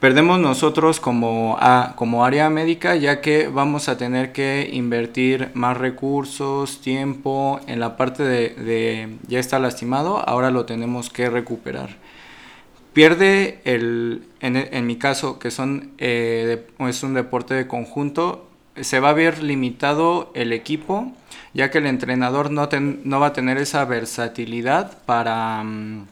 Perdemos 0.00 0.40
nosotros 0.40 1.00
como, 1.00 1.58
a, 1.60 1.92
como 1.96 2.24
área 2.24 2.48
médica 2.48 2.96
ya 2.96 3.20
que 3.20 3.48
vamos 3.48 3.90
a 3.90 3.98
tener 3.98 4.32
que 4.32 4.70
invertir 4.72 5.50
más 5.52 5.76
recursos, 5.76 6.80
tiempo 6.80 7.60
en 7.66 7.78
la 7.78 7.98
parte 7.98 8.22
de 8.22 9.18
ya 9.28 9.38
está 9.38 9.58
lastimado, 9.58 10.26
ahora 10.26 10.50
lo 10.50 10.64
tenemos 10.64 11.10
que 11.10 11.28
recuperar. 11.28 12.03
Pierde 12.94 13.60
el, 13.64 14.22
en, 14.40 14.86
mi 14.86 14.96
caso, 14.96 15.38
que 15.38 15.50
son, 15.50 15.90
eh, 15.98 16.64
de, 16.78 16.88
es 16.88 17.02
un 17.02 17.12
deporte 17.12 17.52
de 17.52 17.66
conjunto, 17.66 18.48
se 18.80 19.00
va 19.00 19.10
a 19.10 19.12
ver 19.12 19.42
limitado 19.42 20.32
el 20.34 20.52
equipo 20.52 21.12
ya 21.54 21.70
que 21.70 21.78
el 21.78 21.86
entrenador 21.86 22.50
no, 22.50 22.68
ten, 22.68 23.00
no 23.04 23.20
va 23.20 23.28
a 23.28 23.32
tener 23.32 23.58
esa 23.58 23.84
versatilidad 23.84 24.98
para, 25.06 25.60
um, 25.62 26.06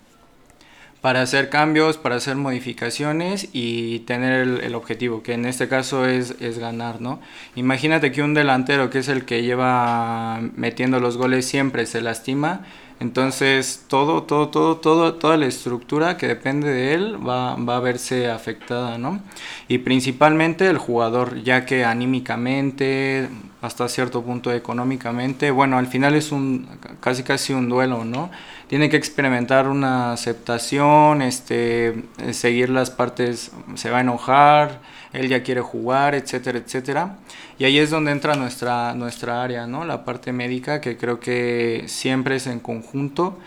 para 1.00 1.20
hacer 1.20 1.50
cambios, 1.50 1.98
para 1.98 2.14
hacer 2.16 2.36
modificaciones 2.36 3.48
y 3.52 4.00
tener 4.00 4.40
el, 4.40 4.60
el, 4.60 4.74
objetivo, 4.76 5.22
que 5.22 5.34
en 5.34 5.44
este 5.44 5.68
caso 5.68 6.06
es, 6.06 6.36
es 6.40 6.58
ganar, 6.58 7.00
¿no? 7.00 7.20
Imagínate 7.56 8.12
que 8.12 8.22
un 8.22 8.34
delantero 8.34 8.88
que 8.88 9.00
es 9.00 9.08
el 9.08 9.24
que 9.24 9.42
lleva 9.42 10.40
metiendo 10.54 11.00
los 11.00 11.16
goles 11.16 11.44
siempre 11.44 11.86
se 11.86 12.00
lastima, 12.00 12.64
entonces 13.02 13.84
todo, 13.88 14.22
todo, 14.22 14.48
todo, 14.48 14.76
todo, 14.76 15.14
toda 15.14 15.36
la 15.36 15.46
estructura 15.46 16.16
que 16.16 16.28
depende 16.28 16.68
de 16.68 16.94
él 16.94 17.16
va, 17.28 17.56
va, 17.56 17.78
a 17.78 17.80
verse 17.80 18.30
afectada, 18.30 18.96
¿no? 18.96 19.20
Y 19.66 19.78
principalmente 19.78 20.68
el 20.68 20.78
jugador, 20.78 21.42
ya 21.42 21.66
que 21.66 21.84
anímicamente, 21.84 23.28
hasta 23.60 23.88
cierto 23.88 24.22
punto 24.22 24.52
económicamente, 24.52 25.50
bueno, 25.50 25.78
al 25.78 25.88
final 25.88 26.14
es 26.14 26.30
un 26.30 26.68
casi 27.00 27.24
casi 27.24 27.52
un 27.52 27.68
duelo, 27.68 28.04
¿no? 28.04 28.30
Tiene 28.68 28.88
que 28.88 28.98
experimentar 28.98 29.66
una 29.66 30.12
aceptación, 30.12 31.22
este, 31.22 32.04
seguir 32.30 32.70
las 32.70 32.90
partes, 32.90 33.50
se 33.74 33.90
va 33.90 33.98
a 33.98 34.02
enojar, 34.02 34.80
él 35.12 35.28
ya 35.28 35.42
quiere 35.42 35.60
jugar, 35.60 36.14
etcétera, 36.14 36.58
etcétera. 36.58 37.18
Y 37.58 37.64
ahí 37.64 37.78
es 37.78 37.90
donde 37.90 38.12
entra 38.12 38.34
nuestra, 38.34 38.94
nuestra 38.94 39.42
área, 39.42 39.66
¿no? 39.66 39.84
La 39.84 40.04
parte 40.04 40.32
médica, 40.32 40.80
que 40.80 40.96
creo 40.96 41.20
que 41.20 41.84
siempre 41.86 42.36
es 42.36 42.46
en 42.46 42.60
conjunto. 42.60 43.38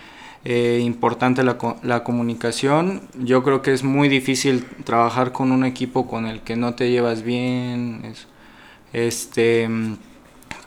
Eh, 0.43 0.81
importante 0.83 1.43
la, 1.43 1.57
la, 1.81 2.03
comunicación. 2.03 3.01
Yo 3.17 3.43
creo 3.43 3.63
que 3.63 3.73
es 3.73 3.83
muy 3.83 4.09
difícil 4.09 4.63
trabajar 4.83 5.31
con 5.31 5.51
un 5.51 5.65
equipo 5.65 6.07
con 6.07 6.27
el 6.27 6.41
que 6.41 6.55
no 6.55 6.75
te 6.75 6.91
llevas 6.91 7.23
bien. 7.23 8.01
Es, 8.05 8.27
este, 8.93 9.67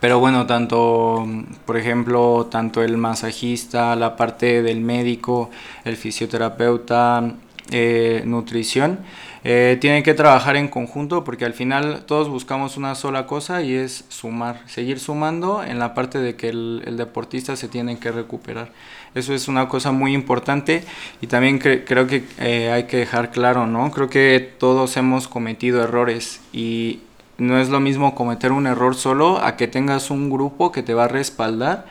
pero 0.00 0.20
bueno, 0.20 0.46
tanto, 0.46 1.26
por 1.64 1.76
ejemplo, 1.76 2.46
tanto 2.50 2.82
el 2.82 2.96
masajista, 2.96 3.96
la 3.96 4.16
parte 4.16 4.62
del 4.62 4.80
médico, 4.80 5.50
el 5.84 5.96
fisioterapeuta, 5.96 7.34
eh, 7.70 8.22
nutrición, 8.24 9.00
eh, 9.44 9.78
tienen 9.80 10.02
que 10.02 10.14
trabajar 10.14 10.56
en 10.56 10.68
conjunto 10.68 11.24
porque 11.24 11.44
al 11.44 11.54
final 11.54 12.04
todos 12.06 12.28
buscamos 12.28 12.76
una 12.76 12.94
sola 12.94 13.26
cosa 13.26 13.62
y 13.62 13.74
es 13.74 14.04
sumar, 14.08 14.62
seguir 14.66 14.98
sumando 14.98 15.62
en 15.62 15.78
la 15.78 15.94
parte 15.94 16.18
de 16.18 16.34
que 16.34 16.48
el, 16.48 16.96
deportista 16.96 17.56
se 17.56 17.68
tiene 17.68 17.98
que 17.98 18.10
recuperar. 18.10 18.70
Eso 19.14 19.34
es 19.34 19.48
una 19.48 19.68
cosa 19.68 19.92
muy 19.92 20.12
importante 20.12 20.84
y 21.20 21.28
también 21.28 21.58
cre 21.58 21.84
creo 21.84 22.06
que 22.06 22.24
eh, 22.38 22.70
hay 22.72 22.84
que 22.84 22.98
dejar 22.98 23.30
claro, 23.30 23.66
¿no? 23.66 23.90
Creo 23.90 24.08
que 24.08 24.54
todos 24.58 24.96
hemos 24.96 25.28
cometido 25.28 25.82
errores 25.82 26.40
y 26.52 27.00
no 27.38 27.60
es 27.60 27.68
lo 27.68 27.78
mismo 27.78 28.14
cometer 28.14 28.50
un 28.50 28.66
error 28.66 28.96
solo 28.96 29.38
a 29.38 29.56
que 29.56 29.68
tengas 29.68 30.10
un 30.10 30.28
grupo 30.28 30.72
que 30.72 30.82
te 30.82 30.94
va 30.94 31.04
a 31.04 31.08
respaldar. 31.08 31.86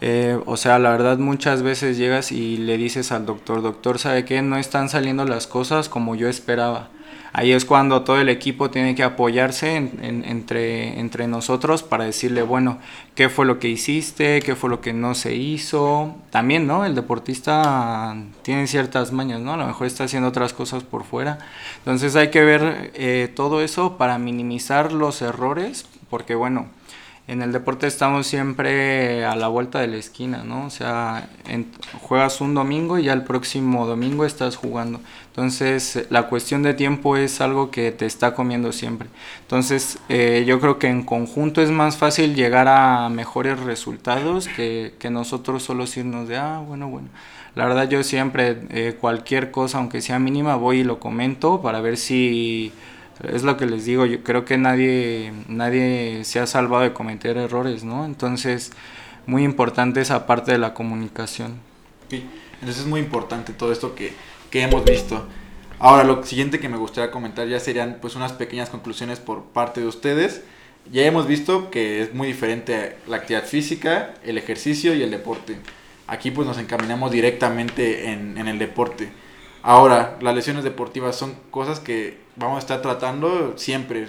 Eh, 0.00 0.38
o 0.46 0.56
sea, 0.56 0.78
la 0.78 0.90
verdad 0.90 1.18
muchas 1.18 1.62
veces 1.62 1.96
llegas 1.96 2.32
y 2.32 2.56
le 2.56 2.76
dices 2.76 3.12
al 3.12 3.26
doctor, 3.26 3.62
doctor, 3.62 3.98
¿sabe 3.98 4.24
qué? 4.24 4.42
No 4.42 4.56
están 4.56 4.88
saliendo 4.88 5.24
las 5.24 5.46
cosas 5.46 5.88
como 5.88 6.14
yo 6.14 6.28
esperaba. 6.28 6.90
Ahí 7.36 7.50
es 7.50 7.64
cuando 7.64 8.02
todo 8.02 8.20
el 8.20 8.28
equipo 8.28 8.70
tiene 8.70 8.94
que 8.94 9.02
apoyarse 9.02 9.74
en, 9.74 9.98
en, 10.02 10.24
entre, 10.24 11.00
entre 11.00 11.26
nosotros 11.26 11.82
para 11.82 12.04
decirle, 12.04 12.42
bueno, 12.42 12.78
¿qué 13.16 13.28
fue 13.28 13.44
lo 13.44 13.58
que 13.58 13.68
hiciste? 13.68 14.40
¿Qué 14.40 14.54
fue 14.54 14.70
lo 14.70 14.80
que 14.80 14.92
no 14.92 15.16
se 15.16 15.34
hizo? 15.34 16.14
También, 16.30 16.68
¿no? 16.68 16.84
El 16.84 16.94
deportista 16.94 18.14
tiene 18.42 18.68
ciertas 18.68 19.10
mañas, 19.10 19.40
¿no? 19.40 19.54
A 19.54 19.56
lo 19.56 19.66
mejor 19.66 19.88
está 19.88 20.04
haciendo 20.04 20.28
otras 20.28 20.52
cosas 20.52 20.84
por 20.84 21.02
fuera. 21.02 21.40
Entonces 21.78 22.14
hay 22.14 22.30
que 22.30 22.44
ver 22.44 22.92
eh, 22.94 23.32
todo 23.34 23.62
eso 23.62 23.98
para 23.98 24.16
minimizar 24.18 24.92
los 24.92 25.20
errores, 25.20 25.86
porque 26.10 26.36
bueno, 26.36 26.68
en 27.26 27.40
el 27.40 27.52
deporte 27.52 27.86
estamos 27.86 28.26
siempre 28.26 29.24
a 29.24 29.34
la 29.34 29.48
vuelta 29.48 29.80
de 29.80 29.86
la 29.86 29.96
esquina, 29.96 30.44
¿no? 30.44 30.66
O 30.66 30.70
sea, 30.70 31.30
en, 31.48 31.66
juegas 32.02 32.42
un 32.42 32.52
domingo 32.52 32.98
y 32.98 33.04
ya 33.04 33.14
el 33.14 33.22
próximo 33.22 33.86
domingo 33.86 34.26
estás 34.26 34.56
jugando. 34.56 35.00
Entonces, 35.28 36.06
la 36.10 36.24
cuestión 36.28 36.62
de 36.62 36.74
tiempo 36.74 37.16
es 37.16 37.40
algo 37.40 37.70
que 37.70 37.92
te 37.92 38.04
está 38.04 38.34
comiendo 38.34 38.72
siempre. 38.72 39.08
Entonces, 39.40 39.98
eh, 40.10 40.44
yo 40.46 40.60
creo 40.60 40.78
que 40.78 40.88
en 40.88 41.02
conjunto 41.02 41.62
es 41.62 41.70
más 41.70 41.96
fácil 41.96 42.34
llegar 42.34 42.68
a 42.68 43.08
mejores 43.08 43.58
resultados 43.58 44.46
que, 44.46 44.94
que 44.98 45.08
nosotros 45.08 45.62
solo 45.62 45.84
irnos 45.96 46.28
de, 46.28 46.36
ah, 46.36 46.62
bueno, 46.66 46.88
bueno. 46.88 47.08
La 47.54 47.64
verdad, 47.66 47.88
yo 47.88 48.02
siempre, 48.02 48.58
eh, 48.70 48.96
cualquier 49.00 49.50
cosa, 49.50 49.78
aunque 49.78 50.02
sea 50.02 50.18
mínima, 50.18 50.56
voy 50.56 50.80
y 50.80 50.84
lo 50.84 50.98
comento 50.98 51.62
para 51.62 51.80
ver 51.80 51.96
si 51.96 52.72
es 53.22 53.42
lo 53.42 53.56
que 53.56 53.66
les 53.66 53.84
digo, 53.84 54.06
yo 54.06 54.22
creo 54.22 54.44
que 54.44 54.58
nadie, 54.58 55.32
nadie 55.48 56.24
se 56.24 56.40
ha 56.40 56.46
salvado 56.46 56.82
de 56.82 56.92
cometer 56.92 57.36
errores, 57.36 57.84
¿no? 57.84 58.04
Entonces, 58.04 58.72
muy 59.26 59.44
importante 59.44 60.00
esa 60.00 60.26
parte 60.26 60.52
de 60.52 60.58
la 60.58 60.74
comunicación. 60.74 61.60
Sí, 62.10 62.26
entonces 62.54 62.82
es 62.82 62.86
muy 62.86 63.00
importante 63.00 63.52
todo 63.52 63.72
esto 63.72 63.94
que, 63.94 64.12
que 64.50 64.62
hemos 64.62 64.84
visto. 64.84 65.26
Ahora, 65.78 66.04
lo 66.04 66.22
siguiente 66.24 66.60
que 66.60 66.68
me 66.68 66.76
gustaría 66.76 67.10
comentar 67.10 67.46
ya 67.48 67.60
serían 67.60 67.98
pues 68.00 68.16
unas 68.16 68.32
pequeñas 68.32 68.70
conclusiones 68.70 69.20
por 69.20 69.44
parte 69.44 69.80
de 69.80 69.86
ustedes. 69.86 70.42
Ya 70.92 71.02
hemos 71.04 71.26
visto 71.26 71.70
que 71.70 72.02
es 72.02 72.14
muy 72.14 72.26
diferente 72.26 72.96
la 73.06 73.16
actividad 73.16 73.44
física, 73.44 74.14
el 74.24 74.38
ejercicio 74.38 74.94
y 74.94 75.02
el 75.02 75.10
deporte. 75.10 75.56
Aquí 76.06 76.30
pues 76.30 76.46
nos 76.46 76.58
encaminamos 76.58 77.10
directamente 77.10 78.10
en, 78.10 78.36
en 78.38 78.48
el 78.48 78.58
deporte. 78.58 79.10
Ahora, 79.66 80.18
las 80.20 80.34
lesiones 80.34 80.62
deportivas 80.62 81.16
son 81.16 81.34
cosas 81.50 81.80
que 81.80 82.18
vamos 82.36 82.56
a 82.56 82.58
estar 82.58 82.82
tratando 82.82 83.54
siempre. 83.56 84.08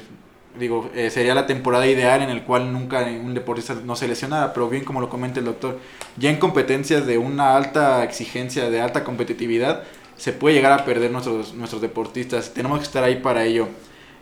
Digo, 0.60 0.90
eh, 0.94 1.10
sería 1.10 1.34
la 1.34 1.48
temporada 1.48 1.88
ideal 1.88 2.22
en 2.22 2.30
el 2.30 2.44
cual 2.44 2.74
nunca 2.74 3.06
un 3.06 3.34
deportista 3.34 3.74
no 3.86 3.96
se 3.96 4.10
lesionara, 4.10 4.54
pero 4.54 4.68
bien 4.68 4.84
como 4.84 5.00
lo 5.00 5.10
comenta 5.10 5.40
el 5.40 5.46
doctor, 5.46 5.80
ya 6.18 6.30
en 6.30 6.40
competencias 6.40 7.06
de 7.08 7.18
una 7.18 7.56
alta 7.56 8.04
exigencia, 8.04 8.70
de 8.70 8.82
alta 8.82 9.06
competitividad, 9.06 9.84
se 10.18 10.34
puede 10.34 10.56
llegar 10.56 10.74
a 10.74 10.84
perder 10.84 11.12
nuestros, 11.12 11.54
nuestros 11.54 11.82
deportistas. 11.82 12.54
Tenemos 12.54 12.80
que 12.80 12.86
estar 12.86 13.06
ahí 13.06 13.16
para 13.22 13.46
ello. 13.46 13.70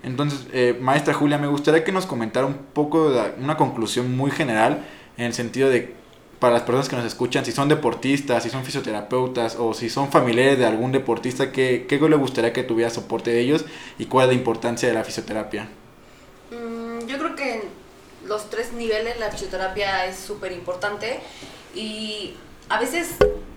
Entonces, 0.03 0.45
eh, 0.53 0.77
maestra 0.79 1.15
Julia, 1.15 1.39
me 1.39 1.47
gustaría 1.47 1.83
que 1.83 1.91
nos 1.91 2.05
comentara 2.05 2.45
un 2.45 2.57
poco 2.73 3.11
una 3.39 3.57
conclusión 3.57 4.15
muy 4.15 4.29
general 4.29 4.85
en 5.17 5.25
el 5.25 5.33
sentido 5.33 5.71
de 5.71 5.95
para 6.43 6.55
las 6.55 6.63
personas 6.63 6.89
que 6.89 6.97
nos 6.97 7.05
escuchan, 7.05 7.45
si 7.45 7.53
son 7.53 7.69
deportistas, 7.69 8.43
si 8.43 8.49
son 8.49 8.65
fisioterapeutas 8.65 9.55
o 9.57 9.73
si 9.73 9.89
son 9.89 10.11
familiares 10.11 10.59
de 10.59 10.65
algún 10.65 10.91
deportista, 10.91 11.53
¿qué, 11.53 11.85
qué 11.87 11.97
le 11.97 12.17
gustaría 12.17 12.51
que 12.51 12.63
tuviera 12.63 12.89
soporte 12.91 13.31
de 13.31 13.39
ellos 13.39 13.63
y 13.97 14.07
cuál 14.07 14.25
es 14.25 14.33
la 14.33 14.39
importancia 14.39 14.89
de 14.89 14.93
la 14.93 15.05
fisioterapia? 15.05 15.69
Mm, 16.51 17.07
yo 17.07 17.17
creo 17.17 17.35
que 17.37 17.53
en 17.53 17.61
los 18.25 18.49
tres 18.49 18.73
niveles 18.73 19.17
la 19.21 19.31
fisioterapia 19.31 20.05
es 20.05 20.17
súper 20.17 20.51
importante 20.51 21.21
y 21.73 22.33
a 22.67 22.77
veces 22.77 23.11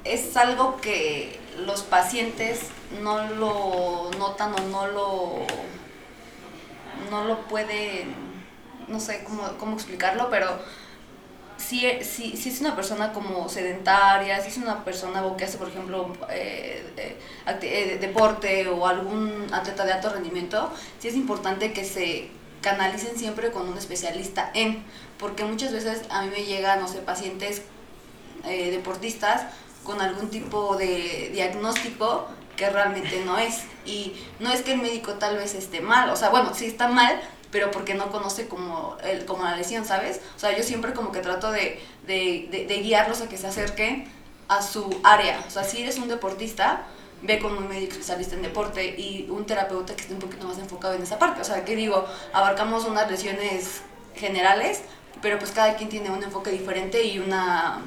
es 0.05 0.37
algo 0.37 0.77
que 0.77 1.41
los 1.67 1.83
pacientes 1.83 2.69
no 3.03 3.27
lo 3.31 4.13
notan 4.17 4.53
o 4.53 4.61
no 4.71 4.87
lo 4.87 5.33
no 7.11 7.25
lo 7.25 7.41
pueden 7.49 8.15
no 8.87 9.01
sé 9.01 9.25
cómo, 9.25 9.43
cómo 9.59 9.75
explicarlo 9.75 10.29
pero 10.31 10.57
si, 11.57 11.81
si, 12.03 12.37
si, 12.37 12.49
es 12.49 12.61
una 12.61 12.77
persona 12.77 13.13
como 13.13 13.49
sedentaria, 13.49 14.41
si 14.41 14.49
es 14.49 14.57
una 14.59 14.85
persona 14.85 15.23
que 15.37 15.45
hace, 15.45 15.59
por 15.59 15.69
ejemplo, 15.69 16.13
eh, 16.31 16.85
eh, 16.97 17.17
eh, 17.63 17.99
deporte 18.01 18.69
o 18.69 18.87
algún 18.87 19.47
atleta 19.53 19.85
de 19.85 19.93
alto 19.93 20.11
rendimiento, 20.11 20.71
sí 20.99 21.09
es 21.09 21.15
importante 21.15 21.73
que 21.73 21.85
se 21.85 22.29
canalicen 22.61 23.17
siempre 23.19 23.53
con 23.53 23.69
un 23.69 23.79
especialista 23.79 24.51
en, 24.55 24.85
porque 25.19 25.45
muchas 25.45 25.73
veces 25.73 26.03
a 26.11 26.23
mí 26.23 26.31
me 26.31 26.45
llegan, 26.45 26.81
no 26.81 26.89
sé, 26.89 26.99
pacientes 26.99 27.63
deportistas 28.45 29.47
con 29.83 30.01
algún 30.01 30.31
tipo 30.31 30.77
de 30.77 31.31
diagnóstico 31.33 32.29
que 32.57 32.71
realmente 32.71 33.23
no 33.25 33.39
es. 33.39 33.63
Y 33.85 34.15
no 34.41 34.51
es 34.53 34.63
que 34.63 34.73
el 34.73 34.83
médico 34.83 35.15
tal 35.15 35.37
vez 35.37 35.55
esté 35.55 35.81
mal, 35.81 36.11
o 36.11 36.17
sea, 36.17 36.31
bueno, 36.31 36.53
sí 36.55 36.67
está 36.67 36.89
mal, 36.89 37.21
pero 37.57 37.71
porque 37.71 37.95
no 37.95 38.11
conoce 38.11 38.49
como, 38.49 38.99
el, 39.03 39.25
como 39.25 39.45
la 39.45 39.57
lesión, 39.57 39.87
¿sabes? 39.87 40.21
O 40.37 40.39
sea, 40.39 40.55
yo 40.55 40.63
siempre 40.63 40.93
como 40.93 41.11
que 41.11 41.21
trato 41.21 41.51
de, 41.51 41.81
de, 42.07 42.67
de, 42.69 42.77
guiarlos 42.83 43.23
a 43.23 43.31
que 43.31 43.39
se 43.39 43.47
acerquen 43.47 44.07
a 44.47 44.61
su 44.61 44.95
área. 45.03 45.43
O 45.49 45.51
sea, 45.51 45.65
si 45.65 45.83
eres 45.83 45.97
un 45.97 46.07
deportista, 46.07 46.83
ve 47.23 47.39
con 47.39 47.57
un 47.57 47.67
médico 47.67 47.93
especialista 47.93 48.35
en 48.35 48.43
deporte 48.43 48.85
y 48.85 49.27
un 49.31 49.47
terapeuta 49.47 49.97
que 49.97 50.03
esté 50.03 50.13
un 50.13 50.21
poquito 50.21 50.47
más 50.47 50.59
enfocado 50.59 50.93
en 50.93 51.03
esa 51.03 51.19
parte. 51.19 51.41
O 51.41 51.45
sea, 51.45 51.65
que 51.65 51.75
digo, 51.77 52.05
abarcamos 52.35 52.85
unas 52.85 53.11
lesiones 53.11 53.81
generales, 54.15 54.83
pero 55.23 55.39
pues 55.39 55.53
cada 55.53 55.77
quien 55.77 55.89
tiene 55.89 56.11
un 56.11 56.23
enfoque 56.23 56.51
diferente 56.51 57.05
y 57.05 57.21
una 57.21 57.81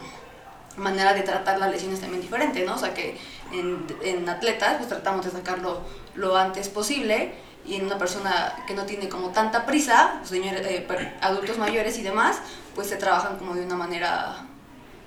manera 0.78 1.14
de 1.14 1.22
tratar 1.22 1.60
las 1.60 1.70
lesiones 1.70 2.02
también 2.02 2.24
diferente, 2.24 2.66
¿no? 2.66 2.74
O 2.74 2.80
sea, 2.80 2.96
que 2.96 3.20
en, 3.54 3.86
en 4.02 4.28
atletas 4.28 4.78
pues 4.78 4.90
tratamos 4.90 5.26
de 5.26 5.32
sacarlo 5.32 5.82
lo 6.16 6.36
antes 6.36 6.70
posible 6.70 7.36
y 7.70 7.76
en 7.76 7.86
una 7.86 8.00
persona 8.00 8.54
que 8.66 8.74
no 8.74 8.84
tiene 8.86 9.08
como 9.08 9.30
tanta 9.30 9.66
prisa, 9.66 10.20
señores, 10.24 10.66
eh, 10.66 10.88
adultos 11.22 11.60
mayores 11.60 12.00
y 12.00 12.02
demás, 12.02 12.42
pues 12.74 12.88
se 12.88 12.96
trabajan 12.96 13.38
como 13.38 13.54
de 13.54 13.64
una 13.64 13.76
manera 13.76 14.38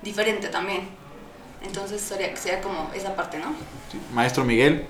diferente 0.01 0.49
también. 0.49 0.89
Entonces 1.65 2.01
sería, 2.01 2.37
sea 2.37 2.61
como 2.61 2.91
esa 2.95 3.17
parte, 3.17 3.39
¿no? 3.39 3.53
Maestro 4.15 4.45
Miguel. 4.45 4.87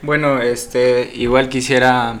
Bueno, 0.00 0.40
este, 0.40 1.10
igual 1.14 1.50
quisiera, 1.50 2.20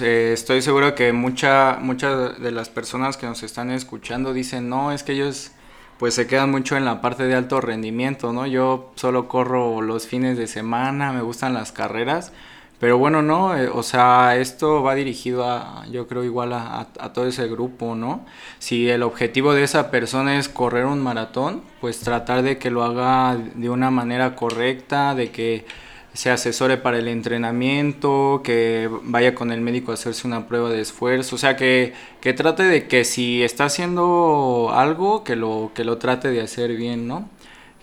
eh, 0.00 0.30
estoy 0.32 0.62
seguro 0.62 0.94
que 0.94 1.12
mucha, 1.12 1.76
muchas 1.80 2.40
de 2.40 2.52
las 2.52 2.70
personas 2.70 3.18
que 3.18 3.26
nos 3.26 3.42
están 3.42 3.70
escuchando 3.70 4.32
dicen, 4.32 4.70
no, 4.70 4.90
es 4.90 5.02
que 5.02 5.12
ellos 5.12 5.52
pues 5.98 6.14
se 6.14 6.26
quedan 6.26 6.50
mucho 6.50 6.78
en 6.78 6.86
la 6.86 7.02
parte 7.02 7.24
de 7.24 7.34
alto 7.34 7.60
rendimiento, 7.60 8.32
¿no? 8.32 8.46
Yo 8.46 8.90
solo 8.94 9.28
corro 9.28 9.82
los 9.82 10.06
fines 10.06 10.38
de 10.38 10.46
semana, 10.46 11.12
me 11.12 11.20
gustan 11.20 11.52
las 11.52 11.72
carreras, 11.72 12.32
pero 12.80 12.96
bueno, 12.98 13.20
no, 13.20 13.56
eh, 13.56 13.68
o 13.68 13.82
sea, 13.82 14.36
esto 14.38 14.82
va 14.82 14.94
dirigido 14.94 15.44
a, 15.44 15.86
yo 15.92 16.08
creo 16.08 16.24
igual 16.24 16.54
a, 16.54 16.88
a, 16.98 17.12
todo 17.12 17.26
ese 17.26 17.46
grupo, 17.46 17.94
¿no? 17.94 18.24
Si 18.58 18.88
el 18.88 19.02
objetivo 19.02 19.52
de 19.52 19.64
esa 19.64 19.90
persona 19.90 20.38
es 20.38 20.48
correr 20.48 20.86
un 20.86 21.02
maratón, 21.02 21.62
pues 21.82 22.00
tratar 22.00 22.42
de 22.42 22.56
que 22.58 22.70
lo 22.70 22.82
haga 22.82 23.36
de 23.36 23.68
una 23.68 23.90
manera 23.90 24.34
correcta, 24.34 25.14
de 25.14 25.30
que 25.30 25.66
se 26.14 26.30
asesore 26.30 26.76
para 26.78 26.98
el 26.98 27.08
entrenamiento, 27.08 28.40
que 28.42 28.88
vaya 29.02 29.34
con 29.34 29.52
el 29.52 29.60
médico 29.60 29.90
a 29.90 29.94
hacerse 29.94 30.26
una 30.26 30.48
prueba 30.48 30.70
de 30.70 30.80
esfuerzo, 30.80 31.36
o 31.36 31.38
sea, 31.38 31.56
que, 31.56 31.92
que 32.20 32.32
trate 32.32 32.64
de 32.64 32.88
que 32.88 33.04
si 33.04 33.42
está 33.42 33.66
haciendo 33.66 34.70
algo, 34.74 35.22
que 35.22 35.36
lo, 35.36 35.70
que 35.74 35.84
lo 35.84 35.98
trate 35.98 36.30
de 36.30 36.40
hacer 36.40 36.76
bien, 36.76 37.06
¿no? 37.06 37.28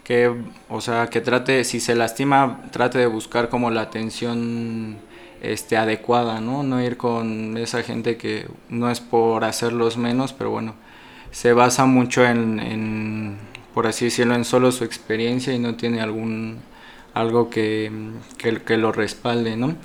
Que, 0.08 0.34
o 0.70 0.80
sea, 0.80 1.08
que 1.08 1.20
trate, 1.20 1.66
si 1.66 1.82
se 1.82 1.94
lastima, 1.94 2.62
trate 2.72 2.98
de 2.98 3.08
buscar 3.08 3.50
como 3.50 3.72
la 3.72 3.82
atención 3.82 5.00
este, 5.42 5.76
adecuada, 5.76 6.40
¿no? 6.40 6.64
No 6.64 6.82
ir 6.82 6.96
con 6.96 7.58
esa 7.58 7.84
gente 7.84 8.16
que 8.16 8.48
no 8.70 8.90
es 8.90 9.02
por 9.02 9.44
hacerlos 9.44 9.98
menos, 9.98 10.32
pero 10.32 10.50
bueno, 10.50 10.76
se 11.32 11.52
basa 11.52 11.86
mucho 11.86 12.26
en, 12.26 12.62
en 12.62 13.38
por 13.74 13.86
así 13.86 14.06
decirlo, 14.06 14.36
en 14.36 14.46
solo 14.46 14.72
su 14.72 14.86
experiencia 14.86 15.54
y 15.54 15.60
no 15.60 15.76
tiene 15.76 16.00
algún 16.00 16.60
algo 17.14 17.50
que, 17.50 17.92
que, 18.38 18.78
lo 18.78 18.94
respalde, 18.94 19.58
¿no? 19.58 19.76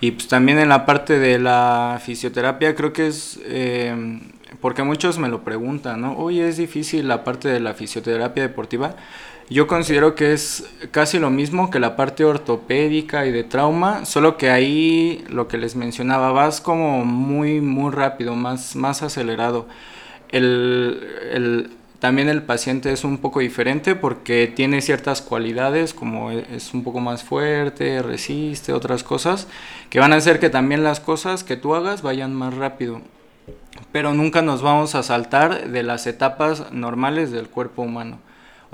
Y 0.00 0.12
pues 0.12 0.28
también 0.28 0.58
en 0.60 0.68
la 0.68 0.86
parte 0.86 1.18
de 1.18 1.40
la 1.40 2.00
fisioterapia 2.04 2.76
creo 2.76 2.92
que 2.92 3.08
es, 3.08 3.40
eh, 3.46 4.20
porque 4.60 4.82
muchos 4.82 5.18
me 5.18 5.28
lo 5.28 5.42
preguntan, 5.42 6.02
¿no? 6.02 6.16
Oye, 6.18 6.46
es 6.46 6.56
difícil 6.56 7.08
la 7.08 7.24
parte 7.24 7.48
de 7.48 7.60
la 7.60 7.74
fisioterapia 7.74 8.44
deportiva. 8.44 8.94
Yo 9.52 9.66
considero 9.66 10.14
que 10.14 10.32
es 10.32 10.64
casi 10.92 11.18
lo 11.18 11.28
mismo 11.28 11.70
que 11.70 11.78
la 11.78 11.94
parte 11.94 12.24
ortopédica 12.24 13.26
y 13.26 13.32
de 13.32 13.44
trauma, 13.44 14.06
solo 14.06 14.38
que 14.38 14.48
ahí 14.48 15.22
lo 15.28 15.46
que 15.46 15.58
les 15.58 15.76
mencionaba, 15.76 16.32
vas 16.32 16.62
como 16.62 17.04
muy, 17.04 17.60
muy 17.60 17.92
rápido, 17.92 18.34
más, 18.34 18.76
más 18.76 19.02
acelerado. 19.02 19.68
El, 20.30 21.70
también 21.98 22.30
el 22.30 22.42
paciente 22.42 22.92
es 22.92 23.04
un 23.04 23.18
poco 23.18 23.40
diferente 23.40 23.94
porque 23.94 24.46
tiene 24.46 24.80
ciertas 24.80 25.20
cualidades, 25.20 25.92
como 25.92 26.30
e, 26.30 26.46
es 26.54 26.72
un 26.72 26.82
poco 26.82 27.00
más 27.00 27.22
fuerte, 27.22 28.00
resiste, 28.00 28.72
otras 28.72 29.04
cosas, 29.04 29.48
que 29.90 30.00
van 30.00 30.14
a 30.14 30.16
hacer 30.16 30.40
que 30.40 30.48
también 30.48 30.82
las 30.82 30.98
cosas 30.98 31.44
que 31.44 31.58
tú 31.58 31.74
hagas 31.74 32.00
vayan 32.00 32.34
más 32.34 32.54
rápido. 32.54 33.02
Pero 33.92 34.14
nunca 34.14 34.40
nos 34.40 34.62
vamos 34.62 34.94
a 34.94 35.02
saltar 35.02 35.68
de 35.68 35.82
las 35.82 36.06
etapas 36.06 36.72
normales 36.72 37.30
del 37.32 37.50
cuerpo 37.50 37.82
humano. 37.82 38.18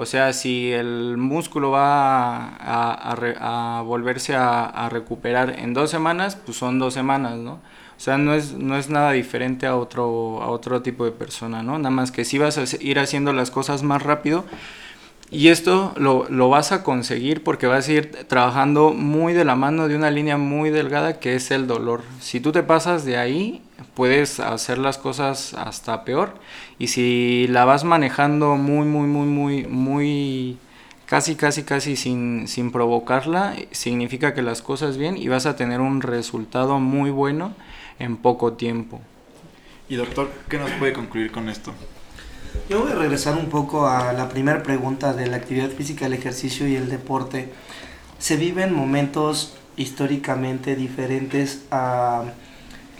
O 0.00 0.06
sea, 0.06 0.32
si 0.32 0.70
el 0.70 1.16
músculo 1.16 1.72
va 1.72 2.54
a, 2.60 3.82
volverse 3.82 4.36
a, 4.36 4.88
recuperar 4.92 5.58
en 5.58 5.74
dos 5.74 5.90
semanas, 5.90 6.36
pues 6.36 6.56
son 6.56 6.78
dos 6.78 6.94
semanas, 6.94 7.36
¿no? 7.36 7.54
O 7.54 8.00
sea, 8.00 8.16
no 8.16 8.32
es, 8.32 8.52
no 8.52 8.76
es 8.76 8.90
nada 8.90 9.10
diferente 9.10 9.66
a 9.66 9.74
otro, 9.74 10.40
a 10.40 10.50
otro 10.50 10.82
tipo 10.82 11.04
de 11.04 11.10
persona, 11.10 11.64
¿no? 11.64 11.78
Nada 11.78 11.90
más 11.90 12.12
que 12.12 12.24
si 12.24 12.38
vas 12.38 12.58
a 12.58 12.64
ir 12.80 13.00
haciendo 13.00 13.32
las 13.32 13.50
cosas 13.50 13.82
más 13.82 14.00
rápido, 14.04 14.44
y 15.32 15.48
esto 15.48 15.92
lo, 15.96 16.26
lo, 16.30 16.48
vas 16.48 16.70
a 16.70 16.84
conseguir 16.84 17.42
porque 17.42 17.66
vas 17.66 17.88
a 17.88 17.92
ir 17.92 18.24
trabajando 18.28 18.92
muy 18.92 19.32
de 19.32 19.44
la 19.44 19.56
mano 19.56 19.88
de 19.88 19.96
una 19.96 20.12
línea 20.12 20.36
muy 20.36 20.70
delgada 20.70 21.18
que 21.18 21.34
es 21.34 21.50
el 21.50 21.66
dolor. 21.66 22.02
Si 22.20 22.38
tú 22.38 22.52
te 22.52 22.62
pasas 22.62 23.04
de 23.04 23.16
ahí, 23.16 23.62
puedes 23.94 24.40
hacer 24.40 24.78
las 24.78 24.98
cosas 24.98 25.54
hasta 25.54 26.04
peor. 26.04 26.34
Y 26.78 26.88
si 26.88 27.46
la 27.48 27.64
vas 27.64 27.84
manejando 27.84 28.56
muy, 28.56 28.86
muy, 28.86 29.06
muy, 29.06 29.26
muy, 29.26 29.66
muy, 29.66 30.58
casi, 31.06 31.36
casi, 31.36 31.62
casi 31.62 31.96
sin, 31.96 32.48
sin 32.48 32.70
provocarla, 32.72 33.54
significa 33.70 34.34
que 34.34 34.42
las 34.42 34.62
cosas 34.62 34.96
bien 34.96 35.16
y 35.16 35.28
vas 35.28 35.46
a 35.46 35.56
tener 35.56 35.80
un 35.80 36.00
resultado 36.00 36.78
muy 36.78 37.10
bueno 37.10 37.52
en 37.98 38.16
poco 38.16 38.52
tiempo. 38.54 39.00
Y 39.88 39.96
doctor, 39.96 40.30
¿qué 40.48 40.58
nos 40.58 40.70
puede 40.72 40.92
concluir 40.92 41.32
con 41.32 41.48
esto? 41.48 41.72
Yo 42.68 42.80
voy 42.82 42.92
a 42.92 42.94
regresar 42.94 43.36
un 43.36 43.46
poco 43.46 43.86
a 43.86 44.12
la 44.12 44.28
primera 44.28 44.62
pregunta 44.62 45.14
de 45.14 45.26
la 45.26 45.36
actividad 45.36 45.70
física, 45.70 46.06
el 46.06 46.12
ejercicio 46.12 46.66
y 46.68 46.76
el 46.76 46.88
deporte. 46.88 47.52
Se 48.18 48.36
viven 48.36 48.74
momentos 48.74 49.56
históricamente 49.76 50.76
diferentes 50.76 51.62
a 51.70 52.24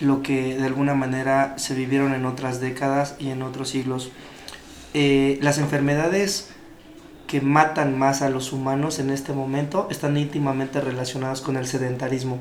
lo 0.01 0.22
que 0.22 0.57
de 0.57 0.64
alguna 0.64 0.94
manera 0.94 1.55
se 1.59 1.74
vivieron 1.74 2.14
en 2.14 2.26
otras 2.26 2.61
décadas 2.61 3.16
y 3.18 3.30
en 3.30 3.42
otros 3.42 3.70
siglos. 3.70 4.11
Eh, 4.94 5.38
las 5.42 5.59
enfermedades 5.59 6.51
que 7.26 7.40
matan 7.40 7.99
más 7.99 8.22
a 8.22 8.30
los 8.30 8.53
humanos 8.53 8.99
en 8.99 9.11
este 9.11 9.32
momento 9.32 9.86
están 9.90 10.16
íntimamente 10.16 10.80
relacionadas 10.80 11.40
con 11.42 11.57
el 11.57 11.66
sedentarismo. 11.66 12.38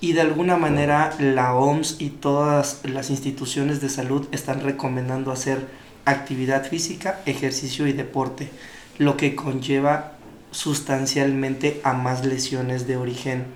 Y 0.00 0.14
de 0.14 0.22
alguna 0.22 0.56
manera 0.56 1.14
la 1.20 1.54
OMS 1.54 2.00
y 2.00 2.10
todas 2.10 2.80
las 2.82 3.10
instituciones 3.10 3.80
de 3.80 3.88
salud 3.88 4.26
están 4.32 4.60
recomendando 4.60 5.30
hacer 5.30 5.68
actividad 6.04 6.68
física, 6.68 7.20
ejercicio 7.26 7.86
y 7.86 7.92
deporte, 7.92 8.50
lo 8.98 9.16
que 9.16 9.36
conlleva 9.36 10.14
sustancialmente 10.50 11.80
a 11.84 11.92
más 11.92 12.26
lesiones 12.26 12.88
de 12.88 12.96
origen 12.96 13.46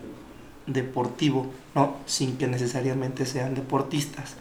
deportivo, 0.68 1.50
sin 2.06 2.36
que 2.36 2.46
necesariamente 2.46 3.26
sean 3.26 3.54
deportistas. 3.54 4.34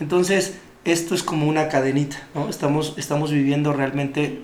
Entonces, 0.00 0.54
esto 0.84 1.14
es 1.14 1.22
como 1.22 1.46
una 1.46 1.68
cadenita, 1.68 2.16
¿no? 2.34 2.48
estamos, 2.48 2.94
estamos 2.96 3.30
viviendo 3.30 3.72
realmente 3.72 4.42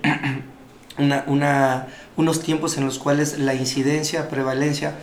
una, 0.97 1.87
unos 2.15 2.41
tiempos 2.41 2.77
en 2.77 2.85
los 2.85 2.99
cuales 2.99 3.39
la 3.39 3.53
incidencia, 3.53 4.29
prevalencia, 4.29 4.95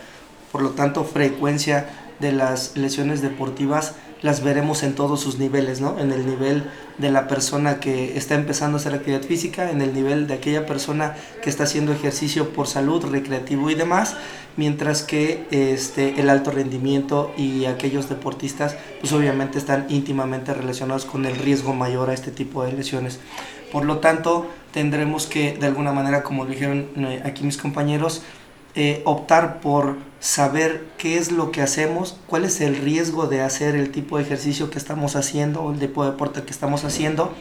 por 0.51 0.61
lo 0.61 0.71
tanto 0.71 1.03
frecuencia 1.03 1.89
de 2.19 2.31
las 2.31 2.75
lesiones 2.75 3.21
deportivas 3.21 3.95
las 4.21 4.43
veremos 4.43 4.83
en 4.83 4.93
todos 4.93 5.21
sus 5.21 5.37
niveles, 5.37 5.81
¿no? 5.81 5.99
En 5.99 6.11
el 6.11 6.25
nivel 6.25 6.63
de 6.97 7.11
la 7.11 7.27
persona 7.27 7.79
que 7.79 8.17
está 8.17 8.35
empezando 8.35 8.77
a 8.77 8.79
hacer 8.79 8.93
actividad 8.93 9.21
física, 9.21 9.69
en 9.69 9.81
el 9.81 9.93
nivel 9.93 10.27
de 10.27 10.33
aquella 10.33 10.65
persona 10.65 11.15
que 11.43 11.49
está 11.49 11.63
haciendo 11.63 11.93
ejercicio 11.93 12.49
por 12.49 12.67
salud, 12.67 13.05
recreativo 13.05 13.69
y 13.69 13.75
demás, 13.75 14.15
mientras 14.55 15.03
que 15.03 15.45
este, 15.51 16.19
el 16.19 16.29
alto 16.29 16.51
rendimiento 16.51 17.31
y 17.37 17.65
aquellos 17.65 18.09
deportistas, 18.09 18.75
pues 18.99 19.13
obviamente 19.13 19.59
están 19.59 19.85
íntimamente 19.89 20.53
relacionados 20.53 21.05
con 21.05 21.25
el 21.25 21.35
riesgo 21.35 21.73
mayor 21.73 22.09
a 22.09 22.13
este 22.13 22.31
tipo 22.31 22.63
de 22.63 22.73
lesiones. 22.73 23.19
Por 23.71 23.85
lo 23.85 23.99
tanto, 23.99 24.47
tendremos 24.71 25.27
que, 25.27 25.53
de 25.53 25.67
alguna 25.67 25.91
manera, 25.91 26.23
como 26.23 26.45
dijeron 26.45 26.87
eh, 26.95 27.21
aquí 27.25 27.43
mis 27.43 27.57
compañeros, 27.57 28.23
eh, 28.79 29.01
optar 29.05 29.59
por 29.59 29.97
saber 30.19 30.85
qué 30.99 31.17
es 31.17 31.31
lo 31.31 31.51
que 31.51 31.63
hacemos, 31.63 32.19
cuál 32.27 32.45
es 32.45 32.61
el 32.61 32.75
riesgo 32.75 33.25
de 33.25 33.41
hacer 33.41 33.75
el 33.75 33.91
tipo 33.91 34.17
de 34.17 34.23
ejercicio 34.23 34.69
que 34.69 34.77
estamos 34.77 35.15
haciendo 35.15 35.63
o 35.63 35.73
el 35.73 35.79
tipo 35.79 36.05
de 36.05 36.11
deporte 36.11 36.43
que 36.43 36.51
estamos 36.51 36.83
haciendo 36.83 37.33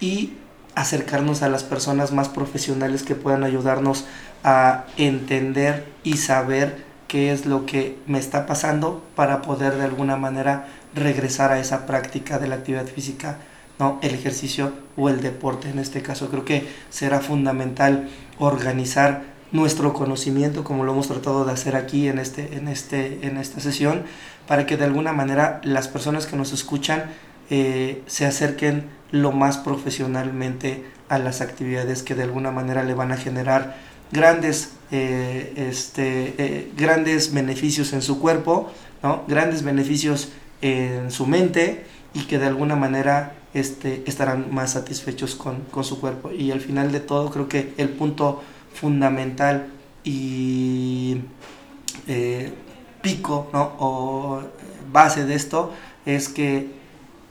y 0.00 0.32
acercarnos 0.74 1.42
a 1.42 1.50
las 1.50 1.64
personas 1.64 2.12
más 2.12 2.30
profesionales 2.30 3.02
que 3.02 3.14
puedan 3.14 3.44
ayudarnos 3.44 4.06
a 4.42 4.86
entender 4.96 5.84
y 6.02 6.16
saber 6.16 6.82
qué 7.08 7.30
es 7.30 7.44
lo 7.44 7.66
que 7.66 7.98
me 8.06 8.18
está 8.18 8.46
pasando 8.46 9.04
para 9.14 9.42
poder 9.42 9.76
de 9.76 9.84
alguna 9.84 10.16
manera 10.16 10.66
regresar 10.94 11.52
a 11.52 11.60
esa 11.60 11.84
práctica 11.84 12.38
de 12.38 12.48
la 12.48 12.54
actividad 12.54 12.86
física, 12.86 13.36
¿no? 13.78 13.98
el 14.00 14.14
ejercicio 14.14 14.72
o 14.96 15.10
el 15.10 15.20
deporte 15.20 15.68
en 15.68 15.78
este 15.78 16.00
caso. 16.00 16.30
Creo 16.30 16.46
que 16.46 16.66
será 16.88 17.20
fundamental 17.20 18.08
organizar 18.38 19.29
nuestro 19.52 19.92
conocimiento, 19.92 20.64
como 20.64 20.84
lo 20.84 20.92
hemos 20.92 21.08
tratado 21.08 21.44
de 21.44 21.52
hacer 21.52 21.76
aquí 21.76 22.08
en, 22.08 22.18
este, 22.18 22.56
en, 22.56 22.68
este, 22.68 23.26
en 23.26 23.36
esta 23.36 23.60
sesión, 23.60 24.04
para 24.46 24.66
que 24.66 24.76
de 24.76 24.84
alguna 24.84 25.12
manera 25.12 25.60
las 25.64 25.88
personas 25.88 26.26
que 26.26 26.36
nos 26.36 26.52
escuchan 26.52 27.04
eh, 27.50 28.02
se 28.06 28.26
acerquen 28.26 28.84
lo 29.10 29.32
más 29.32 29.58
profesionalmente 29.58 30.84
a 31.08 31.18
las 31.18 31.40
actividades 31.40 32.02
que 32.02 32.14
de 32.14 32.22
alguna 32.22 32.52
manera 32.52 32.84
le 32.84 32.94
van 32.94 33.10
a 33.10 33.16
generar 33.16 33.76
grandes, 34.12 34.70
eh, 34.92 35.52
este, 35.56 36.34
eh, 36.38 36.72
grandes 36.76 37.32
beneficios 37.32 37.92
en 37.92 38.02
su 38.02 38.20
cuerpo, 38.20 38.70
¿no? 39.02 39.24
grandes 39.26 39.62
beneficios 39.64 40.28
en 40.62 41.10
su 41.10 41.26
mente 41.26 41.84
y 42.14 42.24
que 42.24 42.38
de 42.38 42.46
alguna 42.46 42.76
manera 42.76 43.34
este, 43.54 44.04
estarán 44.06 44.54
más 44.54 44.72
satisfechos 44.72 45.34
con, 45.34 45.62
con 45.70 45.82
su 45.82 46.00
cuerpo. 46.00 46.30
Y 46.30 46.52
al 46.52 46.60
final 46.60 46.92
de 46.92 47.00
todo 47.00 47.30
creo 47.30 47.48
que 47.48 47.74
el 47.78 47.88
punto 47.88 48.42
fundamental 48.72 49.68
y 50.04 51.22
eh, 52.06 52.52
pico 53.02 53.48
¿no? 53.52 53.74
o 53.78 54.42
base 54.92 55.24
de 55.24 55.34
esto 55.34 55.72
es 56.06 56.28
que 56.28 56.68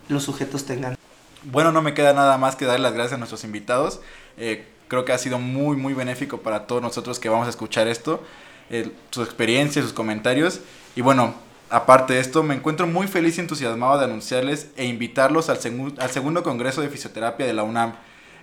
los 0.08 0.24
sujetos 0.24 0.66
tengan. 0.66 0.96
Bueno, 1.44 1.72
no 1.72 1.82
me 1.82 1.94
queda 1.94 2.14
nada 2.14 2.38
más 2.38 2.56
que 2.56 2.66
dar 2.66 2.80
las 2.80 2.94
gracias 2.94 3.14
a 3.14 3.18
nuestros 3.18 3.44
invitados. 3.44 4.02
Eh, 4.38 4.68
creo 4.88 5.06
que 5.06 5.14
ha 5.14 5.18
sido 5.18 5.40
muy, 5.40 5.78
muy 5.78 5.94
benéfico 5.94 6.40
para 6.40 6.68
todos 6.68 6.82
nosotros 6.82 7.20
que 7.20 7.30
vamos 7.30 7.48
a 7.48 7.50
escuchar 7.50 7.88
esto, 7.88 8.24
eh, 8.70 8.92
sus 9.12 9.26
experiencias, 9.26 9.86
sus 9.86 9.94
comentarios. 9.94 10.62
Y 10.96 11.02
bueno, 11.02 11.36
aparte 11.70 12.14
de 12.14 12.20
esto, 12.20 12.44
me 12.44 12.56
encuentro 12.56 12.88
muy 12.88 13.08
feliz 13.08 13.38
y 13.38 13.42
entusiasmado 13.42 13.98
de 13.98 14.06
anunciarles 14.06 14.70
e 14.76 14.86
invitarlos 14.86 15.50
al, 15.50 15.60
al 15.98 16.10
segundo 16.10 16.44
Congreso 16.44 16.82
de 16.82 16.90
Fisioterapia 16.90 17.46
de 17.46 17.54
la 17.54 17.64
UNAM 17.64 17.94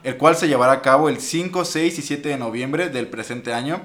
el 0.06 0.18
cual 0.18 0.36
se 0.36 0.46
llevará 0.46 0.70
a 0.70 0.82
cabo 0.82 1.08
el 1.08 1.18
5, 1.18 1.64
6 1.64 1.98
y 1.98 2.02
7 2.02 2.28
de 2.28 2.36
noviembre 2.36 2.90
del 2.90 3.08
presente 3.08 3.52
año, 3.52 3.80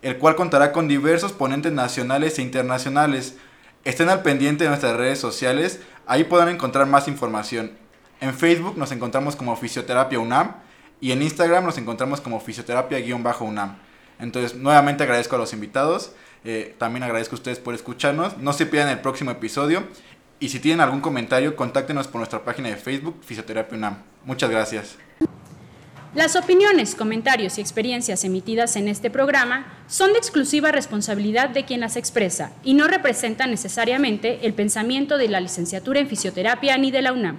el 0.00 0.16
cual 0.16 0.34
contará 0.34 0.72
con 0.72 0.88
diversos 0.88 1.32
ponentes 1.32 1.70
nacionales 1.70 2.38
e 2.38 2.42
internacionales. 2.42 3.36
Estén 3.84 4.08
al 4.08 4.22
pendiente 4.22 4.64
de 4.64 4.70
nuestras 4.70 4.96
redes 4.96 5.18
sociales, 5.18 5.80
ahí 6.06 6.24
podrán 6.24 6.48
encontrar 6.48 6.86
más 6.86 7.08
información. 7.08 7.72
En 8.22 8.32
Facebook 8.32 8.78
nos 8.78 8.90
encontramos 8.90 9.36
como 9.36 9.54
Fisioterapia 9.54 10.18
UNAM 10.18 10.54
y 10.98 11.12
en 11.12 11.20
Instagram 11.20 11.66
nos 11.66 11.76
encontramos 11.76 12.22
como 12.22 12.40
Fisioterapia-UNAM. 12.40 13.76
Entonces, 14.18 14.54
nuevamente 14.54 15.02
agradezco 15.02 15.36
a 15.36 15.38
los 15.38 15.52
invitados, 15.52 16.12
eh, 16.44 16.74
también 16.78 17.02
agradezco 17.02 17.34
a 17.34 17.38
ustedes 17.38 17.58
por 17.58 17.74
escucharnos, 17.74 18.38
no 18.38 18.54
se 18.54 18.64
pierdan 18.64 18.92
el 18.92 19.00
próximo 19.00 19.30
episodio 19.30 19.82
y 20.40 20.48
si 20.48 20.58
tienen 20.58 20.80
algún 20.80 21.02
comentario, 21.02 21.54
contáctenos 21.54 22.08
por 22.08 22.20
nuestra 22.20 22.46
página 22.46 22.70
de 22.70 22.76
Facebook 22.76 23.20
Fisioterapia 23.22 23.76
UNAM. 23.76 23.98
Muchas 24.24 24.48
gracias. 24.48 25.05
Las 26.16 26.34
opiniones, 26.34 26.94
comentarios 26.94 27.58
y 27.58 27.60
experiencias 27.60 28.24
emitidas 28.24 28.76
en 28.76 28.88
este 28.88 29.10
programa 29.10 29.66
son 29.86 30.14
de 30.14 30.18
exclusiva 30.18 30.72
responsabilidad 30.72 31.50
de 31.50 31.66
quien 31.66 31.80
las 31.80 31.96
expresa 31.96 32.52
y 32.64 32.72
no 32.72 32.88
representan 32.88 33.50
necesariamente 33.50 34.46
el 34.46 34.54
pensamiento 34.54 35.18
de 35.18 35.28
la 35.28 35.40
licenciatura 35.40 36.00
en 36.00 36.08
fisioterapia 36.08 36.78
ni 36.78 36.90
de 36.90 37.02
la 37.02 37.12
UNAM. 37.12 37.36